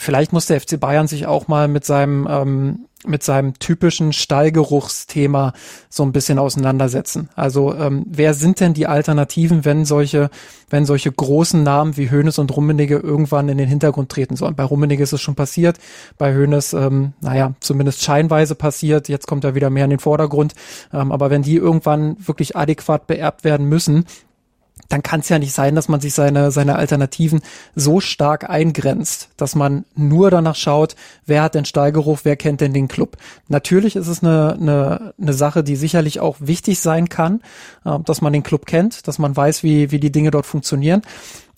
vielleicht 0.00 0.32
muss 0.32 0.46
der 0.46 0.60
FC 0.60 0.80
Bayern 0.80 1.06
sich 1.06 1.26
auch 1.26 1.46
mal 1.46 1.68
mit 1.68 1.84
seinem 1.84 2.26
ähm, 2.28 2.86
mit 3.06 3.22
seinem 3.22 3.58
typischen 3.58 4.12
Stallgeruchsthema 4.12 5.54
so 5.88 6.02
ein 6.02 6.12
bisschen 6.12 6.38
auseinandersetzen. 6.38 7.30
Also 7.34 7.74
ähm, 7.74 8.04
wer 8.06 8.34
sind 8.34 8.60
denn 8.60 8.74
die 8.74 8.86
Alternativen, 8.86 9.64
wenn 9.64 9.86
solche, 9.86 10.28
wenn 10.68 10.84
solche 10.84 11.10
großen 11.10 11.62
Namen 11.62 11.96
wie 11.96 12.10
Hoeneß 12.10 12.38
und 12.38 12.54
Rummenigge 12.54 12.96
irgendwann 12.96 13.48
in 13.48 13.56
den 13.56 13.68
Hintergrund 13.68 14.10
treten 14.10 14.36
sollen? 14.36 14.54
Bei 14.54 14.64
Rummenigge 14.64 15.02
ist 15.02 15.14
es 15.14 15.22
schon 15.22 15.34
passiert, 15.34 15.78
bei 16.18 16.34
Hoeneß, 16.34 16.74
ähm, 16.74 17.14
naja, 17.22 17.54
zumindest 17.60 18.02
scheinweise 18.02 18.54
passiert. 18.54 19.08
Jetzt 19.08 19.26
kommt 19.26 19.44
er 19.44 19.54
wieder 19.54 19.70
mehr 19.70 19.84
in 19.84 19.90
den 19.90 19.98
Vordergrund. 19.98 20.54
Ähm, 20.92 21.10
aber 21.10 21.30
wenn 21.30 21.42
die 21.42 21.56
irgendwann 21.56 22.16
wirklich 22.18 22.54
adäquat 22.54 23.06
beerbt 23.06 23.44
werden 23.44 23.66
müssen, 23.66 24.04
dann 24.90 25.02
kann 25.02 25.20
es 25.20 25.28
ja 25.28 25.38
nicht 25.38 25.54
sein, 25.54 25.74
dass 25.76 25.88
man 25.88 26.00
sich 26.00 26.12
seine, 26.12 26.50
seine 26.50 26.74
Alternativen 26.74 27.40
so 27.74 28.00
stark 28.00 28.50
eingrenzt, 28.50 29.30
dass 29.36 29.54
man 29.54 29.84
nur 29.94 30.30
danach 30.30 30.56
schaut, 30.56 30.96
wer 31.26 31.42
hat 31.42 31.54
den 31.54 31.64
Steigeruf, 31.64 32.24
wer 32.24 32.36
kennt 32.36 32.60
denn 32.60 32.74
den 32.74 32.88
Club. 32.88 33.16
Natürlich 33.48 33.94
ist 33.94 34.08
es 34.08 34.22
eine, 34.22 34.58
eine, 34.60 35.14
eine 35.18 35.32
Sache, 35.32 35.62
die 35.62 35.76
sicherlich 35.76 36.18
auch 36.18 36.36
wichtig 36.40 36.80
sein 36.80 37.08
kann, 37.08 37.40
äh, 37.84 37.98
dass 38.04 38.20
man 38.20 38.32
den 38.32 38.42
Club 38.42 38.66
kennt, 38.66 39.06
dass 39.06 39.18
man 39.18 39.34
weiß, 39.34 39.62
wie, 39.62 39.92
wie 39.92 40.00
die 40.00 40.12
Dinge 40.12 40.32
dort 40.32 40.46
funktionieren. 40.46 41.02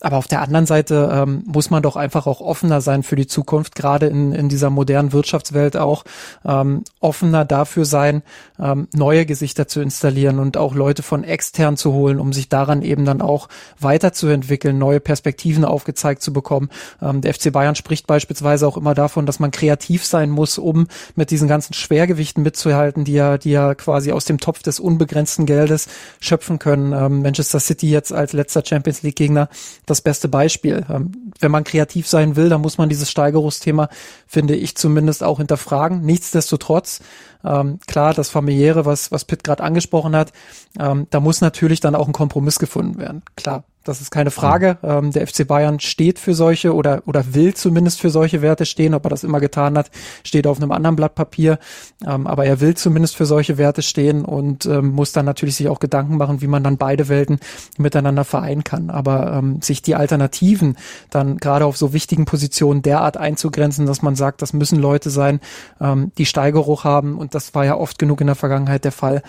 Aber 0.03 0.17
auf 0.17 0.27
der 0.27 0.43
anderen 0.43 0.67
Seite 0.67 1.11
ähm, 1.13 1.45
muss 1.47 1.71
man 1.71 1.83
doch 1.83 1.95
einfach 1.95 2.27
auch 2.27 2.41
offener 2.41 2.81
sein 2.81 3.05
für 3.05 3.15
die 3.15 3.29
Zukunft, 3.29 3.77
gerade 3.77 4.07
in, 4.07 4.33
in 4.33 4.49
dieser 4.49 4.69
modernen 4.69 5.13
Wirtschaftswelt 5.13 5.77
auch 5.77 6.05
ähm, 6.45 6.83
offener 7.01 7.45
dafür 7.45 7.85
sein, 7.85 8.23
ähm, 8.59 8.89
neue 8.93 9.27
Gesichter 9.27 9.69
zu 9.69 9.81
installieren 9.81 10.41
und 10.41 10.57
auch 10.57 10.75
Leute 10.75 11.05
von 11.05 11.23
extern 11.23 11.77
zu 11.77 11.93
holen, 11.93 12.19
um 12.19 12.33
sich 12.33 12.49
daran 12.49 12.83
eben 12.83 13.05
dann 13.05 13.21
auch 13.21 13.49
weiterzuentwickeln, 13.79 14.77
neue 14.77 14.99
Perspektiven 14.99 15.65
aufgezeigt 15.65 16.21
zu 16.21 16.33
bekommen. 16.33 16.69
Ähm, 17.01 17.21
der 17.21 17.33
FC 17.33 17.53
Bayern 17.53 17.77
spricht 17.77 18.09
beispielsweise 18.09 18.67
auch 18.67 18.77
immer 18.77 18.95
davon, 18.95 19.25
dass 19.25 19.39
man 19.39 19.53
kreativ 19.53 20.05
sein 20.05 20.31
muss, 20.31 20.59
um 20.59 20.89
mit 21.15 21.31
diesen 21.31 21.47
ganzen 21.47 21.75
Schwergewichten 21.75 22.43
mitzuhalten, 22.43 23.05
die 23.05 23.13
ja, 23.13 23.39
die 23.39 23.53
ja 23.53 23.77
quasi 23.77 24.11
aus 24.11 24.25
dem 24.25 24.39
Topf 24.39 24.63
des 24.63 24.81
unbegrenzten 24.81 25.47
Geldes 25.47 25.87
schöpfen 26.19 26.59
können. 26.59 26.93
Ähm, 26.93 27.23
Manchester 27.23 27.61
City 27.61 27.89
jetzt 27.89 28.13
als 28.13 28.33
letzter 28.33 28.65
Champions 28.65 29.03
League 29.03 29.17
Gegner 29.17 29.49
das 29.93 30.01
beste 30.01 30.29
Beispiel. 30.29 30.85
Ähm, 30.89 31.33
wenn 31.39 31.51
man 31.51 31.65
kreativ 31.65 32.09
sein 32.09 32.37
will, 32.37 32.49
dann 32.49 32.61
muss 32.61 32.79
man 32.79 32.89
dieses 32.89 33.11
Steigerungsthema, 33.11 33.89
finde 34.27 34.57
ich 34.57 34.77
zumindest 34.77 35.23
auch 35.23 35.39
hinterfragen. 35.39 36.01
Nichtsdestotrotz, 36.03 37.01
ähm, 37.45 37.79
klar, 37.87 38.15
das 38.15 38.31
familiäre, 38.31 38.85
was, 38.87 39.13
was 39.13 39.25
Pitt 39.25 39.45
gerade 39.45 39.63
angesprochen 39.63 40.17
hat, 40.17 40.33
ähm, 40.79 41.07
da 41.11 41.21
muss 41.21 41.41
natürlich 41.41 41.81
dann 41.81 41.95
auch 41.95 42.07
ein 42.07 42.13
Kompromiss 42.13 42.59
gefunden 42.59 42.99
werden. 42.99 43.23
Klar, 43.37 43.65
das 43.85 44.01
ist 44.01 44.11
keine 44.11 44.31
Frage. 44.31 44.79
Ähm, 44.83 45.11
der 45.11 45.27
FC 45.27 45.47
Bayern 45.47 45.81
steht 45.81 46.19
für 46.19 46.35
solche 46.35 46.75
oder, 46.75 47.03
oder 47.07 47.35
will 47.35 47.55
zumindest 47.55 48.01
für 48.01 48.11
solche 48.11 48.43
Werte 48.43 48.67
stehen. 48.67 48.95
Ob 48.95 49.05
er 49.05 49.11
das 49.11 49.25
immer 49.25 49.41
getan 49.41 49.77
hat, 49.77 49.91
steht 50.25 50.47
auf 50.47 50.59
einem 50.59 50.73
anderen 50.73 50.97
Blatt 50.97 51.15
Papier. 51.15 51.59
Ähm, 52.07 52.27
aber 52.27 52.45
er 52.45 52.61
will 52.61 52.75
zumindest 52.75 53.17
für 53.17 53.27
solche 53.27 53.59
Werte 53.59 53.83
stehen 53.83 54.25
und 54.25 54.67
ähm, 54.67 54.89
muss 54.89 55.13
dann 55.13 55.25
natürlich 55.25 55.57
sich 55.57 55.69
auch 55.69 55.81
Gedanken 55.81 56.17
machen, 56.17 56.41
wie 56.43 56.47
man 56.47 56.63
dann 56.63 56.77
beide 56.77 57.09
Welten 57.09 57.41
miteinander 57.79 58.25
vereinen 58.25 58.65
kann. 58.65 58.91
Aber 58.91 59.33
ähm, 59.33 59.61
sich 59.63 59.83
die 59.83 59.95
Alternativen 59.95 60.77
dann 61.11 61.39
gerade 61.39 61.65
auf 61.65 61.77
so 61.77 61.93
wichtigen 61.93 62.25
Positionen 62.25 62.83
derart 62.83 63.17
einzugrenzen, 63.17 63.87
dass 63.87 64.03
man 64.03 64.17
sagt, 64.17 64.43
das 64.43 64.53
müssen 64.53 64.79
Leute 64.79 65.11
sein, 65.11 65.41
ähm, 65.81 66.13
die 66.19 66.27
Steigeruch 66.27 66.85
haben. 66.85 67.19
Und 67.19 67.35
das 67.35 67.55
war 67.55 67.65
ja 67.65 67.77
oft 67.77 67.99
genug 67.99 68.21
in 68.21 68.27
der 68.29 68.37
Vergangenheit 68.37 68.85
der 68.85 68.93
Fall. 68.93 69.23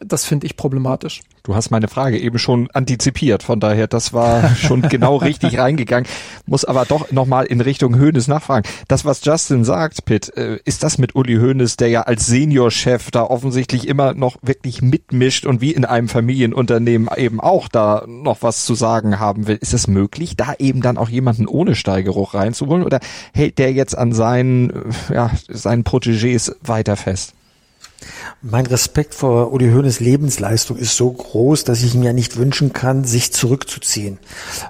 Das 0.00 0.24
finde 0.24 0.46
ich 0.46 0.56
problematisch. 0.56 1.22
Du 1.48 1.54
hast 1.54 1.70
meine 1.70 1.88
Frage 1.88 2.18
eben 2.18 2.38
schon 2.38 2.70
antizipiert, 2.72 3.42
von 3.42 3.58
daher, 3.58 3.86
das 3.86 4.12
war 4.12 4.54
schon 4.56 4.82
genau 4.82 5.16
richtig 5.16 5.58
reingegangen. 5.58 6.06
Muss 6.44 6.66
aber 6.66 6.84
doch 6.84 7.10
nochmal 7.10 7.46
in 7.46 7.62
Richtung 7.62 7.96
Höhnes 7.96 8.28
nachfragen. 8.28 8.68
Das, 8.86 9.06
was 9.06 9.24
Justin 9.24 9.64
sagt, 9.64 10.04
Pitt, 10.04 10.36
äh, 10.36 10.58
ist 10.66 10.82
das 10.82 10.98
mit 10.98 11.14
Uli 11.14 11.36
Höhnes, 11.36 11.78
der 11.78 11.88
ja 11.88 12.02
als 12.02 12.26
Seniorchef 12.26 13.10
da 13.10 13.22
offensichtlich 13.22 13.88
immer 13.88 14.12
noch 14.12 14.36
wirklich 14.42 14.82
mitmischt 14.82 15.46
und 15.46 15.62
wie 15.62 15.72
in 15.72 15.86
einem 15.86 16.08
Familienunternehmen 16.08 17.08
eben 17.16 17.40
auch 17.40 17.68
da 17.68 18.04
noch 18.06 18.42
was 18.42 18.66
zu 18.66 18.74
sagen 18.74 19.18
haben 19.18 19.46
will. 19.46 19.56
Ist 19.56 19.72
es 19.72 19.86
möglich, 19.86 20.36
da 20.36 20.52
eben 20.58 20.82
dann 20.82 20.98
auch 20.98 21.08
jemanden 21.08 21.46
ohne 21.46 21.74
Steigeruch 21.74 22.34
reinzuholen 22.34 22.84
oder 22.84 23.00
hält 23.32 23.58
der 23.58 23.72
jetzt 23.72 23.96
an 23.96 24.12
seinen, 24.12 24.70
äh, 24.70 25.14
ja, 25.14 25.30
seinen 25.48 25.84
Protégés 25.84 26.54
weiter 26.60 26.96
fest? 26.96 27.32
Mein 28.42 28.66
Respekt 28.66 29.14
vor 29.14 29.52
Uli 29.52 29.70
Hoeneß 29.72 30.00
Lebensleistung 30.00 30.76
ist 30.76 30.96
so 30.96 31.10
groß, 31.10 31.64
dass 31.64 31.82
ich 31.82 31.94
ja 31.94 32.12
nicht 32.12 32.36
wünschen 32.36 32.72
kann, 32.72 33.04
sich 33.04 33.32
zurückzuziehen. 33.32 34.18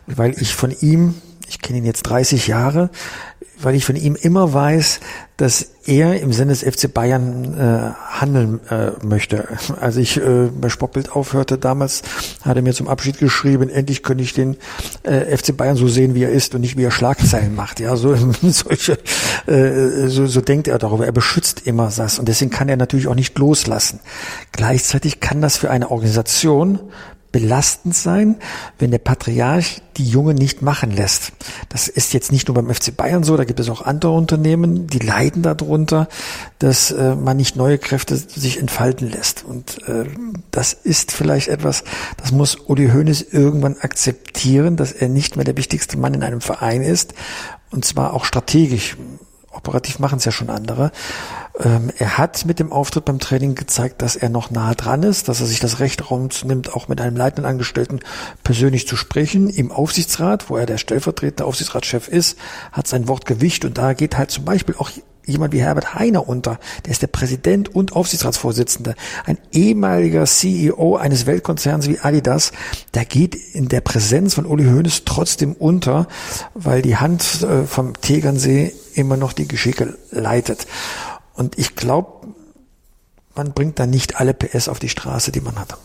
Weil 0.07 0.41
ich 0.41 0.55
von 0.55 0.75
ihm, 0.81 1.15
ich 1.49 1.61
kenne 1.61 1.79
ihn 1.79 1.85
jetzt 1.85 2.03
30 2.05 2.47
Jahre, 2.47 2.91
weil 3.61 3.75
ich 3.75 3.85
von 3.85 3.97
ihm 3.97 4.17
immer 4.17 4.53
weiß, 4.53 5.01
dass 5.37 5.71
er 5.87 6.21
im 6.21 6.33
Sinne 6.33 6.53
des 6.53 6.63
FC 6.63 6.93
Bayern 6.93 7.55
äh, 7.55 7.93
handeln 8.21 8.61
äh, 8.71 8.91
möchte. 9.05 9.49
Als 9.81 9.97
ich 9.97 10.17
äh, 10.17 10.49
bei 10.49 10.69
Sportbild 10.69 11.13
aufhörte 11.13 11.59
damals, 11.59 12.03
hat 12.43 12.57
er 12.57 12.63
mir 12.63 12.75
zum 12.75 12.89
Abschied 12.89 13.19
geschrieben, 13.19 13.69
endlich 13.69 14.03
könnte 14.03 14.25
ich 14.25 14.33
den 14.33 14.57
äh, 15.05 15.37
FC 15.37 15.57
Bayern 15.57 15.77
so 15.77 15.89
sehen, 15.89 16.15
wie 16.15 16.25
er 16.25 16.31
ist 16.31 16.55
und 16.55 16.61
nicht 16.61 16.77
wie 16.77 16.83
er 16.83 16.91
Schlagzeilen 16.91 17.55
macht. 17.55 17.81
Ja, 17.81 17.97
so 17.97 18.17
solche, 18.43 18.99
äh, 19.47 20.09
so, 20.09 20.27
so 20.27 20.41
denkt 20.41 20.69
er 20.69 20.79
darüber. 20.79 21.07
Er 21.07 21.13
beschützt 21.13 21.67
immer 21.67 21.91
das 21.95 22.19
und 22.19 22.29
deswegen 22.29 22.51
kann 22.51 22.69
er 22.69 22.77
natürlich 22.77 23.07
auch 23.07 23.15
nicht 23.15 23.39
loslassen. 23.39 24.01
Gleichzeitig 24.53 25.21
kann 25.21 25.41
das 25.41 25.57
für 25.57 25.71
eine 25.71 25.91
Organisation 25.91 26.81
belastend 27.33 27.95
sein, 27.95 28.37
wenn 28.79 28.91
der 28.91 28.99
Patriarch 28.99 29.83
die 29.97 30.09
Jungen 30.09 30.37
nicht 30.37 30.63
machen 30.63 30.91
lässt. 30.91 31.33
Das 31.69 31.89
ist 31.89 32.15
jetzt 32.15 32.33
nicht 32.33 32.49
nur 32.49 32.55
beim 32.55 32.73
FC 32.73 32.97
Bayern 32.97 33.25
so, 33.25 33.37
da 33.37 33.45
gibt 33.45 33.61
es 33.61 33.69
auch 33.69 33.83
andere 33.83 34.13
Unternehmen, 34.13 34.87
die 34.87 34.99
leiden 34.99 35.43
darunter, 35.43 36.09
dass 36.59 36.91
äh, 36.91 37.15
man 37.15 37.37
nicht 37.37 37.57
neue 37.57 37.79
Kräfte 37.79 38.17
sich 38.17 38.59
entfalten 38.59 39.11
lässt. 39.11 39.45
Und 39.45 39.87
äh, 39.89 40.05
das 40.51 40.73
ist 40.73 41.13
vielleicht 41.13 41.49
etwas, 41.49 41.85
das 42.17 42.33
muss 42.33 42.57
Uli 42.57 42.91
Hoeneß 42.91 43.23
irgendwann 43.31 43.77
akzeptieren, 43.79 44.77
dass 44.77 44.93
er 44.93 45.09
nicht 45.09 45.37
mehr 45.37 45.45
der 45.45 45.57
wichtigste 45.57 45.99
Mann 45.99 46.15
in 46.15 46.23
einem 46.23 46.41
Verein 46.41 46.83
ist, 46.83 47.15
und 47.71 47.85
zwar 47.85 48.15
auch 48.15 48.25
strategisch. 48.25 48.97
Operativ 49.59 49.99
machen 49.99 50.19
es 50.19 50.25
ja 50.25 50.33
schon 50.33 50.51
andere. 50.51 50.93
Ähm, 51.59 51.91
er 51.99 52.17
hat 52.17 52.47
mit 52.47 52.61
dem 52.61 52.73
Auftritt 52.73 53.05
beim 53.05 53.19
Training 53.19 53.57
gezeigt, 53.57 54.01
dass 54.03 54.17
er 54.17 54.29
noch 54.29 54.51
nahe 54.51 54.77
dran 54.77 55.03
ist, 55.03 55.29
dass 55.29 55.41
er 55.41 55.47
sich 55.47 55.59
das 55.61 55.81
Recht 55.81 56.05
nimmt, 56.45 56.73
auch 56.75 56.89
mit 56.89 57.01
einem 57.01 57.17
leitenden 57.17 57.45
Angestellten 57.45 58.01
persönlich 58.45 58.87
zu 58.87 58.97
sprechen. 58.97 59.51
Im 59.51 59.73
Aufsichtsrat, 59.73 60.49
wo 60.49 60.57
er 60.57 60.67
der 60.67 60.79
stellvertretende 60.79 61.45
Aufsichtsratschef 61.45 62.09
ist, 62.09 62.39
hat 62.73 62.87
sein 62.87 63.09
Wort 63.09 63.27
Gewicht 63.27 63.65
und 63.65 63.77
da 63.77 63.93
geht 63.93 64.17
halt 64.17 64.31
zum 64.31 64.45
Beispiel 64.45 64.77
auch 64.79 64.91
jemand 65.29 65.53
wie 65.53 65.61
Herbert 65.61 65.95
Heiner 65.95 66.29
unter. 66.29 66.59
Der 66.85 66.93
ist 66.93 67.03
der 67.03 67.09
Präsident 67.09 67.75
und 67.75 67.93
Aufsichtsratsvorsitzende. 67.95 68.95
Ein 69.25 69.39
ehemaliger 69.53 70.25
CEO 70.25 70.97
eines 70.97 71.27
Weltkonzerns 71.27 71.89
wie 71.89 71.99
Adidas. 72.01 72.53
Der 72.95 73.05
geht 73.05 73.35
in 73.35 73.69
der 73.69 73.81
Präsenz 73.81 74.35
von 74.35 74.47
Uli 74.47 74.65
Hoeneß 74.65 75.03
trotzdem 75.05 75.53
unter, 75.53 76.09
weil 76.55 76.83
die 76.83 76.97
Hand 76.97 77.43
äh, 77.43 77.65
vom 77.65 78.01
Tegernsee 78.01 78.73
immer 78.95 79.17
noch 79.17 79.33
die 79.33 79.49
Geschicke 79.49 79.97
leitet. 80.11 80.67
Und 81.35 81.59
ich 81.59 81.77
glaube, 81.77 82.29
man 83.35 83.53
bringt 83.53 83.79
da 83.79 83.87
nicht 83.87 84.17
alle 84.17 84.35
PS 84.35 84.69
auf 84.69 84.81
die 84.81 84.89
Straße, 84.89 85.31
die 85.31 85.41
man 85.41 85.59
hat. 85.59 85.79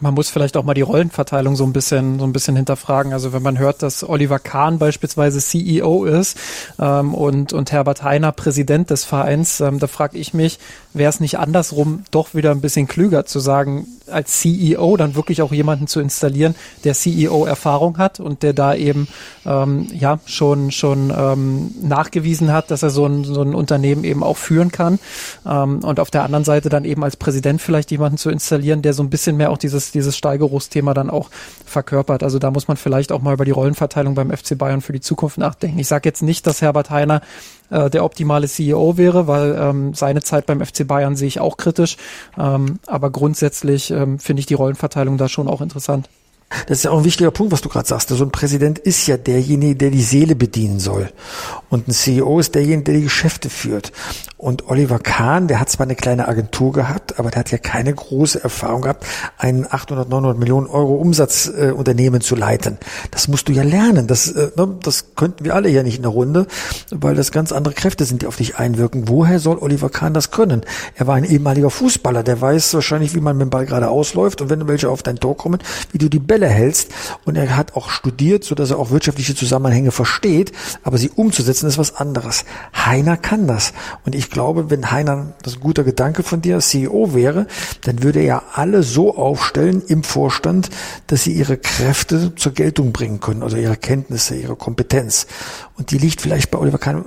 Man 0.00 0.14
muss 0.14 0.30
vielleicht 0.30 0.56
auch 0.56 0.64
mal 0.64 0.74
die 0.74 0.80
Rollenverteilung 0.80 1.56
so 1.56 1.64
ein 1.64 1.72
bisschen 1.72 2.18
so 2.18 2.24
ein 2.24 2.32
bisschen 2.32 2.56
hinterfragen. 2.56 3.12
Also 3.12 3.32
wenn 3.32 3.42
man 3.42 3.58
hört, 3.58 3.82
dass 3.82 4.08
Oliver 4.08 4.38
Kahn 4.38 4.78
beispielsweise 4.78 5.40
CEO 5.40 6.04
ist 6.04 6.38
ähm, 6.78 7.14
und 7.14 7.52
und 7.52 7.72
Herbert 7.72 8.02
Heiner 8.02 8.32
Präsident 8.32 8.90
des 8.90 9.04
Vereins, 9.04 9.60
ähm, 9.60 9.78
da 9.78 9.86
frage 9.86 10.18
ich 10.18 10.34
mich, 10.34 10.58
wäre 10.92 11.10
es 11.10 11.20
nicht 11.20 11.38
andersrum 11.38 12.04
doch 12.10 12.34
wieder 12.34 12.50
ein 12.50 12.60
bisschen 12.60 12.88
klüger 12.88 13.26
zu 13.26 13.40
sagen, 13.40 13.86
als 14.10 14.40
CEO 14.40 14.96
dann 14.96 15.14
wirklich 15.14 15.42
auch 15.42 15.52
jemanden 15.52 15.86
zu 15.86 16.00
installieren, 16.00 16.54
der 16.84 16.94
CEO-Erfahrung 16.94 17.98
hat 17.98 18.20
und 18.20 18.42
der 18.42 18.52
da 18.52 18.74
eben 18.74 19.08
ähm, 19.46 19.86
ja 19.92 20.18
schon 20.24 20.70
schon 20.70 21.12
ähm, 21.16 21.74
nachgewiesen 21.82 22.52
hat, 22.52 22.70
dass 22.70 22.82
er 22.82 22.90
so 22.90 23.06
ein, 23.06 23.24
so 23.24 23.42
ein 23.42 23.54
Unternehmen 23.54 24.04
eben 24.04 24.22
auch 24.22 24.36
führen 24.36 24.72
kann. 24.72 24.98
Ähm, 25.46 25.80
und 25.84 26.00
auf 26.00 26.10
der 26.10 26.24
anderen 26.24 26.44
Seite 26.44 26.68
dann 26.68 26.84
eben 26.84 27.04
als 27.04 27.16
Präsident 27.16 27.60
vielleicht 27.62 27.90
jemanden 27.90 28.18
zu 28.18 28.30
installieren, 28.30 28.82
der 28.82 28.92
so 28.92 29.02
ein 29.02 29.10
bisschen 29.10 29.36
mehr 29.36 29.50
auch 29.50 29.58
dieses 29.58 29.89
dieses 29.92 30.16
Steigerungsthema 30.16 30.94
dann 30.94 31.10
auch 31.10 31.30
verkörpert. 31.64 32.22
Also 32.22 32.38
da 32.38 32.50
muss 32.50 32.68
man 32.68 32.76
vielleicht 32.76 33.12
auch 33.12 33.22
mal 33.22 33.34
über 33.34 33.44
die 33.44 33.50
Rollenverteilung 33.50 34.14
beim 34.14 34.30
FC 34.30 34.56
Bayern 34.56 34.80
für 34.80 34.92
die 34.92 35.00
Zukunft 35.00 35.38
nachdenken. 35.38 35.78
Ich 35.78 35.88
sage 35.88 36.08
jetzt 36.08 36.22
nicht, 36.22 36.46
dass 36.46 36.62
Herbert 36.62 36.90
Heiner 36.90 37.22
äh, 37.70 37.90
der 37.90 38.04
optimale 38.04 38.48
CEO 38.48 38.96
wäre, 38.96 39.26
weil 39.26 39.56
ähm, 39.58 39.94
seine 39.94 40.22
Zeit 40.22 40.46
beim 40.46 40.64
FC 40.64 40.86
Bayern 40.86 41.16
sehe 41.16 41.28
ich 41.28 41.40
auch 41.40 41.56
kritisch. 41.56 41.96
Ähm, 42.38 42.78
aber 42.86 43.10
grundsätzlich 43.10 43.90
ähm, 43.90 44.18
finde 44.18 44.40
ich 44.40 44.46
die 44.46 44.54
Rollenverteilung 44.54 45.16
da 45.16 45.28
schon 45.28 45.48
auch 45.48 45.60
interessant. 45.60 46.08
Das 46.66 46.78
ist 46.78 46.84
ja 46.84 46.90
auch 46.90 46.98
ein 46.98 47.04
wichtiger 47.04 47.30
Punkt, 47.30 47.52
was 47.52 47.60
du 47.60 47.68
gerade 47.68 47.86
sagst. 47.86 48.08
So 48.08 48.24
ein 48.24 48.32
Präsident 48.32 48.78
ist 48.78 49.06
ja 49.06 49.16
derjenige, 49.16 49.76
der 49.76 49.90
die 49.90 50.02
Seele 50.02 50.34
bedienen 50.34 50.80
soll. 50.80 51.10
Und 51.68 51.86
ein 51.86 51.92
CEO 51.92 52.40
ist 52.40 52.54
derjenige, 52.56 52.82
der 52.82 52.94
die 52.94 53.02
Geschäfte 53.02 53.48
führt. 53.48 53.92
Und 54.36 54.68
Oliver 54.68 54.98
Kahn, 54.98 55.48
der 55.48 55.60
hat 55.60 55.68
zwar 55.68 55.84
eine 55.84 55.94
kleine 55.94 56.26
Agentur 56.26 56.72
gehabt, 56.72 57.18
aber 57.18 57.30
der 57.30 57.40
hat 57.40 57.50
ja 57.50 57.58
keine 57.58 57.92
große 57.92 58.42
Erfahrung 58.42 58.82
gehabt, 58.82 59.04
ein 59.36 59.66
800, 59.70 60.08
900 60.08 60.38
Millionen 60.38 60.66
Euro 60.66 60.94
Umsatzunternehmen 60.94 62.20
äh, 62.20 62.24
zu 62.24 62.36
leiten. 62.36 62.78
Das 63.10 63.28
musst 63.28 63.48
du 63.48 63.52
ja 63.52 63.62
lernen. 63.62 64.06
Das, 64.06 64.30
äh, 64.32 64.50
ne, 64.56 64.78
das 64.82 65.14
könnten 65.14 65.44
wir 65.44 65.54
alle 65.54 65.68
ja 65.68 65.82
nicht 65.82 65.96
in 65.96 66.02
der 66.02 66.10
Runde, 66.10 66.46
weil 66.90 67.14
das 67.14 67.32
ganz 67.32 67.52
andere 67.52 67.74
Kräfte 67.74 68.06
sind, 68.06 68.22
die 68.22 68.26
auf 68.26 68.36
dich 68.36 68.56
einwirken. 68.56 69.08
Woher 69.08 69.40
soll 69.40 69.58
Oliver 69.58 69.90
Kahn 69.90 70.14
das 70.14 70.30
können? 70.30 70.62
Er 70.96 71.06
war 71.06 71.16
ein 71.16 71.24
ehemaliger 71.24 71.70
Fußballer, 71.70 72.22
der 72.22 72.40
weiß 72.40 72.72
wahrscheinlich, 72.72 73.14
wie 73.14 73.20
man 73.20 73.36
mit 73.36 73.44
dem 73.46 73.50
Ball 73.50 73.66
gerade 73.66 73.90
ausläuft 73.90 74.40
und 74.40 74.48
wenn 74.48 74.66
welche 74.66 74.88
auf 74.88 75.02
dein 75.02 75.16
Tor 75.16 75.36
kommen, 75.36 75.60
wie 75.92 75.98
du 75.98 76.08
die 76.08 76.18
Bälle 76.18 76.39
Bälle 76.40 76.52
hältst 76.52 76.90
und 77.26 77.36
er 77.36 77.56
hat 77.56 77.76
auch 77.76 77.90
studiert, 77.90 78.44
so 78.44 78.54
dass 78.54 78.70
er 78.70 78.78
auch 78.78 78.90
wirtschaftliche 78.90 79.34
Zusammenhänge 79.34 79.90
versteht, 79.90 80.52
aber 80.82 80.96
sie 80.96 81.10
umzusetzen 81.10 81.68
ist 81.68 81.76
was 81.76 81.96
anderes. 81.96 82.44
Heiner 82.74 83.16
kann 83.18 83.46
das 83.46 83.74
und 84.06 84.14
ich 84.14 84.30
glaube, 84.30 84.70
wenn 84.70 84.90
Heiner, 84.90 85.34
das 85.42 85.52
ist 85.52 85.58
ein 85.58 85.62
guter 85.62 85.84
Gedanke 85.84 86.22
von 86.22 86.40
dir, 86.40 86.58
CEO 86.60 87.12
wäre, 87.12 87.46
dann 87.82 88.02
würde 88.02 88.20
er 88.20 88.42
alle 88.54 88.82
so 88.82 89.16
aufstellen 89.16 89.82
im 89.86 90.02
Vorstand, 90.02 90.70
dass 91.08 91.24
sie 91.24 91.32
ihre 91.32 91.58
Kräfte 91.58 92.34
zur 92.34 92.52
Geltung 92.52 92.92
bringen 92.92 93.20
können, 93.20 93.42
also 93.42 93.58
ihre 93.58 93.76
Kenntnisse, 93.76 94.34
ihre 94.34 94.56
Kompetenz. 94.56 95.26
Und 95.76 95.90
die 95.90 95.98
liegt 95.98 96.22
vielleicht 96.22 96.50
bei 96.50 96.58
Oliver 96.58 96.78
Kahn 96.78 97.04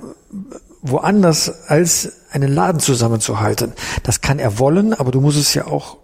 woanders 0.80 1.68
als 1.68 2.12
einen 2.30 2.52
Laden 2.52 2.78
zusammenzuhalten. 2.78 3.72
Das 4.02 4.20
kann 4.20 4.38
er 4.38 4.58
wollen, 4.58 4.94
aber 4.94 5.10
du 5.10 5.20
musst 5.20 5.38
es 5.38 5.54
ja 5.54 5.66
auch 5.66 5.96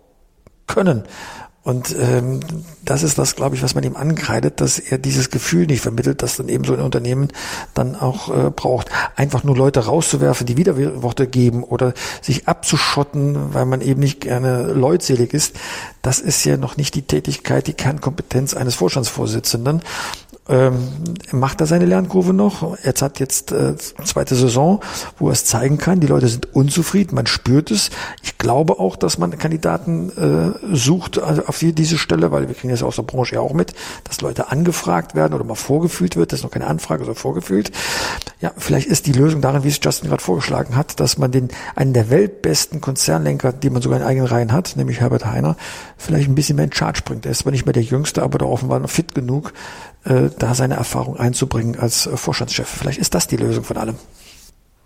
können. 0.66 1.04
Und 1.62 1.94
ähm, 1.98 2.40
das 2.82 3.02
ist 3.02 3.18
das, 3.18 3.36
glaube 3.36 3.54
ich, 3.54 3.62
was 3.62 3.74
man 3.74 3.84
ihm 3.84 3.94
ankreidet, 3.94 4.62
dass 4.62 4.78
er 4.78 4.96
dieses 4.96 5.30
Gefühl 5.30 5.66
nicht 5.66 5.82
vermittelt, 5.82 6.22
dass 6.22 6.36
dann 6.36 6.48
eben 6.48 6.64
so 6.64 6.72
ein 6.72 6.80
Unternehmen 6.80 7.28
dann 7.74 7.96
auch 7.96 8.34
äh, 8.34 8.50
braucht. 8.50 8.88
Einfach 9.14 9.44
nur 9.44 9.56
Leute 9.56 9.80
rauszuwerfen, 9.80 10.46
die 10.46 10.56
Widerworte 10.56 11.26
geben 11.26 11.62
oder 11.62 11.92
sich 12.22 12.48
abzuschotten, 12.48 13.52
weil 13.52 13.66
man 13.66 13.82
eben 13.82 14.00
nicht 14.00 14.22
gerne 14.22 14.72
leutselig 14.72 15.34
ist, 15.34 15.54
das 16.00 16.18
ist 16.18 16.44
ja 16.44 16.56
noch 16.56 16.78
nicht 16.78 16.94
die 16.94 17.02
Tätigkeit, 17.02 17.66
die 17.66 17.74
Kernkompetenz 17.74 18.54
eines 18.54 18.74
Vorstandsvorsitzenden 18.76 19.82
ähm, 20.48 20.74
macht 21.32 21.60
er 21.60 21.66
seine 21.66 21.86
Lernkurve 21.86 22.32
noch. 22.32 22.76
Jetzt 22.84 23.02
hat 23.02 23.20
jetzt 23.20 23.52
äh, 23.52 23.76
zweite 23.76 24.34
Saison, 24.34 24.80
wo 25.18 25.28
er 25.28 25.32
es 25.32 25.44
zeigen 25.44 25.78
kann. 25.78 26.00
Die 26.00 26.06
Leute 26.06 26.28
sind 26.28 26.54
unzufrieden, 26.54 27.14
man 27.14 27.26
spürt 27.26 27.70
es. 27.70 27.90
Ich 28.22 28.38
glaube 28.38 28.78
auch, 28.78 28.96
dass 28.96 29.18
man 29.18 29.38
Kandidaten 29.38 30.10
äh, 30.10 30.74
sucht 30.74 31.22
also 31.22 31.44
auf 31.46 31.58
die, 31.58 31.72
diese 31.72 31.98
Stelle, 31.98 32.32
weil 32.32 32.48
wir 32.48 32.54
kriegen 32.54 32.70
das 32.70 32.82
aus 32.82 32.96
der 32.96 33.02
Branche 33.02 33.36
ja 33.36 33.40
auch 33.40 33.52
mit, 33.52 33.74
dass 34.04 34.20
Leute 34.20 34.50
angefragt 34.50 35.14
werden 35.14 35.34
oder 35.34 35.44
mal 35.44 35.54
vorgefühlt 35.54 36.16
wird. 36.16 36.32
Das 36.32 36.40
ist 36.40 36.44
noch 36.44 36.50
keine 36.50 36.66
Anfrage, 36.66 37.04
sondern 37.04 37.20
vorgefühlt. 37.20 37.70
Ja, 38.40 38.52
vielleicht 38.56 38.88
ist 38.88 39.06
die 39.06 39.12
Lösung 39.12 39.42
darin, 39.42 39.64
wie 39.64 39.68
es 39.68 39.80
Justin 39.82 40.08
gerade 40.08 40.22
vorgeschlagen 40.22 40.74
hat, 40.74 40.98
dass 40.98 41.18
man 41.18 41.30
den 41.30 41.48
einen 41.76 41.92
der 41.92 42.10
weltbesten 42.10 42.80
Konzernlenker, 42.80 43.52
die 43.52 43.70
man 43.70 43.82
sogar 43.82 44.00
in 44.00 44.04
eigenen 44.04 44.26
Reihen 44.26 44.52
hat, 44.52 44.76
nämlich 44.76 45.00
Herbert 45.00 45.26
Heiner, 45.26 45.56
vielleicht 45.96 46.28
ein 46.28 46.34
bisschen 46.34 46.56
mehr 46.56 46.64
in 46.64 46.72
Charge 46.72 47.02
bringt. 47.04 47.26
Er 47.26 47.32
ist 47.32 47.40
zwar 47.40 47.52
nicht 47.52 47.66
mehr 47.66 47.72
der 47.72 47.82
Jüngste, 47.82 48.22
aber 48.22 48.38
da 48.38 48.46
offenbar 48.46 48.80
noch 48.80 48.90
fit 48.90 49.14
genug, 49.14 49.52
äh, 50.04 50.30
da 50.38 50.54
seine 50.54 50.74
Erfahrung 50.74 51.18
einzubringen 51.18 51.78
als 51.78 52.06
äh, 52.06 52.16
Vorstandschef. 52.16 52.68
Vielleicht 52.68 52.98
ist 52.98 53.14
das 53.14 53.26
die 53.26 53.36
Lösung 53.36 53.64
von 53.64 53.76
allem. 53.76 53.96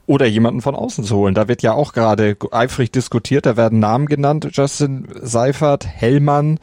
Oder 0.07 0.27
jemanden 0.27 0.61
von 0.61 0.75
außen 0.75 1.05
zu 1.05 1.17
holen. 1.17 1.35
Da 1.35 1.49
wird 1.49 1.63
ja 1.63 1.73
auch 1.73 1.95
gerade 1.95 2.37
eifrig 2.51 2.93
diskutiert, 2.93 3.47
da 3.47 3.57
werden 3.57 3.79
Namen 3.79 4.07
genannt. 4.07 4.49
Justin 4.53 5.09
Seifert, 5.23 5.87
Hellmann, 5.87 6.59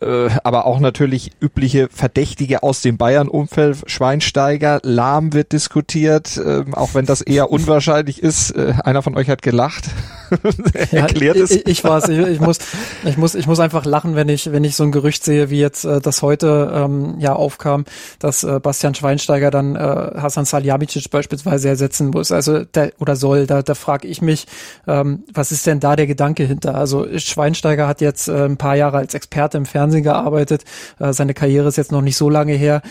äh, 0.00 0.28
aber 0.42 0.66
auch 0.66 0.80
natürlich 0.80 1.30
übliche 1.40 1.88
Verdächtige 1.90 2.62
aus 2.62 2.82
dem 2.82 2.96
Bayern-Umfeld, 2.96 3.82
Schweinsteiger, 3.86 4.80
Lahm 4.82 5.32
wird 5.32 5.52
diskutiert, 5.52 6.36
äh, 6.36 6.64
auch 6.72 6.94
wenn 6.94 7.06
das 7.06 7.20
eher 7.20 7.50
unwahrscheinlich 7.50 8.22
ist. 8.22 8.50
Äh, 8.50 8.74
einer 8.84 9.02
von 9.02 9.16
euch 9.16 9.28
hat 9.28 9.42
gelacht. 9.42 9.90
Erklärt 10.90 11.36
es. 11.36 11.52
Ich, 11.52 11.66
ich 11.66 11.84
weiß, 11.84 12.08
ich, 12.08 12.18
ich, 12.18 12.40
muss, 12.40 12.58
ich 13.04 13.16
muss, 13.16 13.34
ich 13.34 13.46
muss 13.46 13.60
einfach 13.60 13.84
lachen, 13.84 14.16
wenn 14.16 14.28
ich, 14.28 14.50
wenn 14.50 14.64
ich 14.64 14.76
so 14.76 14.82
ein 14.84 14.92
Gerücht 14.92 15.24
sehe, 15.24 15.50
wie 15.50 15.60
jetzt 15.60 15.84
äh, 15.84 16.00
das 16.00 16.22
heute 16.22 16.72
ähm, 16.74 17.16
ja 17.18 17.34
aufkam, 17.34 17.84
dass 18.18 18.42
äh, 18.42 18.58
Bastian 18.60 18.94
Schweinsteiger 18.94 19.50
dann 19.50 19.76
äh, 19.76 19.78
Hasan 19.78 20.44
Salihamidzic 20.44 21.10
beispielsweise 21.10 21.68
ersetzen 21.68 22.08
muss, 22.08 22.32
also 22.32 22.64
der, 22.64 22.92
oder 22.98 23.16
soll. 23.16 23.46
Da, 23.46 23.62
da 23.62 23.74
frage 23.74 24.08
ich 24.08 24.22
mich, 24.22 24.46
ähm, 24.86 25.24
was 25.32 25.52
ist 25.52 25.66
denn 25.66 25.80
da 25.80 25.96
der 25.96 26.06
Gedanke 26.06 26.44
hinter? 26.44 26.74
Also 26.74 27.06
Schweinsteiger 27.16 27.86
hat 27.86 28.00
jetzt 28.00 28.28
äh, 28.28 28.44
ein 28.44 28.56
paar 28.56 28.76
Jahre 28.76 28.98
als 28.98 29.14
Experte 29.14 29.56
im 29.56 29.66
Fernsehen 29.66 29.83
gearbeitet. 29.90 30.64
Äh, 30.98 31.12
seine 31.12 31.34
Karriere 31.34 31.68
ist 31.68 31.76
jetzt 31.76 31.92
noch 31.92 32.02
nicht 32.02 32.16
so 32.16 32.30
lange 32.30 32.54
her. 32.54 32.82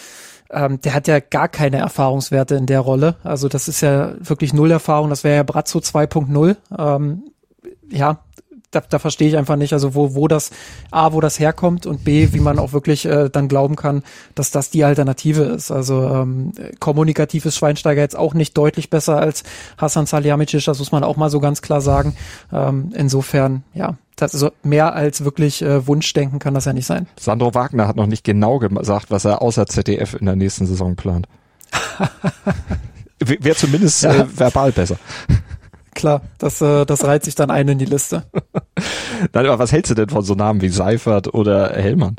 Ähm, 0.51 0.79
der 0.81 0.93
hat 0.93 1.07
ja 1.07 1.19
gar 1.19 1.47
keine 1.47 1.77
Erfahrungswerte 1.77 2.55
in 2.55 2.65
der 2.65 2.79
Rolle. 2.79 3.15
Also 3.23 3.47
das 3.49 3.67
ist 3.67 3.81
ja 3.81 4.13
wirklich 4.19 4.53
null 4.53 4.71
Erfahrung. 4.71 5.09
Das 5.09 5.23
wäre 5.23 5.37
ja 5.37 5.43
Brazzo 5.43 5.79
2.0. 5.79 6.55
Ähm, 6.77 7.23
ja, 7.89 8.19
da, 8.73 8.81
da 8.81 8.99
verstehe 8.99 9.27
ich 9.27 9.37
einfach 9.37 9.55
nicht, 9.55 9.73
also 9.73 9.95
wo, 9.95 10.15
wo 10.15 10.27
das, 10.27 10.51
A, 10.91 11.13
wo 11.13 11.21
das 11.21 11.39
herkommt 11.39 11.85
und 11.85 12.03
B, 12.03 12.29
wie 12.33 12.39
man 12.39 12.59
auch 12.59 12.73
wirklich 12.73 13.05
äh, 13.05 13.29
dann 13.29 13.47
glauben 13.47 13.75
kann, 13.75 14.03
dass 14.35 14.51
das 14.51 14.69
die 14.69 14.83
Alternative 14.83 15.43
ist. 15.43 15.71
Also 15.71 16.07
ähm, 16.07 16.51
kommunikativ 16.79 17.45
ist 17.45 17.55
Schweinsteiger 17.55 18.01
jetzt 18.01 18.17
auch 18.17 18.33
nicht 18.33 18.57
deutlich 18.57 18.89
besser 18.89 19.17
als 19.17 19.43
Hassan 19.77 20.05
Salihamidzic, 20.05 20.65
das 20.65 20.79
muss 20.79 20.91
man 20.91 21.03
auch 21.03 21.17
mal 21.17 21.29
so 21.29 21.39
ganz 21.39 21.61
klar 21.61 21.81
sagen. 21.81 22.15
Ähm, 22.51 22.91
insofern, 22.95 23.63
ja, 23.73 23.95
das 24.23 24.33
ist 24.33 24.45
mehr 24.63 24.93
als 24.93 25.25
wirklich 25.25 25.61
äh, 25.61 25.85
Wunschdenken 25.85 26.39
kann 26.39 26.53
das 26.53 26.65
ja 26.65 26.73
nicht 26.73 26.85
sein. 26.85 27.07
Sandro 27.19 27.53
Wagner 27.53 27.87
hat 27.87 27.97
noch 27.97 28.07
nicht 28.07 28.23
genau 28.23 28.57
gesagt, 28.59 29.11
was 29.11 29.25
er 29.25 29.41
außer 29.41 29.65
ZDF 29.65 30.13
in 30.13 30.25
der 30.25 30.35
nächsten 30.35 30.65
Saison 30.65 30.95
plant. 30.95 31.27
Wäre 33.19 33.55
zumindest 33.55 34.03
ja. 34.03 34.13
äh, 34.13 34.25
verbal 34.37 34.71
besser. 34.71 34.97
Klar, 35.93 36.21
das, 36.37 36.61
äh, 36.61 36.85
das 36.85 37.03
reiht 37.03 37.23
sich 37.23 37.35
dann 37.35 37.51
ein 37.51 37.67
in 37.67 37.77
die 37.77 37.85
Liste. 37.85 38.23
Nein, 39.33 39.45
aber 39.45 39.59
was 39.59 39.71
hältst 39.71 39.91
du 39.91 39.95
denn 39.95 40.09
von 40.09 40.23
so 40.23 40.33
Namen 40.35 40.61
wie 40.61 40.69
Seifert 40.69 41.33
oder 41.33 41.73
Hellmann? 41.73 42.15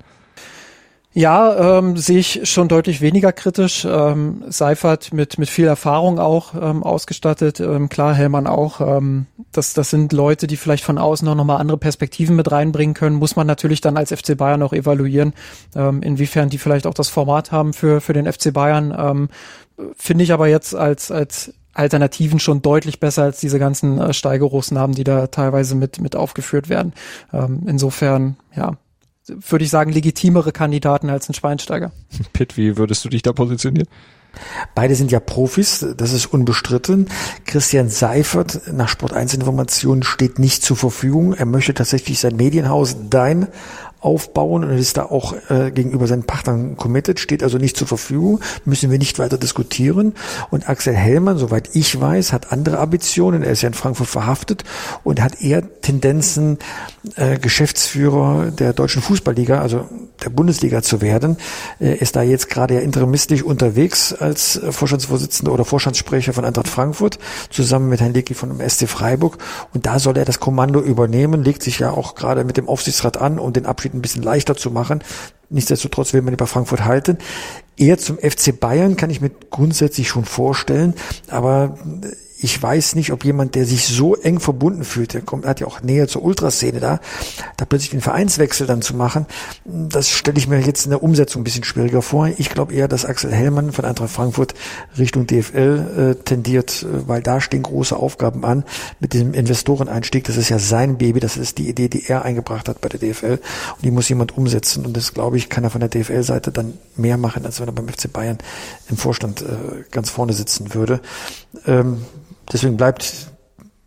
Ja, 1.17 1.79
ähm, 1.79 1.97
sehe 1.97 2.19
ich 2.19 2.41
schon 2.51 2.67
deutlich 2.67 3.01
weniger 3.01 3.33
kritisch. 3.33 3.87
Ähm, 3.89 4.43
Seifert 4.49 5.13
mit 5.13 5.39
mit 5.39 5.49
viel 5.49 5.69
Erfahrung 5.69 6.19
auch 6.19 6.55
ähm, 6.61 6.83
ausgestattet. 6.83 7.61
Ähm, 7.61 7.89
klar, 7.89 8.15
Hellmann 8.15 8.49
auch. 8.49 8.81
Ähm, 8.81 9.27
das 9.53 9.75
das 9.75 9.91
sind 9.91 10.13
Leute, 10.13 10.49
die 10.49 10.57
vielleicht 10.57 10.83
von 10.83 10.99
außen 10.99 11.29
auch 11.29 11.37
nochmal 11.37 11.61
andere 11.61 11.79
Perspektiven 11.79 12.35
mit 12.35 12.51
reinbringen 12.51 12.95
können. 12.95 13.15
Muss 13.15 13.37
man 13.37 13.47
natürlich 13.47 13.81
dann 13.81 13.97
als 13.97 14.13
FC 14.13 14.37
Bayern 14.37 14.61
auch 14.65 14.73
evaluieren, 14.73 15.35
ähm, 15.77 16.03
inwiefern 16.03 16.49
die 16.49 16.59
vielleicht 16.59 16.85
auch 16.85 16.95
das 16.95 17.11
Format 17.11 17.53
haben 17.53 17.75
für 17.75 18.01
für 18.01 18.13
den 18.13 18.31
FC 18.31 18.53
Bayern. 18.53 18.93
Ähm, 18.99 19.29
Finde 19.97 20.25
ich 20.25 20.33
aber 20.33 20.49
jetzt 20.49 20.75
als 20.75 21.13
als 21.13 21.55
Alternativen 21.75 22.41
schon 22.41 22.61
deutlich 22.61 22.99
besser 22.99 23.23
als 23.23 23.39
diese 23.39 23.61
ganzen 23.61 24.01
äh, 24.01 24.13
Steigerungsnamen, 24.13 24.97
die 24.97 25.05
da 25.05 25.29
teilweise 25.29 25.77
mit, 25.77 26.01
mit 26.01 26.17
aufgeführt 26.17 26.69
werden. 26.69 26.93
Ähm, 27.33 27.63
insofern, 27.67 28.37
ja, 28.57 28.79
würde 29.27 29.65
ich 29.65 29.71
sagen, 29.71 29.93
legitimere 29.93 30.53
Kandidaten 30.53 31.11
als 31.11 31.29
ein 31.29 31.35
Schweinsteiger. 31.35 31.93
Pitt, 32.33 32.57
wie 32.57 32.77
würdest 32.77 33.05
du 33.05 33.09
dich 33.09 33.23
da 33.23 33.33
positionieren? 33.33 33.89
Beide 34.75 34.97
sind 34.97 35.13
ja 35.13 35.21
Profis, 35.21 35.87
das 35.97 36.13
ist 36.13 36.27
unbestritten. 36.27 37.09
Christian 37.47 37.89
Seifert 37.89 38.63
nach 38.73 38.89
Sport 38.89 39.13
1 39.13 39.35
Informationen 39.35 40.03
steht 40.03 40.41
nicht 40.41 40.65
zur 40.65 40.77
Verfügung. 40.77 41.35
Er 41.35 41.47
möchte 41.47 41.73
tatsächlich 41.73 42.19
sein 42.19 42.35
Medienhaus 42.35 42.97
Dein 43.09 43.47
aufbauen 44.05 44.65
und 44.65 44.71
ist 44.71 44.97
da 44.97 45.05
auch 45.05 45.35
äh, 45.49 45.71
gegenüber 45.71 46.07
seinen 46.07 46.25
Partnern 46.25 46.77
committed, 46.77 47.21
steht 47.21 47.43
also 47.43 47.59
nicht 47.59 47.77
zur 47.77 47.87
Verfügung, 47.87 48.41
müssen 48.65 48.91
wir 48.91 48.99
nicht 48.99 49.19
weiter 49.19 49.39
diskutieren. 49.39 50.15
Und 50.51 50.69
Axel 50.69 50.95
Hellmann, 50.95 51.39
soweit 51.39 51.71
ich 51.75 52.01
weiß, 52.01 52.33
hat 52.33 52.53
andere 52.53 52.79
Ambitionen. 52.79 53.43
Er 53.43 53.53
ist 53.53 53.63
ja 53.63 53.69
in 53.69 53.75
Frankfurt 53.75 54.09
verhaftet 54.09 54.65
und 55.03 55.23
hat 55.23 55.41
eher 55.41 55.63
Tendenzen, 55.81 56.59
äh, 57.17 57.39
Geschäftsführer 57.39 58.51
der 58.51 58.73
deutschen 58.73 59.03
Fußballliga, 59.03 59.61
also 59.61 59.89
der 60.23 60.31
Bundesliga 60.31 60.83
zu 60.83 61.01
werden. 61.01 61.37
Er 61.79 62.01
ist 62.01 62.17
da 62.17 62.23
jetzt 62.23 62.49
gerade 62.49 62.75
ja 62.75 62.81
interimistisch 62.81 63.43
unterwegs 63.43 64.13
als 64.13 64.61
Vorstandsvorsitzender 64.71 65.53
oder 65.53 65.65
Vorstandssprecher 65.65 66.33
von 66.33 66.45
Eintracht 66.45 66.69
Frankfurt, 66.69 67.19
zusammen 67.51 67.89
mit 67.89 68.01
Herrn 68.01 68.15
Lecki 68.15 68.35
von 68.35 68.57
dem 68.57 68.69
SC 68.69 68.89
Freiburg. 68.89 69.39
Und 69.73 69.87
da 69.87 69.99
soll 69.99 70.17
er 70.17 70.25
das 70.25 70.41
Kommando 70.41 70.81
übernehmen, 70.81 71.43
legt 71.43 71.63
sich 71.63 71.79
ja 71.79 71.91
auch 71.91 72.15
gerade 72.15 72.45
mit 72.45 72.57
dem 72.57 72.69
Aufsichtsrat 72.69 73.17
an, 73.17 73.39
um 73.39 73.53
den 73.53 73.67
Abschied 73.67 73.94
ein 73.95 74.03
bisschen 74.03 74.23
leichter 74.23 74.57
zu 74.57 74.71
machen. 74.71 75.03
Nichtsdestotrotz 75.51 76.13
will 76.13 76.23
man 76.23 76.35
über 76.35 76.47
Frankfurt 76.47 76.85
halten. 76.85 77.19
Eher 77.77 77.99
zum 77.99 78.19
FC 78.19 78.59
Bayern 78.59 78.97
kann 78.97 79.11
ich 79.11 79.21
mir 79.21 79.31
grundsätzlich 79.51 80.09
schon 80.09 80.25
vorstellen, 80.25 80.95
aber 81.29 81.79
ich 82.39 82.61
weiß 82.61 82.95
nicht, 82.95 83.13
ob 83.13 83.25
jemand, 83.25 83.55
der 83.55 83.65
sich 83.65 83.87
so 83.87 84.17
eng 84.17 84.41
verbunden 84.41 84.85
fühlt, 84.85 85.15
der 85.15 85.23
kommt, 85.23 85.47
hat 85.47 85.61
ja 85.61 85.67
auch 85.67 85.83
Nähe 85.83 86.07
zur 86.09 86.25
Ultraszene 86.25 86.81
da, 86.81 87.01
da 87.57 87.65
plötzlich 87.65 87.91
den 87.91 88.01
Vereinswechsel 88.01 88.67
dann 88.67 88.83
zu 88.83 88.95
machen, 88.95 89.27
das 89.65 90.11
stelle 90.11 90.37
ich 90.39 90.49
mir 90.49 90.61
jetzt 90.61 90.85
in 90.85 90.91
der 90.91 91.03
Umsetzung 91.03 91.41
ein 91.41 91.45
bisschen 91.45 91.65
schwieriger 91.65 92.03
vor. 92.03 92.29
Ich 92.37 92.51
glaube 92.51 92.75
eher, 92.75 92.89
dass 92.89 93.05
Axel 93.05 93.33
Hellmann 93.33 93.73
von 93.73 93.85
Eintracht 93.85 94.11
Frankfurt 94.11 94.55
Richtung 94.99 95.27
DFL 95.27 96.17
äh, 96.19 96.25
tendiert, 96.25 96.83
äh, 96.83 97.09
weil 97.09 97.23
da 97.23 97.41
stehen 97.41 97.63
große 97.63 97.97
Aufgaben 97.97 98.45
an 98.45 98.65
mit 99.01 99.13
diesem 99.13 99.33
Investoreneinstieg. 99.33 100.25
Das 100.25 100.37
ist 100.37 100.49
ja 100.49 100.59
sein 100.59 100.99
Baby, 100.99 101.21
das 101.21 101.37
ist 101.37 101.59
die 101.59 101.69
Idee, 101.69 101.89
die 101.89 102.07
er 102.09 102.25
eingebracht 102.25 102.69
hat 102.69 102.81
bei 102.81 102.89
der 102.89 103.01
DFL 103.01 103.39
und 103.77 103.85
die 103.85 103.91
muss 103.91 104.09
jemand 104.09 104.37
umsetzen 104.37 104.85
und 104.85 104.97
das 104.97 105.15
glaube 105.15 105.37
ich, 105.37 105.49
kann 105.49 105.65
er 105.65 105.71
von 105.71 105.81
der 105.81 105.89
DFL-Seite 105.89 106.51
dann 106.51 106.75
mehr 106.97 107.17
machen, 107.17 107.47
als 107.47 107.61
wenn 107.61 107.69
er 107.69 107.73
beim 107.73 107.89
FC 107.89 108.13
Bayern 108.13 108.39
im 108.91 108.97
Vorstand 108.97 109.43
äh, 109.43 109.85
ganz 109.91 110.11
vorne 110.11 110.33
sitzen 110.33 110.75
würde. 110.75 111.01
Ähm, 111.67 112.03
Deswegen 112.53 112.77
bleibt 112.77 113.29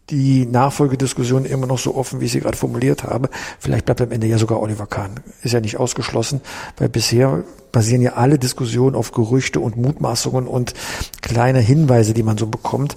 die 0.10 0.46
Nachfolgediskussion 0.46 1.46
immer 1.46 1.68
noch 1.68 1.80
so 1.80 1.96
offen, 1.96 2.22
wie 2.22 2.26
ich 2.26 2.32
sie 2.32 2.40
gerade 2.40 2.58
formuliert 2.58 3.04
habe. 3.04 3.30
Vielleicht 3.60 3.86
bleibt 3.86 4.02
am 4.02 4.12
Ende 4.12 4.28
ja 4.28 4.38
sogar 4.38 4.62
Oliver 4.62 4.88
Kahn. 4.88 5.20
Ist 5.42 5.54
ja 5.54 5.60
nicht 5.60 5.78
ausgeschlossen, 5.78 6.42
weil 6.78 6.88
bisher 6.88 7.44
basieren 7.74 8.02
ja 8.02 8.14
alle 8.14 8.40
Diskussionen 8.40 8.96
auf 8.96 9.12
Gerüchte 9.12 9.60
und 9.60 9.76
Mutmaßungen 9.76 10.48
und 10.48 10.74
kleine 11.22 11.60
Hinweise, 11.60 12.14
die 12.14 12.24
man 12.24 12.38
so 12.38 12.48
bekommt. 12.48 12.96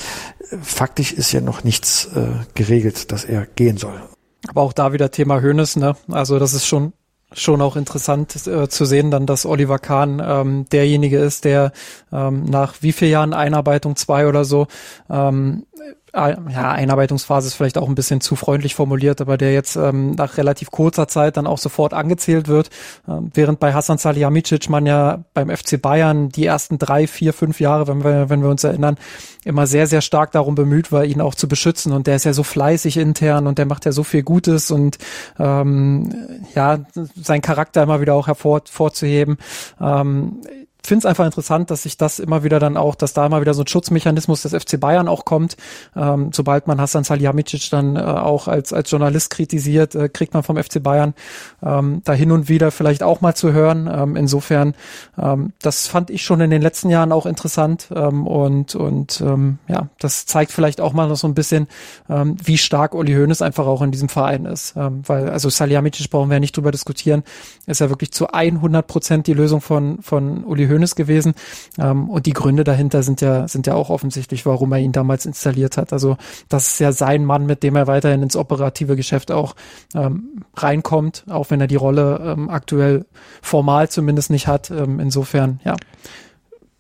Faktisch 0.63 1.13
ist 1.13 1.33
ja 1.33 1.41
noch 1.41 1.65
nichts 1.65 2.09
äh, 2.15 2.45
geregelt, 2.55 3.11
dass 3.11 3.25
er 3.25 3.47
gehen 3.47 3.77
soll. 3.77 4.01
Aber 4.49 4.63
auch 4.63 4.73
da 4.73 4.93
wieder 4.93 5.11
Thema 5.11 5.41
Hönes, 5.41 5.77
ne? 5.77 5.97
Also 6.09 6.39
das 6.39 6.55
ist 6.55 6.67
schon 6.67 6.93
schon 7.33 7.61
auch 7.61 7.77
interessant 7.77 8.47
äh, 8.47 8.69
zu 8.69 8.85
sehen, 8.85 9.11
dann, 9.11 9.27
dass 9.27 9.47
Oliver 9.47 9.79
Kahn 9.79 10.23
ähm, 10.25 10.67
derjenige 10.71 11.19
ist, 11.19 11.45
der 11.45 11.73
ähm, 12.13 12.45
nach 12.45 12.75
wie 12.81 12.93
vielen 12.93 13.13
Jahren 13.13 13.35
Einarbeitung, 13.35 13.97
zwei 13.97 14.27
oder 14.27 14.45
so, 14.45 14.67
ähm, 15.09 15.67
äh, 15.75 15.95
ja, 16.15 16.73
Einarbeitungsphase 16.73 17.49
ist 17.49 17.55
vielleicht 17.55 17.79
auch 17.79 17.89
ein 17.89 17.95
bisschen 17.95 18.21
zu 18.21 18.37
freundlich 18.37 18.75
formuliert, 18.75 19.21
aber 19.21 19.37
der 19.37 19.53
jetzt 19.53 19.77
ähm, 19.77 20.13
nach 20.13 20.37
relativ 20.37 20.71
kurzer 20.71 21.09
Zeit 21.09 21.37
dann 21.37 21.47
auch 21.47 21.59
sofort 21.59 21.95
angezählt 21.95 22.49
wird, 22.49 22.71
ähm, 23.09 23.31
während 23.35 23.61
bei 23.61 23.73
Hasan 23.75 23.99
Salihamidzic 23.99 24.69
man 24.69 24.87
ja 24.87 25.25
beim 25.35 25.51
FC 25.51 25.81
Bayern 25.81 26.29
die 26.29 26.47
ersten 26.47 26.79
drei, 26.79 27.07
vier, 27.07 27.33
fünf 27.33 27.61
Jahre, 27.61 27.87
wenn 27.87 28.03
wir, 28.03 28.29
wenn 28.29 28.43
wir 28.43 28.51
uns 28.51 28.65
erinnern, 28.65 28.97
immer 29.45 29.67
sehr, 29.67 29.87
sehr 29.87 30.01
stark 30.01 30.33
darum 30.33 30.55
bemüht 30.55 30.93
war, 30.93 31.05
ihn 31.05 31.21
auch 31.21 31.35
zu 31.35 31.49
beschützen 31.49 31.93
und 31.93 32.07
der 32.07 32.17
ist 32.17 32.25
ja 32.25 32.33
so 32.33 32.43
fleißig 32.43 32.97
intern 32.97 33.47
und 33.47 33.59
der 33.59 33.67
macht 33.67 33.85
ja 33.85 33.93
so 33.93 34.03
viel 34.03 34.23
Gutes 34.23 34.71
und 34.71 34.99
ähm, 35.39 36.13
ja, 36.55 36.81
sein 37.15 37.41
Charakter 37.41 37.83
immer 37.83 38.01
wieder 38.01 38.15
auch 38.15 38.27
hervorzuheben. 38.27 39.39
Ähm, 39.81 40.43
finde 40.87 41.01
es 41.01 41.07
einfach 41.07 41.25
interessant, 41.25 41.71
dass 41.71 41.83
sich 41.85 41.97
das 41.97 42.19
immer 42.19 42.45
wieder 42.45 42.59
dann 42.59 42.77
auch, 42.77 42.95
dass 42.95 43.13
da 43.13 43.27
immer 43.27 43.41
wieder 43.41 43.55
so 43.55 43.63
ein 43.63 43.67
Schutzmechanismus 43.67 44.43
des 44.43 44.55
FC 44.55 44.79
Bayern 44.79 45.09
auch 45.09 45.25
kommt. 45.25 45.57
Ähm, 45.97 46.31
sobald 46.33 46.67
man 46.67 46.81
Hassan 46.81 47.05
Salihamidzic 47.05 47.71
dann 47.71 47.97
äh, 47.97 48.01
auch 48.01 48.49
als, 48.49 48.73
als 48.73 48.91
Journalist 48.91 49.31
kritisiert, 49.31 49.95
äh, 49.95 50.09
kriegt 50.09 50.35
man 50.35 50.43
vom 50.43 50.57
FC 50.57 50.83
Bayern 50.83 51.15
ähm, 51.63 52.03
da 52.05 52.13
hin 52.13 52.33
und 52.33 52.49
wieder 52.49 52.71
vielleicht 52.71 53.03
auch 53.03 53.21
mal 53.21 53.35
zu 53.35 53.53
hören. 53.53 53.91
Ähm, 53.93 54.17
insofern, 54.17 54.75
ähm, 55.19 55.53
das 55.61 55.87
fand 55.87 56.11
ich 56.11 56.25
schon 56.25 56.41
in 56.41 56.51
den 56.51 56.63
letzten 56.63 56.91
Jahren 56.91 57.13
auch 57.13 57.27
interessant 57.27 57.89
ähm, 57.95 58.27
und, 58.27 58.75
und 58.75 59.21
ähm, 59.21 59.59
ja, 59.69 59.89
das 59.99 60.27
zeigt 60.27 60.53
vielleicht 60.53 60.81
auch 60.81 60.93
mal 60.93 61.09
noch 61.09 61.17
so 61.17 61.27
ein 61.27 61.35
bisschen, 61.35 61.69
ähm, 62.09 62.37
wie 62.43 62.59
stark 62.59 62.95
Uli 62.95 63.15
Hoeneß 63.15 63.43
einfach 63.43 63.67
auch 63.67 63.83
in 63.83 63.91
diesem 63.91 64.09
Verein 64.09 64.45
ist. 64.45 64.75
Ähm, 64.77 65.03
weil, 65.07 65.29
also 65.29 65.49
Salihamidzic 65.49 66.11
brauchen 66.11 66.31
wir 66.31 66.37
ja 66.37 66.41
nicht 66.41 66.57
drüber 66.57 66.71
diskutieren, 66.71 67.23
ist 67.67 67.81
ja 67.81 67.89
wirklich 67.91 68.13
zu 68.13 68.29
100 68.29 68.87
Prozent 68.87 69.27
die 69.27 69.35
Lösung 69.35 69.61
von, 69.61 70.03
von 70.03 70.45
Uli 70.45 70.70
Hoeneß 70.71 70.95
gewesen. 70.95 71.35
Ähm, 71.79 72.09
und 72.09 72.27
die 72.27 72.33
Gründe 72.33 72.65
dahinter 72.65 73.03
sind 73.03 73.21
ja, 73.21 73.49
sind 73.49 73.67
ja 73.67 73.75
auch 73.75 73.91
offensichtlich, 73.91 74.47
warum 74.47 74.73
er 74.73 74.79
ihn 74.79 74.93
damals 74.93 75.27
installiert 75.27 75.77
hat. 75.77 75.93
Also 75.93 76.17
das 76.49 76.73
ist 76.73 76.81
ja 76.81 76.93
sein 76.93 77.25
Mann, 77.25 77.47
mit 77.47 77.63
dem 77.63 77.77
er 77.77 77.87
weiterhin 77.87 78.23
ins 78.23 78.37
operative 78.37 78.97
Geschäft 78.97 79.31
auch 79.31 79.55
ähm, 79.95 80.43
reinkommt, 80.57 81.25
auch 81.29 81.51
wenn 81.51 81.61
er 81.61 81.67
die 81.67 81.77
Rolle 81.77 82.21
ähm, 82.25 82.51
aktuell 82.51 83.07
formal 83.43 83.89
zumindest 83.89 84.31
nicht 84.31 84.47
hat. 84.47 84.71
Ähm, 84.71 85.01
insofern, 85.01 85.61
ja 85.65 85.77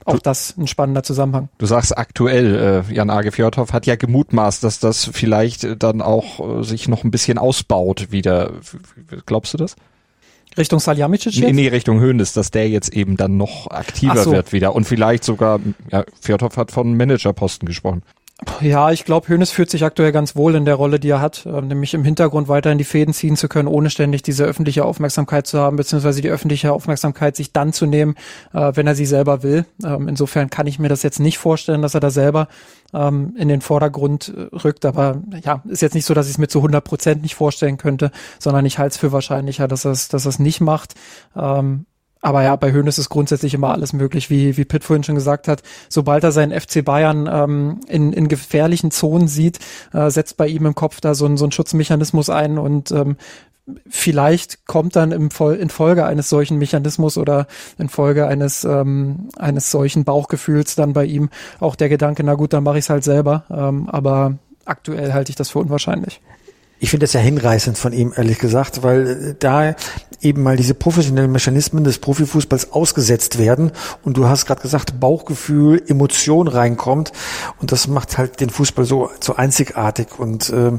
auch 0.04 0.18
das 0.18 0.56
ein 0.56 0.66
spannender 0.66 1.02
Zusammenhang. 1.02 1.48
Du 1.58 1.66
sagst 1.66 1.96
aktuell, 1.96 2.84
äh, 2.88 2.92
Jan 2.92 3.10
Age 3.10 3.30
Fjordhoff 3.32 3.72
hat 3.72 3.86
ja 3.86 3.96
gemutmaßt, 3.96 4.64
dass 4.64 4.80
das 4.80 5.04
vielleicht 5.12 5.82
dann 5.82 6.02
auch 6.02 6.60
äh, 6.60 6.64
sich 6.64 6.88
noch 6.88 7.04
ein 7.04 7.10
bisschen 7.10 7.38
ausbaut 7.38 8.10
wieder. 8.10 8.52
Glaubst 9.26 9.54
du 9.54 9.58
das? 9.58 9.76
Richtung 10.58 10.80
Saljamicic 10.80 11.34
jetzt? 11.34 11.46
Nee, 11.46 11.52
nee, 11.52 11.68
Richtung 11.68 12.00
Höhnes, 12.00 12.32
dass 12.32 12.50
der 12.50 12.68
jetzt 12.68 12.92
eben 12.92 13.16
dann 13.16 13.36
noch 13.36 13.70
aktiver 13.70 14.24
so. 14.24 14.32
wird 14.32 14.52
wieder 14.52 14.74
und 14.74 14.84
vielleicht 14.84 15.24
sogar, 15.24 15.60
ja, 15.90 16.04
Fjordhoff 16.20 16.56
hat 16.56 16.70
von 16.70 16.96
Managerposten 16.96 17.66
gesprochen. 17.66 18.02
Ja, 18.60 18.90
ich 18.90 19.04
glaube, 19.04 19.28
Hönes 19.28 19.50
fühlt 19.50 19.70
sich 19.70 19.84
aktuell 19.84 20.12
ganz 20.12 20.34
wohl 20.34 20.54
in 20.54 20.64
der 20.64 20.74
Rolle, 20.74 20.98
die 20.98 21.10
er 21.10 21.20
hat, 21.20 21.44
äh, 21.44 21.60
nämlich 21.60 21.92
im 21.92 22.04
Hintergrund 22.04 22.48
weiterhin 22.48 22.78
die 22.78 22.84
Fäden 22.84 23.12
ziehen 23.12 23.36
zu 23.36 23.48
können, 23.48 23.68
ohne 23.68 23.90
ständig 23.90 24.22
diese 24.22 24.44
öffentliche 24.44 24.84
Aufmerksamkeit 24.84 25.46
zu 25.46 25.58
haben, 25.58 25.76
beziehungsweise 25.76 26.22
die 26.22 26.30
öffentliche 26.30 26.72
Aufmerksamkeit 26.72 27.36
sich 27.36 27.52
dann 27.52 27.74
zu 27.74 27.84
nehmen, 27.84 28.14
äh, 28.54 28.72
wenn 28.74 28.86
er 28.86 28.94
sie 28.94 29.04
selber 29.04 29.42
will. 29.42 29.66
Ähm, 29.84 30.08
insofern 30.08 30.48
kann 30.48 30.66
ich 30.66 30.78
mir 30.78 30.88
das 30.88 31.02
jetzt 31.02 31.20
nicht 31.20 31.36
vorstellen, 31.36 31.82
dass 31.82 31.94
er 31.94 32.00
da 32.00 32.10
selber 32.10 32.48
ähm, 32.92 33.34
in 33.36 33.48
den 33.48 33.60
Vordergrund 33.60 34.32
äh, 34.36 34.54
rückt, 34.56 34.84
aber 34.84 35.22
ja, 35.42 35.62
ist 35.68 35.82
jetzt 35.82 35.94
nicht 35.94 36.06
so, 36.06 36.14
dass 36.14 36.26
ich 36.26 36.32
es 36.32 36.38
mir 36.38 36.48
zu 36.48 36.58
100 36.58 36.82
Prozent 36.82 37.22
nicht 37.22 37.34
vorstellen 37.34 37.76
könnte, 37.76 38.10
sondern 38.38 38.66
ich 38.66 38.78
halte 38.78 38.94
es 38.94 38.96
für 38.98 39.12
wahrscheinlicher, 39.12 39.68
dass 39.68 39.84
er 39.84 39.92
es 39.92 40.08
dass 40.08 40.26
er's 40.26 40.38
nicht 40.38 40.60
macht. 40.60 40.94
Ähm, 41.36 41.86
aber 42.22 42.42
ja, 42.42 42.54
bei 42.56 42.70
Hönes 42.72 42.98
ist 42.98 43.08
grundsätzlich 43.08 43.54
immer 43.54 43.70
alles 43.70 43.92
möglich, 43.92 44.28
wie, 44.28 44.56
wie 44.58 44.66
Pitt 44.66 44.84
vorhin 44.84 45.02
schon 45.02 45.14
gesagt 45.14 45.48
hat. 45.48 45.62
Sobald 45.88 46.22
er 46.22 46.32
seinen 46.32 46.58
FC 46.58 46.84
Bayern 46.84 47.28
ähm, 47.32 47.80
in, 47.88 48.12
in 48.12 48.28
gefährlichen 48.28 48.90
Zonen 48.90 49.26
sieht, 49.26 49.58
äh, 49.94 50.10
setzt 50.10 50.36
bei 50.36 50.46
ihm 50.46 50.66
im 50.66 50.74
Kopf 50.74 51.00
da 51.00 51.14
so 51.14 51.24
ein, 51.24 51.38
so 51.38 51.46
ein 51.46 51.52
Schutzmechanismus 51.52 52.28
ein 52.28 52.58
und 52.58 52.90
ähm, 52.90 53.16
vielleicht 53.88 54.66
kommt 54.66 54.96
dann 54.96 55.12
im 55.12 55.30
Vol 55.30 55.54
in 55.54 55.70
Folge 55.70 56.04
eines 56.04 56.28
solchen 56.28 56.58
Mechanismus 56.58 57.18
oder 57.18 57.46
in 57.78 57.88
Folge 57.88 58.26
eines 58.26 58.64
ähm, 58.64 59.28
eines 59.36 59.70
solchen 59.70 60.04
Bauchgefühls 60.04 60.74
dann 60.74 60.92
bei 60.92 61.04
ihm 61.04 61.30
auch 61.60 61.76
der 61.76 61.88
Gedanke, 61.88 62.24
na 62.24 62.34
gut, 62.34 62.52
dann 62.52 62.64
mache 62.64 62.78
ich 62.78 62.84
es 62.84 62.90
halt 62.90 63.04
selber. 63.04 63.44
Ähm, 63.50 63.88
aber 63.88 64.38
aktuell 64.64 65.12
halte 65.12 65.30
ich 65.30 65.36
das 65.36 65.50
für 65.50 65.58
unwahrscheinlich. 65.58 66.20
Ich 66.82 66.88
finde 66.88 67.04
das 67.04 67.12
ja 67.12 67.20
hinreißend 67.20 67.76
von 67.76 67.92
ihm, 67.92 68.14
ehrlich 68.16 68.38
gesagt, 68.38 68.82
weil 68.82 69.06
äh, 69.06 69.34
da 69.38 69.76
eben 70.22 70.42
mal 70.42 70.56
diese 70.56 70.72
professionellen 70.72 71.30
Mechanismen 71.30 71.84
des 71.84 71.98
Profifußballs 71.98 72.72
ausgesetzt 72.72 73.38
werden 73.38 73.72
und 74.02 74.16
du 74.16 74.26
hast 74.26 74.46
gerade 74.46 74.62
gesagt, 74.62 74.98
Bauchgefühl, 74.98 75.82
Emotion 75.86 76.48
reinkommt 76.48 77.12
und 77.60 77.70
das 77.70 77.86
macht 77.86 78.16
halt 78.16 78.40
den 78.40 78.48
Fußball 78.48 78.86
so, 78.86 79.10
so 79.20 79.36
einzigartig 79.36 80.18
und 80.18 80.48
äh, 80.50 80.72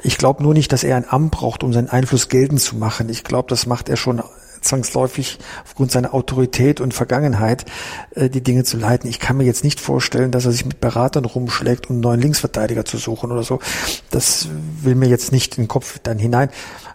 ich 0.00 0.16
glaube 0.16 0.44
nur 0.44 0.54
nicht, 0.54 0.72
dass 0.72 0.84
er 0.84 0.96
ein 0.96 1.08
Amt 1.08 1.32
braucht, 1.32 1.64
um 1.64 1.72
seinen 1.72 1.88
Einfluss 1.88 2.28
geltend 2.28 2.60
zu 2.60 2.76
machen. 2.76 3.08
Ich 3.08 3.24
glaube, 3.24 3.48
das 3.48 3.66
macht 3.66 3.88
er 3.88 3.96
schon 3.96 4.22
zwangsläufig 4.60 5.38
aufgrund 5.64 5.90
seiner 5.90 6.14
Autorität 6.14 6.80
und 6.80 6.94
Vergangenheit 6.94 7.64
äh, 8.14 8.28
die 8.28 8.42
Dinge 8.42 8.64
zu 8.64 8.76
leiten. 8.76 9.08
Ich 9.08 9.20
kann 9.20 9.36
mir 9.36 9.44
jetzt 9.44 9.64
nicht 9.64 9.80
vorstellen, 9.80 10.30
dass 10.30 10.44
er 10.44 10.52
sich 10.52 10.64
mit 10.64 10.80
Beratern 10.80 11.24
rumschlägt, 11.24 11.88
um 11.88 11.96
einen 11.96 12.00
neuen 12.00 12.20
Linksverteidiger 12.20 12.84
zu 12.84 12.96
suchen 12.96 13.32
oder 13.32 13.42
so. 13.42 13.60
Das 14.10 14.48
will 14.82 14.94
mir 14.94 15.08
jetzt 15.08 15.32
nicht 15.32 15.58
in 15.58 15.64
den 15.64 15.68
Kopf 15.68 15.98
dann 16.02 16.18
hinein. 16.18 16.50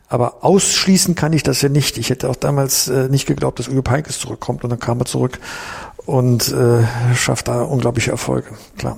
Aber 0.08 0.44
ausschließen 0.44 1.16
kann 1.16 1.34
ich 1.34 1.44
das 1.44 1.62
ja 1.62 1.70
nicht. 1.70 1.98
Ich 1.98 2.10
hätte 2.10 2.30
auch 2.30 2.36
damals 2.36 2.88
äh, 2.88 3.10
nicht 3.10 3.26
geglaubt, 3.26 3.60
dass 3.60 3.68
Uwe 3.68 3.82
Peikes 3.82 4.20
zurückkommt 4.20 4.64
und 4.64 4.70
dann 4.70 4.80
kam 4.80 5.00
er 5.00 5.06
zurück 5.06 5.40
und 6.06 6.52
äh, 6.52 6.84
schafft 7.16 7.48
da 7.48 7.64
unglaubliche 7.64 8.12
Erfolge. 8.12 8.50
Klar. 8.78 8.98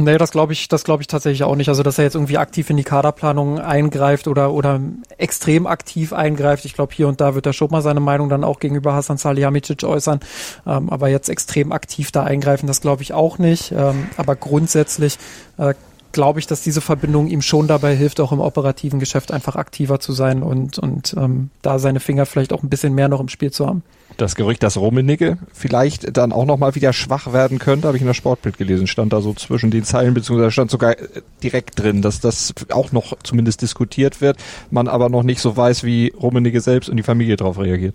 Nee, 0.00 0.16
das 0.16 0.30
glaube 0.30 0.52
ich, 0.52 0.68
das 0.68 0.84
glaube 0.84 1.02
ich 1.02 1.08
tatsächlich 1.08 1.42
auch 1.42 1.56
nicht. 1.56 1.68
Also, 1.68 1.82
dass 1.82 1.98
er 1.98 2.04
jetzt 2.04 2.14
irgendwie 2.14 2.38
aktiv 2.38 2.70
in 2.70 2.76
die 2.76 2.84
Kaderplanung 2.84 3.58
eingreift 3.58 4.28
oder, 4.28 4.52
oder 4.52 4.78
extrem 5.16 5.66
aktiv 5.66 6.12
eingreift. 6.12 6.64
Ich 6.64 6.74
glaube, 6.74 6.94
hier 6.94 7.08
und 7.08 7.20
da 7.20 7.34
wird 7.34 7.46
er 7.46 7.52
schon 7.52 7.70
mal 7.72 7.82
seine 7.82 7.98
Meinung 7.98 8.28
dann 8.28 8.44
auch 8.44 8.60
gegenüber 8.60 8.92
Hasan 8.94 9.16
Salihamidzic 9.16 9.82
äußern. 9.82 10.20
Ähm, 10.68 10.88
aber 10.88 11.08
jetzt 11.08 11.28
extrem 11.28 11.72
aktiv 11.72 12.12
da 12.12 12.22
eingreifen, 12.22 12.68
das 12.68 12.80
glaube 12.80 13.02
ich 13.02 13.12
auch 13.12 13.38
nicht. 13.38 13.72
Ähm, 13.72 14.06
aber 14.16 14.36
grundsätzlich 14.36 15.18
äh, 15.56 15.74
glaube 16.12 16.40
ich, 16.40 16.46
dass 16.46 16.62
diese 16.62 16.80
Verbindung 16.80 17.28
ihm 17.28 17.42
schon 17.42 17.66
dabei 17.66 17.94
hilft, 17.94 18.20
auch 18.20 18.32
im 18.32 18.40
operativen 18.40 18.98
Geschäft 18.98 19.32
einfach 19.32 19.56
aktiver 19.56 20.00
zu 20.00 20.12
sein 20.12 20.42
und, 20.42 20.78
und 20.78 21.14
ähm, 21.18 21.50
da 21.62 21.78
seine 21.78 22.00
Finger 22.00 22.26
vielleicht 22.26 22.52
auch 22.52 22.62
ein 22.62 22.70
bisschen 22.70 22.94
mehr 22.94 23.08
noch 23.08 23.20
im 23.20 23.28
Spiel 23.28 23.50
zu 23.50 23.66
haben. 23.66 23.82
Das 24.16 24.34
Gerücht, 24.34 24.62
dass 24.62 24.76
Rummenigge 24.76 25.38
vielleicht 25.52 26.16
dann 26.16 26.32
auch 26.32 26.44
nochmal 26.44 26.74
wieder 26.74 26.92
schwach 26.92 27.32
werden 27.32 27.58
könnte, 27.58 27.86
habe 27.86 27.96
ich 27.96 28.02
in 28.02 28.06
der 28.06 28.14
Sportbild 28.14 28.58
gelesen, 28.58 28.86
stand 28.86 29.12
da 29.12 29.20
so 29.20 29.34
zwischen 29.34 29.70
den 29.70 29.84
Zeilen, 29.84 30.14
beziehungsweise 30.14 30.50
stand 30.50 30.70
sogar 30.70 30.98
äh, 30.98 31.22
direkt 31.42 31.78
drin, 31.78 32.02
dass 32.02 32.20
das 32.20 32.54
auch 32.70 32.92
noch 32.92 33.16
zumindest 33.22 33.62
diskutiert 33.62 34.20
wird, 34.20 34.38
man 34.70 34.88
aber 34.88 35.08
noch 35.08 35.22
nicht 35.22 35.40
so 35.40 35.56
weiß, 35.56 35.84
wie 35.84 36.12
Rummenigge 36.20 36.60
selbst 36.60 36.88
und 36.88 36.96
die 36.96 37.02
Familie 37.02 37.36
darauf 37.36 37.58
reagiert. 37.58 37.94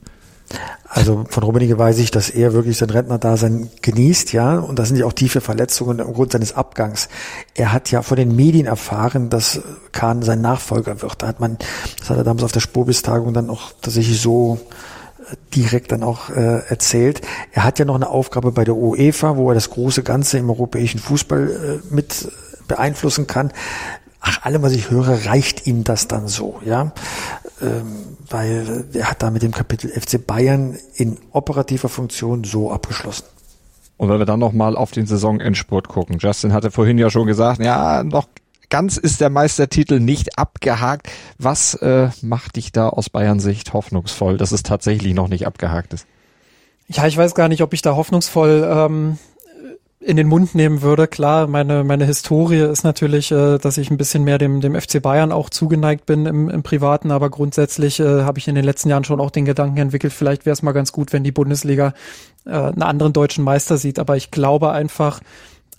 Also 0.87 1.25
von 1.27 1.43
Rummenigge 1.43 1.79
weiß 1.79 1.97
ich, 1.97 2.11
dass 2.11 2.29
er 2.29 2.53
wirklich 2.53 2.77
sein 2.77 2.91
Rentnerdasein 2.91 3.71
genießt, 3.81 4.31
ja, 4.31 4.59
und 4.59 4.77
das 4.77 4.89
sind 4.89 4.97
ja 4.97 5.07
auch 5.07 5.13
tiefe 5.13 5.41
Verletzungen 5.41 5.97
im 5.97 6.13
Grund 6.13 6.33
seines 6.33 6.53
Abgangs. 6.53 7.09
Er 7.55 7.73
hat 7.73 7.89
ja 7.89 8.03
von 8.03 8.15
den 8.15 8.35
Medien 8.35 8.67
erfahren, 8.67 9.29
dass 9.31 9.61
Kahn 9.91 10.21
sein 10.21 10.41
Nachfolger 10.41 11.01
wird. 11.01 11.23
Da 11.23 11.27
hat 11.27 11.39
man, 11.39 11.57
das 11.97 12.11
hat 12.11 12.17
er 12.17 12.23
damals 12.23 12.43
auf 12.43 12.51
der 12.51 12.59
Spobis-Tagung 12.59 13.33
dann 13.33 13.49
auch 13.49 13.71
tatsächlich 13.81 14.21
so 14.21 14.59
äh, 15.31 15.35
direkt 15.55 15.91
dann 15.91 16.03
auch 16.03 16.29
äh, 16.29 16.59
erzählt. 16.67 17.21
Er 17.53 17.63
hat 17.63 17.79
ja 17.79 17.85
noch 17.85 17.95
eine 17.95 18.09
Aufgabe 18.09 18.51
bei 18.51 18.63
der 18.63 18.75
UEFA, 18.75 19.35
wo 19.35 19.49
er 19.49 19.55
das 19.55 19.71
große 19.71 20.03
Ganze 20.03 20.37
im 20.37 20.49
europäischen 20.51 20.99
Fußball 20.99 21.81
äh, 21.89 21.93
mit 21.93 22.31
beeinflussen 22.67 23.25
kann. 23.25 23.51
Ach, 24.19 24.45
allem, 24.45 24.61
was 24.61 24.73
ich 24.73 24.91
höre, 24.91 25.25
reicht 25.25 25.65
ihm 25.65 25.83
das 25.83 26.07
dann 26.07 26.27
so, 26.27 26.59
ja 26.63 26.93
ähm, 27.63 28.02
weil 28.33 28.85
er 28.93 29.09
hat 29.09 29.21
da 29.21 29.29
mit 29.29 29.43
dem 29.43 29.51
Kapitel 29.51 29.89
FC 29.89 30.25
Bayern 30.25 30.77
in 30.95 31.17
operativer 31.31 31.87
Funktion 31.87 32.43
so 32.43 32.71
abgeschlossen. 32.71 33.25
Und 33.97 34.09
wenn 34.09 34.17
wir 34.17 34.25
dann 34.25 34.39
nochmal 34.39 34.75
auf 34.75 34.91
den 34.91 35.05
Saisonendspurt 35.05 35.87
gucken. 35.87 36.17
Justin 36.19 36.51
hatte 36.51 36.71
vorhin 36.71 36.97
ja 36.97 37.09
schon 37.09 37.27
gesagt, 37.27 37.63
ja, 37.63 38.03
noch 38.03 38.27
ganz 38.69 38.97
ist 38.97 39.21
der 39.21 39.29
Meistertitel 39.29 39.99
nicht 39.99 40.39
abgehakt. 40.39 41.09
Was 41.37 41.75
äh, 41.75 42.09
macht 42.21 42.55
dich 42.55 42.71
da 42.71 42.89
aus 42.89 43.09
Bayern 43.09 43.39
Sicht 43.39 43.71
hoffnungsvoll, 43.71 44.37
dass 44.37 44.51
es 44.51 44.63
tatsächlich 44.63 45.13
noch 45.13 45.27
nicht 45.27 45.45
abgehakt 45.45 45.93
ist? 45.93 46.07
Ja, 46.87 47.05
ich 47.05 47.15
weiß 47.15 47.35
gar 47.35 47.47
nicht, 47.47 47.61
ob 47.61 47.73
ich 47.73 47.83
da 47.83 47.95
hoffnungsvoll 47.95 48.67
ähm, 48.69 49.19
in 50.05 50.17
den 50.17 50.27
Mund 50.27 50.53
nehmen 50.53 50.81
würde. 50.81 51.07
Klar, 51.07 51.47
meine, 51.47 51.83
meine 51.83 52.05
Historie 52.05 52.59
ist 52.59 52.83
natürlich, 52.83 53.31
äh, 53.31 53.57
dass 53.57 53.77
ich 53.77 53.89
ein 53.89 53.97
bisschen 53.97 54.23
mehr 54.23 54.37
dem, 54.37 54.61
dem 54.61 54.79
FC 54.79 55.01
Bayern 55.01 55.31
auch 55.31 55.49
zugeneigt 55.49 56.05
bin 56.05 56.25
im, 56.25 56.49
im 56.49 56.63
Privaten, 56.63 57.11
aber 57.11 57.29
grundsätzlich 57.29 57.99
äh, 57.99 58.23
habe 58.23 58.39
ich 58.39 58.47
in 58.47 58.55
den 58.55 58.65
letzten 58.65 58.89
Jahren 58.89 59.03
schon 59.03 59.21
auch 59.21 59.31
den 59.31 59.45
Gedanken 59.45 59.77
entwickelt, 59.77 60.13
vielleicht 60.13 60.45
wäre 60.45 60.53
es 60.53 60.61
mal 60.61 60.71
ganz 60.73 60.91
gut, 60.91 61.13
wenn 61.13 61.23
die 61.23 61.31
Bundesliga 61.31 61.93
äh, 62.45 62.51
einen 62.51 62.83
anderen 62.83 63.13
deutschen 63.13 63.43
Meister 63.43 63.77
sieht. 63.77 63.99
Aber 63.99 64.17
ich 64.17 64.31
glaube 64.31 64.71
einfach, 64.71 65.21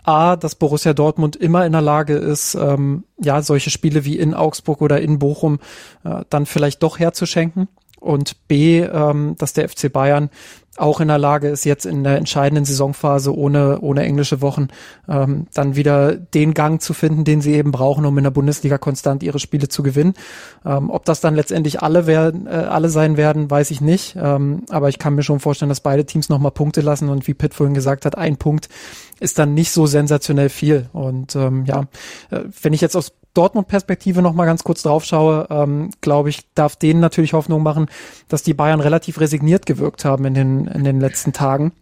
A, 0.05 0.37
dass 0.37 0.55
Borussia 0.55 0.93
Dortmund 0.93 1.37
immer 1.37 1.65
in 1.65 1.73
der 1.73 1.81
Lage 1.81 2.15
ist, 2.15 2.55
ähm, 2.55 3.05
ja, 3.19 3.41
solche 3.43 3.71
Spiele 3.71 4.05
wie 4.05 4.19
in 4.19 4.35
Augsburg 4.35 4.83
oder 4.83 5.01
in 5.01 5.19
Bochum 5.19 5.61
äh, 6.05 6.25
dann 6.29 6.47
vielleicht 6.47 6.83
doch 6.83 6.99
herzuschenken 6.99 7.69
und 8.05 8.47
B, 8.49 8.81
ähm, 8.81 9.35
dass 9.39 9.55
der 9.55 9.69
FC 9.69 9.93
Bayern 9.93 10.31
auch 10.77 11.01
in 11.01 11.09
der 11.09 11.19
Lage 11.19 11.49
ist, 11.49 11.65
jetzt 11.65 11.87
in 11.87 12.03
der 12.03 12.17
entscheidenden 12.17 12.65
Saisonphase 12.65 13.35
ohne, 13.35 13.81
ohne 13.81 14.03
englische 14.03 14.41
Wochen 14.41 14.69
ähm, 15.09 15.47
dann 15.55 15.77
wieder 15.77 16.17
den 16.17 16.53
Gang 16.53 16.83
zu 16.83 16.95
finden, 16.95 17.25
den 17.25 17.41
sie 17.41 17.55
eben 17.55 17.71
brauchen, 17.71 18.05
um 18.05 18.19
in 18.19 18.25
der 18.25 18.33
Bundesliga 18.33 18.77
konstant 18.77 19.23
ihre 19.23 19.39
Spiele 19.39 19.69
zu 19.69 19.83
gewinnen. 19.83 20.15
Ähm, 20.65 20.91
ob 20.91 21.05
das 21.05 21.21
dann 21.21 21.37
letztendlich 21.37 21.81
alle 21.81 22.07
werden, 22.07 22.47
äh, 22.47 22.51
alle 22.51 22.89
sein 22.89 23.17
werden, 23.17 23.51
weiß 23.51 23.71
ich 23.71 23.81
nicht. 23.81 24.17
Ähm, 24.21 24.65
aber 24.69 24.89
ich 24.89 24.99
kann 24.99 25.15
mir 25.15 25.23
schon 25.23 25.41
vorstellen, 25.41 25.69
dass 25.69 25.81
beide 25.81 26.07
Teams 26.07 26.29
nochmal 26.29 26.53
Punkte 26.53 26.81
lassen 26.81 27.09
und 27.09 27.27
wie 27.29 27.35
Pitt 27.35 27.55
vorhin 27.55 27.75
gesagt 27.75 28.05
hat, 28.05 28.19
ein 28.19 28.37
Punkt 28.37 28.69
ist 29.21 29.39
dann 29.39 29.55
nicht 29.55 29.71
so 29.71 29.87
sensationell 29.87 30.49
viel. 30.49 30.89
Und 30.93 31.37
ähm, 31.37 31.67
ja, 31.67 31.83
äh, 32.31 32.41
wenn 32.63 32.73
ich 32.73 32.81
jetzt 32.81 32.97
aus 32.97 33.13
Dortmund-Perspektive 33.35 34.23
noch 34.23 34.33
mal 34.33 34.47
ganz 34.47 34.65
kurz 34.65 34.83
drauf 34.83 35.05
schaue, 35.05 35.47
ähm, 35.51 35.91
glaube 36.01 36.31
ich, 36.31 36.43
darf 36.55 36.77
denen 36.77 37.01
natürlich 37.01 37.33
Hoffnung 37.33 37.63
machen, 37.63 37.87
dass 38.29 38.43
die 38.43 38.55
Bayern 38.55 38.81
relativ 38.81 39.21
resigniert 39.21 39.67
gewirkt 39.67 40.05
haben 40.05 40.25
in 40.25 40.35
den, 40.35 40.67
in 40.69 40.85
den 40.85 41.01
letzten 41.01 41.33
Tagen. 41.33 41.73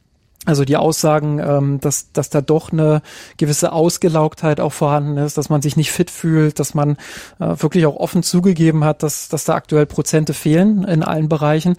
Also 0.45 0.65
die 0.65 0.77
Aussagen, 0.77 1.39
ähm, 1.39 1.81
dass, 1.81 2.11
dass 2.11 2.29
da 2.29 2.41
doch 2.41 2.73
eine 2.73 3.03
gewisse 3.37 3.71
Ausgelaugtheit 3.71 4.59
auch 4.59 4.73
vorhanden 4.73 5.17
ist, 5.17 5.39
dass 5.39 5.51
man 5.51 5.63
sich 5.63 5.77
nicht 5.77 5.93
fit 5.93 6.11
fühlt, 6.11 6.59
dass 6.59 6.75
man 6.75 6.97
äh, 7.39 7.55
wirklich 7.59 7.87
auch 7.87 7.95
offen 7.95 8.25
zugegeben 8.25 8.83
hat, 8.83 9.05
dass, 9.05 9.29
dass 9.29 9.45
da 9.45 9.55
aktuell 9.55 9.87
Prozente 9.87 10.35
fehlen 10.35 10.83
in 10.83 11.05
allen 11.05 11.29
Bereichen. 11.29 11.77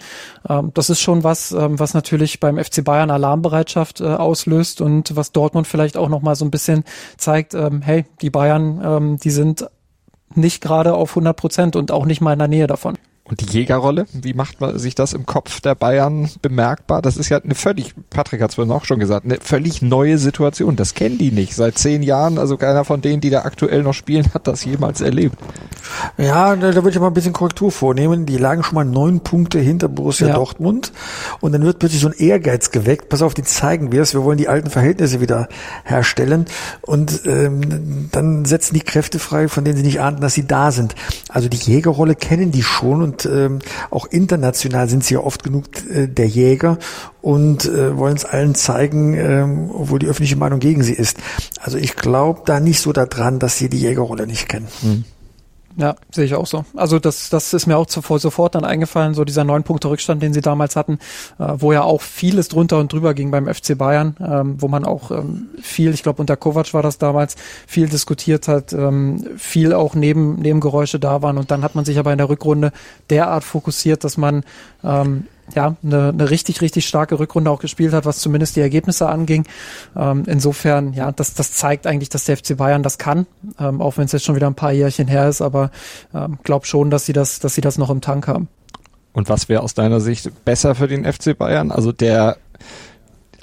Ähm, 0.48 0.70
das 0.72 0.88
ist 0.88 1.00
schon 1.00 1.24
was, 1.24 1.52
ähm, 1.52 1.78
was 1.78 1.92
natürlich 1.92 2.40
beim 2.40 2.56
FC 2.56 2.82
Bayern 2.82 3.10
Alarmbereitschaft 3.10 4.00
äh, 4.00 4.04
auslöst 4.04 4.80
und 4.80 5.14
was 5.14 5.32
Dortmund 5.32 5.66
vielleicht 5.66 5.98
auch 5.98 6.08
nochmal 6.08 6.34
so 6.34 6.46
ein 6.46 6.50
bisschen 6.50 6.84
zeigt, 7.18 7.52
ähm, 7.52 7.82
hey, 7.82 8.06
die 8.22 8.30
Bayern, 8.30 8.80
ähm, 8.82 9.18
die 9.18 9.30
sind 9.30 9.68
nicht 10.34 10.62
gerade 10.62 10.94
auf 10.94 11.10
100 11.10 11.36
Prozent 11.36 11.76
und 11.76 11.92
auch 11.92 12.06
nicht 12.06 12.22
mal 12.22 12.32
in 12.32 12.38
der 12.38 12.48
Nähe 12.48 12.66
davon. 12.66 12.96
Und 13.26 13.40
die 13.40 13.46
Jägerrolle, 13.46 14.04
wie 14.12 14.34
macht 14.34 14.60
man 14.60 14.78
sich 14.78 14.94
das 14.94 15.14
im 15.14 15.24
Kopf 15.24 15.62
der 15.62 15.74
Bayern 15.74 16.28
bemerkbar? 16.42 17.00
Das 17.00 17.16
ist 17.16 17.30
ja 17.30 17.38
eine 17.38 17.54
völlig, 17.54 17.94
Patrick 18.10 18.42
hat 18.42 18.50
es 18.50 18.56
vorhin 18.56 18.70
auch 18.70 18.84
schon 18.84 18.98
gesagt, 18.98 19.24
eine 19.24 19.38
völlig 19.40 19.80
neue 19.80 20.18
Situation. 20.18 20.76
Das 20.76 20.92
kennen 20.92 21.16
die 21.16 21.30
nicht. 21.30 21.54
Seit 21.54 21.78
zehn 21.78 22.02
Jahren, 22.02 22.36
also 22.36 22.58
keiner 22.58 22.84
von 22.84 23.00
denen, 23.00 23.22
die 23.22 23.30
da 23.30 23.42
aktuell 23.46 23.82
noch 23.82 23.94
spielen, 23.94 24.26
hat 24.34 24.46
das 24.46 24.66
jemals 24.66 25.00
erlebt. 25.00 25.38
Ja, 26.18 26.54
da, 26.54 26.70
da 26.70 26.84
würde 26.84 26.90
ich 26.90 27.00
mal 27.00 27.06
ein 27.06 27.14
bisschen 27.14 27.32
Korrektur 27.32 27.72
vornehmen. 27.72 28.26
Die 28.26 28.36
lagen 28.36 28.62
schon 28.62 28.74
mal 28.74 28.84
neun 28.84 29.20
Punkte 29.20 29.58
hinter 29.58 29.88
Borussia 29.88 30.28
ja. 30.28 30.34
Dortmund. 30.34 30.92
Und 31.40 31.52
dann 31.52 31.62
wird 31.62 31.78
plötzlich 31.78 32.02
so 32.02 32.08
ein 32.08 32.14
Ehrgeiz 32.14 32.72
geweckt. 32.72 33.08
Pass 33.08 33.22
auf, 33.22 33.32
die 33.32 33.42
zeigen 33.42 33.90
wir 33.90 34.02
es. 34.02 34.12
Wir 34.12 34.22
wollen 34.22 34.38
die 34.38 34.48
alten 34.48 34.68
Verhältnisse 34.68 35.22
wieder 35.22 35.48
herstellen. 35.84 36.44
Und 36.82 37.22
ähm, 37.24 38.10
dann 38.12 38.44
setzen 38.44 38.74
die 38.74 38.80
Kräfte 38.80 39.18
frei, 39.18 39.48
von 39.48 39.64
denen 39.64 39.78
sie 39.78 39.82
nicht 39.82 40.00
ahnten, 40.00 40.20
dass 40.20 40.34
sie 40.34 40.46
da 40.46 40.72
sind. 40.72 40.94
Also 41.30 41.48
die 41.48 41.56
Jägerrolle 41.56 42.16
kennen 42.16 42.50
die 42.50 42.62
schon 42.62 43.00
und 43.00 43.13
und 43.14 43.26
ähm, 43.26 43.58
auch 43.90 44.06
international 44.06 44.88
sind 44.88 45.04
sie 45.04 45.14
ja 45.14 45.20
oft 45.20 45.42
genug 45.42 45.64
äh, 45.90 46.08
der 46.08 46.26
Jäger 46.26 46.78
und 47.22 47.64
äh, 47.64 47.96
wollen 47.96 48.16
es 48.16 48.24
allen 48.24 48.54
zeigen, 48.54 49.14
ähm, 49.14 49.70
obwohl 49.72 49.98
die 49.98 50.06
öffentliche 50.06 50.36
Meinung 50.36 50.60
gegen 50.60 50.82
sie 50.82 50.94
ist. 50.94 51.18
Also 51.60 51.78
ich 51.78 51.96
glaube 51.96 52.42
da 52.44 52.60
nicht 52.60 52.80
so 52.80 52.92
daran, 52.92 53.38
dass 53.38 53.58
sie 53.58 53.68
die 53.68 53.80
Jägerrolle 53.80 54.26
nicht 54.26 54.48
kennen. 54.48 54.68
Mhm. 54.82 55.04
Ja, 55.76 55.96
sehe 56.12 56.24
ich 56.24 56.34
auch 56.34 56.46
so. 56.46 56.64
Also 56.76 57.00
das, 57.00 57.30
das 57.30 57.52
ist 57.52 57.66
mir 57.66 57.76
auch 57.76 57.86
zuvor, 57.86 58.20
sofort 58.20 58.54
dann 58.54 58.64
eingefallen, 58.64 59.14
so 59.14 59.24
dieser 59.24 59.42
neun 59.42 59.64
Punkte 59.64 59.88
Rückstand, 59.88 60.22
den 60.22 60.32
sie 60.32 60.40
damals 60.40 60.76
hatten, 60.76 60.98
äh, 61.40 61.48
wo 61.56 61.72
ja 61.72 61.82
auch 61.82 62.00
vieles 62.00 62.48
drunter 62.48 62.78
und 62.78 62.92
drüber 62.92 63.12
ging 63.12 63.32
beim 63.32 63.52
FC 63.52 63.76
Bayern, 63.76 64.16
ähm, 64.20 64.62
wo 64.62 64.68
man 64.68 64.84
auch 64.84 65.10
ähm, 65.10 65.48
viel, 65.60 65.92
ich 65.92 66.04
glaube 66.04 66.20
unter 66.20 66.36
Kovac 66.36 66.74
war 66.74 66.82
das 66.82 66.98
damals, 66.98 67.34
viel 67.66 67.88
diskutiert 67.88 68.46
hat, 68.46 68.72
ähm, 68.72 69.26
viel 69.36 69.72
auch 69.72 69.96
neben 69.96 70.36
Nebengeräusche 70.36 71.00
da 71.00 71.22
waren 71.22 71.38
und 71.38 71.50
dann 71.50 71.64
hat 71.64 71.74
man 71.74 71.84
sich 71.84 71.98
aber 71.98 72.12
in 72.12 72.18
der 72.18 72.28
Rückrunde 72.28 72.70
derart 73.10 73.42
fokussiert, 73.42 74.04
dass 74.04 74.16
man 74.16 74.44
ähm, 74.84 75.26
ja, 75.54 75.76
eine, 75.82 76.08
eine 76.08 76.30
richtig, 76.30 76.60
richtig 76.60 76.86
starke 76.86 77.18
Rückrunde 77.18 77.50
auch 77.50 77.60
gespielt 77.60 77.92
hat, 77.92 78.04
was 78.04 78.18
zumindest 78.18 78.56
die 78.56 78.60
Ergebnisse 78.60 79.08
anging. 79.08 79.44
Ähm, 79.96 80.24
insofern, 80.26 80.92
ja, 80.92 81.12
das, 81.12 81.34
das 81.34 81.52
zeigt 81.52 81.86
eigentlich, 81.86 82.08
dass 82.08 82.24
der 82.24 82.36
FC 82.36 82.56
Bayern 82.56 82.82
das 82.82 82.98
kann, 82.98 83.26
ähm, 83.58 83.80
auch 83.80 83.96
wenn 83.96 84.06
es 84.06 84.12
jetzt 84.12 84.24
schon 84.24 84.36
wieder 84.36 84.46
ein 84.46 84.54
paar 84.54 84.72
Jährchen 84.72 85.08
her 85.08 85.28
ist, 85.28 85.42
aber 85.42 85.70
ähm, 86.14 86.38
glaub 86.42 86.66
schon, 86.66 86.90
dass 86.90 87.06
sie 87.06 87.12
das, 87.12 87.40
dass 87.40 87.54
sie 87.54 87.60
das 87.60 87.78
noch 87.78 87.90
im 87.90 88.00
Tank 88.00 88.26
haben. 88.26 88.48
Und 89.12 89.28
was 89.28 89.48
wäre 89.48 89.62
aus 89.62 89.74
deiner 89.74 90.00
Sicht 90.00 90.44
besser 90.44 90.74
für 90.74 90.88
den 90.88 91.04
FC 91.04 91.38
Bayern? 91.38 91.70
Also 91.70 91.92
der 91.92 92.36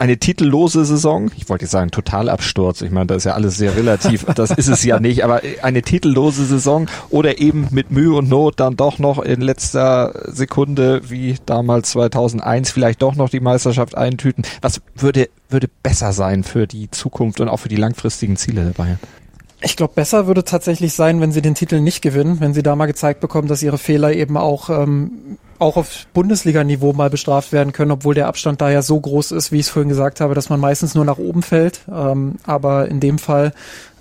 eine 0.02 0.18
titellose 0.18 0.84
Saison, 0.84 1.30
ich 1.38 1.48
wollte 1.48 1.66
jetzt 1.66 1.72
sagen 1.72 1.92
Totalabsturz, 1.92 2.82
ich 2.82 2.90
meine, 2.90 3.06
das 3.06 3.18
ist 3.18 3.26
ja 3.26 3.34
alles 3.34 3.58
sehr 3.58 3.76
relativ, 3.76 4.26
das 4.36 4.50
ist 4.50 4.68
es 4.68 4.84
ja 4.84 5.00
nicht, 5.00 5.24
aber 5.24 5.42
eine 5.62 5.84
titellose 5.84 6.44
Saison 6.46 6.88
oder 7.12 7.38
eben 7.40 7.68
mit 7.70 7.92
Mühe 7.92 8.16
und 8.16 8.28
Not 8.28 8.60
dann 8.60 8.76
doch 8.76 8.98
noch 8.98 9.20
in 9.20 9.42
letzter 9.42 10.12
Sekunde, 10.26 11.04
wie 11.12 11.36
damals 11.46 11.92
2001, 11.92 12.72
vielleicht 12.72 13.04
doch 13.04 13.16
noch 13.16 13.30
die 13.30 13.42
Meisterschaft 13.42 13.96
eintüten. 13.96 14.44
Was 14.62 14.82
würde, 14.96 15.30
würde 15.50 15.70
besser 15.84 16.14
sein 16.14 16.44
für 16.44 16.66
die 16.66 16.90
Zukunft 16.90 17.40
und 17.40 17.48
auch 17.48 17.58
für 17.58 17.70
die 17.70 17.76
langfristigen 17.76 18.38
Ziele 18.38 18.64
der 18.64 18.72
Bayern? 18.72 19.00
Ich 19.64 19.76
glaube, 19.76 19.94
besser 19.94 20.26
würde 20.26 20.44
tatsächlich 20.44 20.94
sein, 20.94 21.22
wenn 21.22 21.32
sie 21.32 21.42
den 21.42 21.54
Titel 21.54 21.80
nicht 21.80 22.02
gewinnen, 22.02 22.40
wenn 22.40 22.54
sie 22.54 22.64
da 22.64 22.76
mal 22.76 22.88
gezeigt 22.88 23.20
bekommen, 23.20 23.48
dass 23.48 23.62
ihre 23.62 23.78
Fehler 23.78 24.12
eben 24.12 24.36
auch 24.36 24.70
ähm, 24.70 25.38
auch 25.62 25.78
auf 25.78 26.08
Bundesliga-Niveau 26.14 26.94
mal 26.94 27.12
bestraft 27.12 27.52
werden 27.52 27.72
können, 27.72 27.92
obwohl 27.92 28.16
der 28.16 28.28
Abstand 28.28 28.62
da 28.62 28.72
ja 28.72 28.82
so 28.82 29.00
groß 29.00 29.32
ist, 29.32 29.52
wie 29.52 29.60
ich 29.60 29.68
es 29.68 29.70
vorhin 29.70 29.90
gesagt 29.90 30.20
habe, 30.20 30.34
dass 30.34 30.50
man 30.50 30.60
meistens 30.60 30.96
nur 30.96 31.06
nach 31.06 31.20
oben 31.20 31.44
fällt. 31.44 31.82
Ähm, 31.92 32.36
aber 32.44 32.88
in 32.88 33.00
dem 33.00 33.20
Fall, 33.20 33.54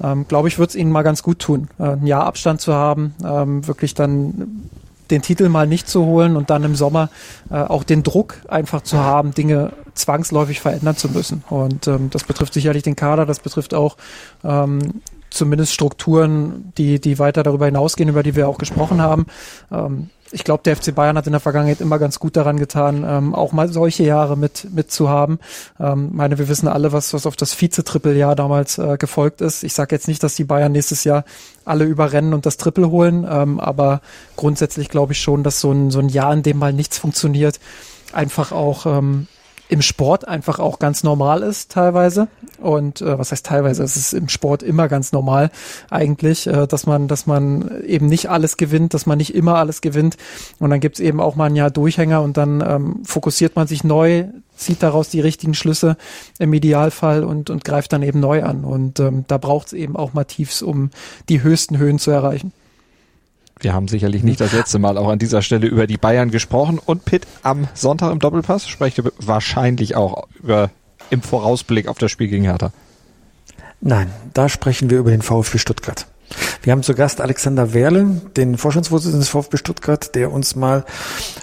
ähm, 0.03 0.27
glaube 0.27 0.49
ich, 0.49 0.59
wird 0.59 0.71
es 0.71 0.77
ihnen 0.77 0.91
mal 0.91 1.03
ganz 1.03 1.23
gut 1.23 1.39
tun, 1.39 1.69
äh, 1.79 1.91
ein 1.91 2.07
Jahr 2.07 2.25
Abstand 2.25 2.63
zu 2.63 2.73
haben, 2.73 3.15
ähm, 3.23 3.67
wirklich 3.67 3.93
dann 3.93 4.63
den 5.11 5.21
Titel 5.21 5.51
mal 5.51 5.67
nicht 5.67 5.89
zu 5.89 6.07
holen 6.07 6.37
und 6.37 6.49
dann 6.49 6.65
im 6.65 6.75
Sommer 6.75 7.11
äh, 7.51 7.57
auch 7.57 7.85
den 7.85 8.03
Druck 8.03 8.37
einfach 8.49 8.81
zu 8.81 8.99
haben, 8.99 9.35
Dinge 9.35 9.73
zwangsläufig 9.93 10.61
verändern 10.61 10.97
zu 10.97 11.11
müssen. 11.11 11.45
Und 11.51 11.87
ähm, 11.89 12.09
das 12.11 12.25
betrifft 12.25 12.55
sicherlich 12.55 12.85
den 12.85 12.97
Kader, 12.97 13.27
das 13.27 13.41
betrifft 13.41 13.75
auch 13.75 13.99
ähm, 14.45 15.03
zumindest 15.31 15.73
Strukturen, 15.73 16.73
die, 16.77 17.01
die 17.01 17.19
weiter 17.19 17.43
darüber 17.43 17.67
hinausgehen, 17.67 18.09
über 18.09 18.23
die 18.23 18.37
wir 18.37 18.49
auch 18.49 18.59
gesprochen 18.59 19.01
haben. 19.01 19.27
Ähm, 19.71 20.11
ich 20.33 20.45
glaube, 20.45 20.63
der 20.63 20.77
FC 20.77 20.95
Bayern 20.95 21.17
hat 21.17 21.27
in 21.27 21.33
der 21.33 21.41
Vergangenheit 21.41 21.81
immer 21.81 21.99
ganz 21.99 22.21
gut 22.21 22.37
daran 22.37 22.57
getan, 22.57 23.05
ähm, 23.07 23.35
auch 23.35 23.53
mal 23.53 23.73
solche 23.73 24.05
Jahre 24.05 24.37
mit, 24.37 24.69
mit 24.73 24.93
zu 24.93 25.09
haben. 25.09 25.41
Ähm, 25.81 26.11
meine, 26.13 26.39
wir 26.39 26.49
wissen 26.49 26.69
alle, 26.69 26.93
was, 26.93 27.13
was 27.13 27.27
auf 27.27 27.37
das 27.37 27.53
Vize-Triple-Jahr 27.53 28.37
damals 28.37 28.79
äh, 28.79 28.97
gefolgt 28.97 29.41
ist. 29.41 29.65
Ich 29.65 29.75
sage 29.75 29.95
jetzt 29.95 30.07
nicht, 30.07 30.23
dass 30.23 30.37
die 30.37 30.45
Bayern 30.45 30.73
nächstes 30.73 31.05
Jahr 31.05 31.25
alle 31.65 31.85
überrennen 31.85 32.33
und 32.33 32.47
das 32.47 32.59
Triple 32.59 32.91
holen, 32.91 33.27
ähm, 33.29 33.59
aber 33.59 34.01
grundsätzlich 34.37 34.89
glaube 34.89 35.13
ich 35.13 35.21
schon, 35.21 35.43
dass 35.43 35.61
so 35.61 35.73
ein, 35.73 35.91
so 35.91 35.99
ein 35.99 36.09
Jahr, 36.09 36.33
in 36.33 36.43
dem 36.43 36.59
mal 36.59 36.73
nichts 36.73 36.99
funktioniert, 36.99 37.59
einfach 38.13 38.53
auch 38.53 38.87
ähm, 38.87 39.27
im 39.71 39.83
Sport 39.83 40.27
einfach 40.27 40.59
auch 40.59 40.81
ganz 40.81 41.05
normal 41.05 41.43
ist 41.43 41.71
teilweise. 41.71 42.27
Und 42.59 43.01
äh, 43.01 43.19
was 43.19 43.31
heißt 43.31 43.47
teilweise? 43.47 43.85
Es 43.85 43.97
ist 43.97 44.13
im 44.13 44.29
Sport 44.29 44.65
immer 44.65 44.89
ganz 44.89 45.13
normal 45.13 45.51
eigentlich, 45.91 46.49
äh, 46.49 46.67
dass 46.67 46.87
man, 46.87 47.07
dass 47.07 47.27
man 47.27 47.83
eben 47.87 48.07
nicht 48.07 48.29
alles 48.29 48.57
gewinnt, 48.57 48.95
dass 48.95 49.07
man 49.07 49.19
nicht 49.19 49.33
immer 49.33 49.57
alles 49.57 49.81
gewinnt. 49.81 50.17
Und 50.59 50.71
dann 50.71 50.81
gibt's 50.81 50.99
eben 50.99 51.21
auch 51.21 51.37
mal 51.37 51.47
ein 51.47 51.55
Jahr 51.55 51.71
Durchhänger 51.71 52.21
und 52.21 52.37
dann 52.37 52.61
ähm, 52.67 52.97
fokussiert 53.05 53.55
man 53.55 53.69
sich 53.69 53.85
neu, 53.85 54.25
zieht 54.57 54.83
daraus 54.83 55.09
die 55.09 55.21
richtigen 55.21 55.55
Schlüsse 55.55 55.97
im 56.41 56.53
Idealfall 56.53 57.23
und, 57.23 57.49
und 57.49 57.65
greift 57.65 57.93
dann 57.93 58.03
eben 58.03 58.19
neu 58.19 58.43
an. 58.43 58.65
Und 58.65 58.99
ähm, 58.99 59.25
da 59.29 59.39
braucht's 59.39 59.73
eben 59.73 59.95
auch 59.95 60.15
mal 60.15 60.25
Tiefs, 60.25 60.63
um 60.63 60.91
die 61.29 61.43
höchsten 61.45 61.79
Höhen 61.79 62.01
zu 62.01 62.11
erreichen. 62.11 62.53
Wir 63.61 63.75
haben 63.75 63.89
sicherlich 63.89 64.23
nicht 64.23 64.41
das 64.41 64.53
letzte 64.53 64.79
Mal 64.79 64.97
auch 64.97 65.09
an 65.09 65.19
dieser 65.19 65.43
Stelle 65.43 65.67
über 65.67 65.87
die 65.87 65.99
Bayern 65.99 66.31
gesprochen 66.31 66.79
und 66.79 67.05
Pitt 67.05 67.27
am 67.43 67.69
Sonntag 67.75 68.11
im 68.11 68.19
Doppelpass 68.19 68.67
sprecht 68.67 69.03
wahrscheinlich 69.19 69.97
auch 69.97 70.27
über 70.43 70.71
im 71.11 71.23
Vorausblick 71.23 71.89
auf 71.89 71.99
das 71.99 72.11
Spiel 72.11 72.29
gegen 72.29 72.45
Hertha. 72.45 72.73
Nein, 73.81 74.11
da 74.33 74.49
sprechen 74.49 74.89
wir 74.91 74.99
über 74.99 75.11
den 75.11 75.23
VfB 75.23 75.59
Stuttgart. 75.59 76.07
Wir 76.63 76.73
haben 76.73 76.83
zu 76.83 76.95
Gast 76.95 77.21
Alexander 77.21 77.75
Werle, 77.75 78.21
den 78.37 78.57
Vorstandsvorsitzenden 78.57 79.21
des 79.21 79.31
VfB 79.31 79.57
Stuttgart, 79.57 80.15
der 80.15 80.31
uns 80.31 80.55
mal 80.55 80.85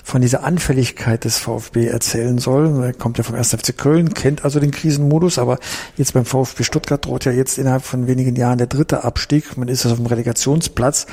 von 0.03 0.21
dieser 0.21 0.43
Anfälligkeit 0.43 1.25
des 1.25 1.39
VfB 1.39 1.87
erzählen 1.87 2.37
soll. 2.37 2.83
Er 2.83 2.93
kommt 2.93 3.17
ja 3.17 3.23
vom 3.23 3.35
1. 3.35 3.49
FC 3.55 3.75
Köln, 3.77 4.13
kennt 4.13 4.45
also 4.45 4.59
den 4.59 4.71
Krisenmodus, 4.71 5.39
aber 5.39 5.59
jetzt 5.97 6.13
beim 6.13 6.25
VfB 6.25 6.63
Stuttgart 6.63 7.03
droht 7.03 7.25
ja 7.25 7.31
jetzt 7.31 7.57
innerhalb 7.57 7.83
von 7.83 8.07
wenigen 8.07 8.35
Jahren 8.35 8.59
der 8.59 8.67
dritte 8.67 9.03
Abstieg. 9.03 9.57
Man 9.57 9.67
ist 9.67 9.85
also 9.85 9.95
auf 9.95 9.99
dem 9.99 10.07
Relegationsplatz 10.07 11.07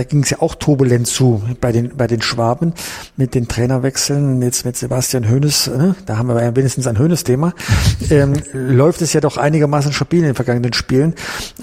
da 0.00 0.04
ging 0.04 0.22
es 0.22 0.30
ja 0.30 0.40
auch 0.40 0.54
turbulent 0.54 1.06
zu 1.06 1.42
bei 1.60 1.72
den, 1.72 1.94
bei 1.94 2.06
den 2.06 2.22
Schwaben 2.22 2.72
mit 3.18 3.34
den 3.34 3.48
Trainerwechseln, 3.48 4.40
jetzt 4.40 4.64
mit 4.64 4.74
Sebastian 4.74 5.28
Hoeneß, 5.28 5.68
äh, 5.68 5.92
da 6.06 6.16
haben 6.16 6.28
wir 6.28 6.42
ja 6.42 6.56
wenigstens 6.56 6.86
ein 6.86 6.98
Hoeneß-Thema, 6.98 7.52
ähm, 8.10 8.32
läuft 8.54 9.02
es 9.02 9.12
ja 9.12 9.20
doch 9.20 9.36
einigermaßen 9.36 9.92
stabil 9.92 10.20
in 10.20 10.26
den 10.26 10.34
vergangenen 10.34 10.72
Spielen. 10.72 11.14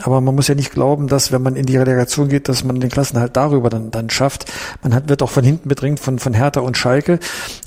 Aber 0.04 0.22
man 0.22 0.36
muss 0.36 0.48
ja 0.48 0.54
nicht 0.54 0.72
glauben, 0.72 1.08
dass 1.08 1.32
wenn 1.32 1.42
man 1.42 1.56
in 1.56 1.66
die 1.66 1.78
Relegation 1.78 2.30
geht, 2.30 2.48
dass 2.48 2.64
man 2.64 2.80
den 2.80 2.92
Klassen 2.92 3.20
halt 3.20 3.36
darüber 3.36 3.72
dann, 3.72 3.90
dann 3.90 4.12
schafft. 4.12 4.46
Man 4.84 4.94
hat, 4.94 5.10
wird 5.10 5.24
auch 5.24 5.32
von 5.32 5.44
hinten 5.44 5.68
bedrängt 5.68 6.00
von, 6.00 6.20
von 6.20 6.36
Hertha 6.36 6.60
und 6.60 6.78
Schalke. 6.78 7.18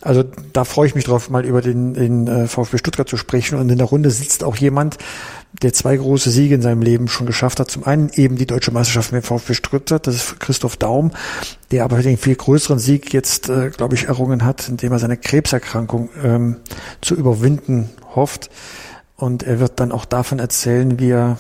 Also 0.03 0.23
da 0.53 0.63
freue 0.63 0.87
ich 0.87 0.95
mich 0.95 1.03
drauf, 1.03 1.31
mal 1.31 1.45
über 1.45 1.63
den, 1.63 1.95
den 1.95 2.29
äh, 2.29 2.47
VfB 2.47 2.79
Stuttgart 2.79 3.09
zu 3.09 3.17
sprechen. 3.17 3.59
Und 3.59 3.71
in 3.71 3.79
der 3.79 3.89
Runde 3.89 4.13
sitzt 4.13 4.45
auch 4.45 4.55
jemand, 4.55 4.99
der 5.53 5.73
zwei 5.73 5.97
große 5.97 6.31
Siege 6.31 6.55
in 6.55 6.63
seinem 6.63 6.83
Leben 6.83 7.09
schon 7.09 7.27
geschafft 7.27 7.61
hat. 7.61 7.71
Zum 7.71 7.85
einen 7.85 8.11
eben 8.15 8.37
die 8.37 8.47
deutsche 8.47 8.71
Meisterschaft 8.71 9.13
mit 9.13 9.27
VfB 9.27 9.55
Stuttgart, 9.55 10.07
das 10.07 10.15
ist 10.15 10.41
Christoph 10.41 10.77
Daum, 10.77 11.11
der 11.71 11.85
aber 11.85 12.03
den 12.03 12.17
viel 12.17 12.37
größeren 12.37 12.79
Sieg 12.79 13.13
jetzt, 13.13 13.49
äh, 13.49 13.71
glaube 13.71 13.95
ich, 13.95 14.05
errungen 14.05 14.45
hat, 14.45 14.69
indem 14.69 14.93
er 14.93 14.99
seine 14.99 15.17
Krebserkrankung 15.17 16.09
ähm, 16.23 16.57
zu 17.01 17.15
überwinden 17.15 17.91
hofft. 18.15 18.51
Und 19.17 19.43
er 19.43 19.61
wird 19.61 19.81
dann 19.81 19.93
auch 19.93 20.05
davon 20.05 20.39
erzählen, 20.39 20.99
wie 20.99 21.11
er 21.11 21.39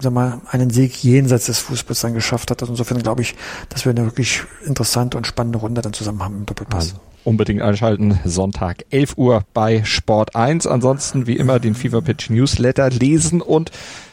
sag 0.00 0.12
mal, 0.12 0.40
einen 0.50 0.70
Sieg 0.70 1.02
jenseits 1.02 1.46
des 1.46 1.58
Fußballs 1.58 2.00
dann 2.00 2.14
geschafft 2.14 2.50
hat. 2.50 2.62
Also 2.62 2.72
insofern 2.72 3.02
glaube 3.02 3.22
ich, 3.22 3.34
dass 3.68 3.84
wir 3.84 3.90
eine 3.90 4.04
wirklich 4.04 4.42
interessante 4.64 5.16
und 5.16 5.26
spannende 5.26 5.58
Runde 5.58 5.82
dann 5.82 5.92
zusammen 5.92 6.22
haben 6.22 6.36
im 6.36 6.46
Doppelpass. 6.46 6.94
Also 6.94 7.07
unbedingt 7.28 7.60
einschalten. 7.60 8.18
Sonntag 8.24 8.86
11 8.90 9.18
Uhr 9.18 9.42
bei 9.52 9.84
Sport 9.84 10.34
1. 10.34 10.66
Ansonsten 10.66 11.26
wie 11.26 11.36
immer 11.36 11.60
den 11.60 11.74
Fever 11.74 12.00
Pitch 12.00 12.30
Newsletter 12.30 12.88
lesen 12.88 13.42
und 13.42 13.70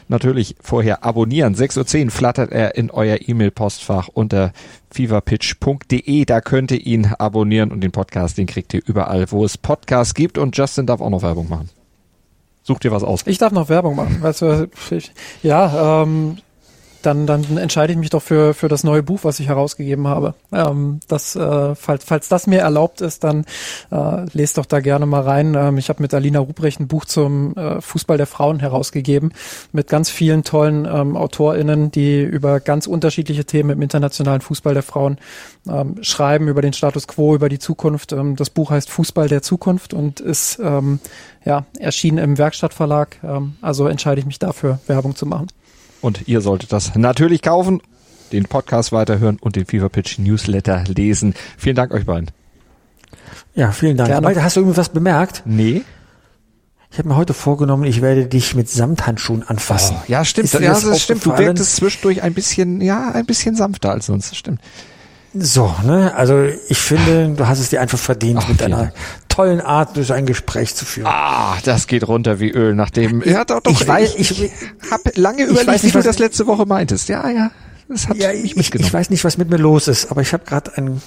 natürlich 0.08 0.54
vorher 0.60 1.02
abonnieren. 1.02 1.54
6.10 1.54 2.04
Uhr 2.04 2.10
flattert 2.10 2.52
er 2.52 2.76
in 2.76 2.90
euer 2.90 3.18
E-Mail-Postfach 3.26 4.08
unter 4.08 4.52
feverpitch.de. 4.90 6.24
Da 6.26 6.40
könnt 6.42 6.70
ihr 6.70 6.86
ihn 6.86 7.06
abonnieren 7.18 7.72
und 7.72 7.80
den 7.80 7.90
Podcast, 7.90 8.36
den 8.36 8.46
kriegt 8.46 8.74
ihr 8.74 8.82
überall, 8.84 9.30
wo 9.32 9.44
es 9.44 9.56
Podcasts 9.56 10.14
gibt. 10.14 10.36
Und 10.36 10.56
Justin 10.56 10.84
darf 10.86 11.00
auch 11.00 11.10
noch 11.10 11.22
Werbung 11.22 11.48
machen. 11.48 11.70
Such 12.62 12.80
dir 12.80 12.90
was 12.90 13.02
aus. 13.02 13.22
Ich 13.26 13.38
darf 13.38 13.52
noch 13.52 13.70
Werbung 13.70 13.96
machen. 13.96 14.20
Weißt 14.20 14.42
du, 14.42 14.68
ja, 15.42 16.02
ähm, 16.02 16.38
dann, 17.06 17.26
dann 17.26 17.56
entscheide 17.56 17.92
ich 17.92 17.98
mich 17.98 18.10
doch 18.10 18.22
für, 18.22 18.52
für 18.52 18.68
das 18.68 18.84
neue 18.84 19.02
Buch, 19.02 19.20
was 19.22 19.38
ich 19.40 19.48
herausgegeben 19.48 20.08
habe. 20.08 20.34
Ähm, 20.52 21.00
das, 21.08 21.36
äh, 21.36 21.74
falls, 21.74 22.04
falls 22.04 22.28
das 22.28 22.46
mir 22.46 22.60
erlaubt 22.60 23.00
ist, 23.00 23.24
dann 23.24 23.44
äh, 23.90 24.26
lest 24.32 24.58
doch 24.58 24.66
da 24.66 24.80
gerne 24.80 25.06
mal 25.06 25.22
rein. 25.22 25.54
Ähm, 25.54 25.78
ich 25.78 25.88
habe 25.88 26.02
mit 26.02 26.12
Alina 26.12 26.40
Ruprecht 26.40 26.80
ein 26.80 26.88
Buch 26.88 27.04
zum 27.04 27.56
äh, 27.56 27.80
Fußball 27.80 28.16
der 28.16 28.26
Frauen 28.26 28.60
herausgegeben, 28.60 29.32
mit 29.72 29.88
ganz 29.88 30.10
vielen 30.10 30.42
tollen 30.42 30.84
ähm, 30.84 31.16
AutorInnen, 31.16 31.90
die 31.90 32.22
über 32.22 32.60
ganz 32.60 32.86
unterschiedliche 32.86 33.44
Themen 33.44 33.70
im 33.70 33.82
internationalen 33.82 34.40
Fußball 34.40 34.74
der 34.74 34.82
Frauen 34.82 35.18
ähm, 35.68 35.96
schreiben, 36.02 36.48
über 36.48 36.62
den 36.62 36.72
Status 36.72 37.06
quo, 37.06 37.34
über 37.34 37.48
die 37.48 37.58
Zukunft. 37.58 38.12
Ähm, 38.12 38.36
das 38.36 38.50
Buch 38.50 38.70
heißt 38.70 38.90
Fußball 38.90 39.28
der 39.28 39.42
Zukunft 39.42 39.94
und 39.94 40.20
ist 40.20 40.58
ähm, 40.62 40.98
ja, 41.44 41.64
erschienen 41.78 42.18
im 42.18 42.38
Werkstattverlag. 42.38 43.16
Ähm, 43.22 43.54
also 43.62 43.86
entscheide 43.86 44.20
ich 44.20 44.26
mich 44.26 44.38
dafür, 44.38 44.80
Werbung 44.86 45.14
zu 45.14 45.26
machen. 45.26 45.46
Und 46.06 46.28
ihr 46.28 46.40
solltet 46.40 46.70
das 46.70 46.94
natürlich 46.94 47.42
kaufen, 47.42 47.82
den 48.30 48.44
Podcast 48.44 48.92
weiterhören 48.92 49.38
und 49.40 49.56
den 49.56 49.66
Fever 49.66 49.88
Pitch 49.88 50.20
Newsletter 50.20 50.84
lesen. 50.86 51.34
Vielen 51.58 51.74
Dank 51.74 51.92
euch 51.92 52.06
beiden. 52.06 52.30
Ja, 53.56 53.72
vielen 53.72 53.96
Dank. 53.96 54.22
Malte, 54.22 54.44
hast 54.44 54.54
du 54.54 54.60
irgendwas 54.60 54.90
bemerkt? 54.90 55.42
Nee. 55.46 55.82
Ich 56.92 56.98
habe 56.98 57.08
mir 57.08 57.16
heute 57.16 57.34
vorgenommen, 57.34 57.82
ich 57.82 58.02
werde 58.02 58.26
dich 58.26 58.54
mit 58.54 58.68
Samthandschuhen 58.68 59.42
anfassen. 59.42 59.96
Oh, 59.98 60.04
ja, 60.06 60.24
stimmt. 60.24 60.52
Ja, 60.52 60.60
das, 60.60 60.84
das 60.84 61.02
stimmt. 61.02 61.26
Du 61.26 61.36
wirktest 61.36 61.74
zwischendurch 61.74 62.22
ein 62.22 62.34
bisschen, 62.34 62.80
ja, 62.80 63.10
ein 63.10 63.26
bisschen 63.26 63.56
sanfter 63.56 63.90
als 63.90 64.06
sonst. 64.06 64.30
Das 64.30 64.38
stimmt. 64.38 64.60
So, 65.34 65.74
ne? 65.84 66.14
Also 66.14 66.44
ich 66.68 66.78
finde, 66.78 67.34
du 67.36 67.48
hast 67.48 67.58
es 67.58 67.70
dir 67.70 67.80
einfach 67.80 67.98
verdient, 67.98 68.38
Ach, 68.44 68.48
mit 68.48 68.60
deiner 68.60 68.92
tollen 69.36 69.60
Art 69.60 69.96
durch 69.96 70.12
ein 70.12 70.24
Gespräch 70.24 70.74
zu 70.74 70.86
führen. 70.86 71.06
Ah, 71.06 71.58
das 71.64 71.86
geht 71.86 72.08
runter 72.08 72.40
wie 72.40 72.50
Öl, 72.50 72.74
nachdem. 72.74 73.22
Ja, 73.22 73.44
doch, 73.44 73.60
doch, 73.60 73.70
ich, 73.70 73.86
weiß, 73.86 74.14
ich, 74.16 74.42
ich 74.42 74.50
habe 74.90 75.12
lange 75.16 75.44
überlegt, 75.44 75.84
nicht, 75.84 75.84
wie 75.84 75.90
du 75.90 76.02
das 76.02 76.18
letzte 76.18 76.46
Woche 76.46 76.64
meintest. 76.64 77.10
Ja, 77.10 77.28
ja. 77.28 77.50
Das 77.86 78.08
hat 78.08 78.16
ja, 78.16 78.32
ich, 78.32 78.56
ich 78.56 78.92
weiß 78.92 79.10
nicht, 79.10 79.24
was 79.24 79.36
mit 79.36 79.50
mir 79.50 79.58
los 79.58 79.88
ist, 79.88 80.10
aber 80.10 80.22
ich 80.22 80.32
habe 80.32 80.44
gerade 80.46 80.74
einen 80.76 81.02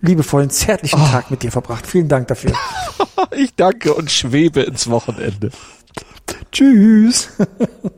liebevollen, 0.00 0.48
zärtlichen 0.48 0.98
oh. 1.00 1.06
Tag 1.12 1.30
mit 1.30 1.42
dir 1.42 1.52
verbracht. 1.52 1.86
Vielen 1.86 2.08
Dank 2.08 2.28
dafür. 2.28 2.52
ich 3.36 3.54
danke 3.54 3.92
und 3.92 4.10
schwebe 4.10 4.62
ins 4.62 4.88
Wochenende. 4.88 5.50
Tschüss. 6.52 7.28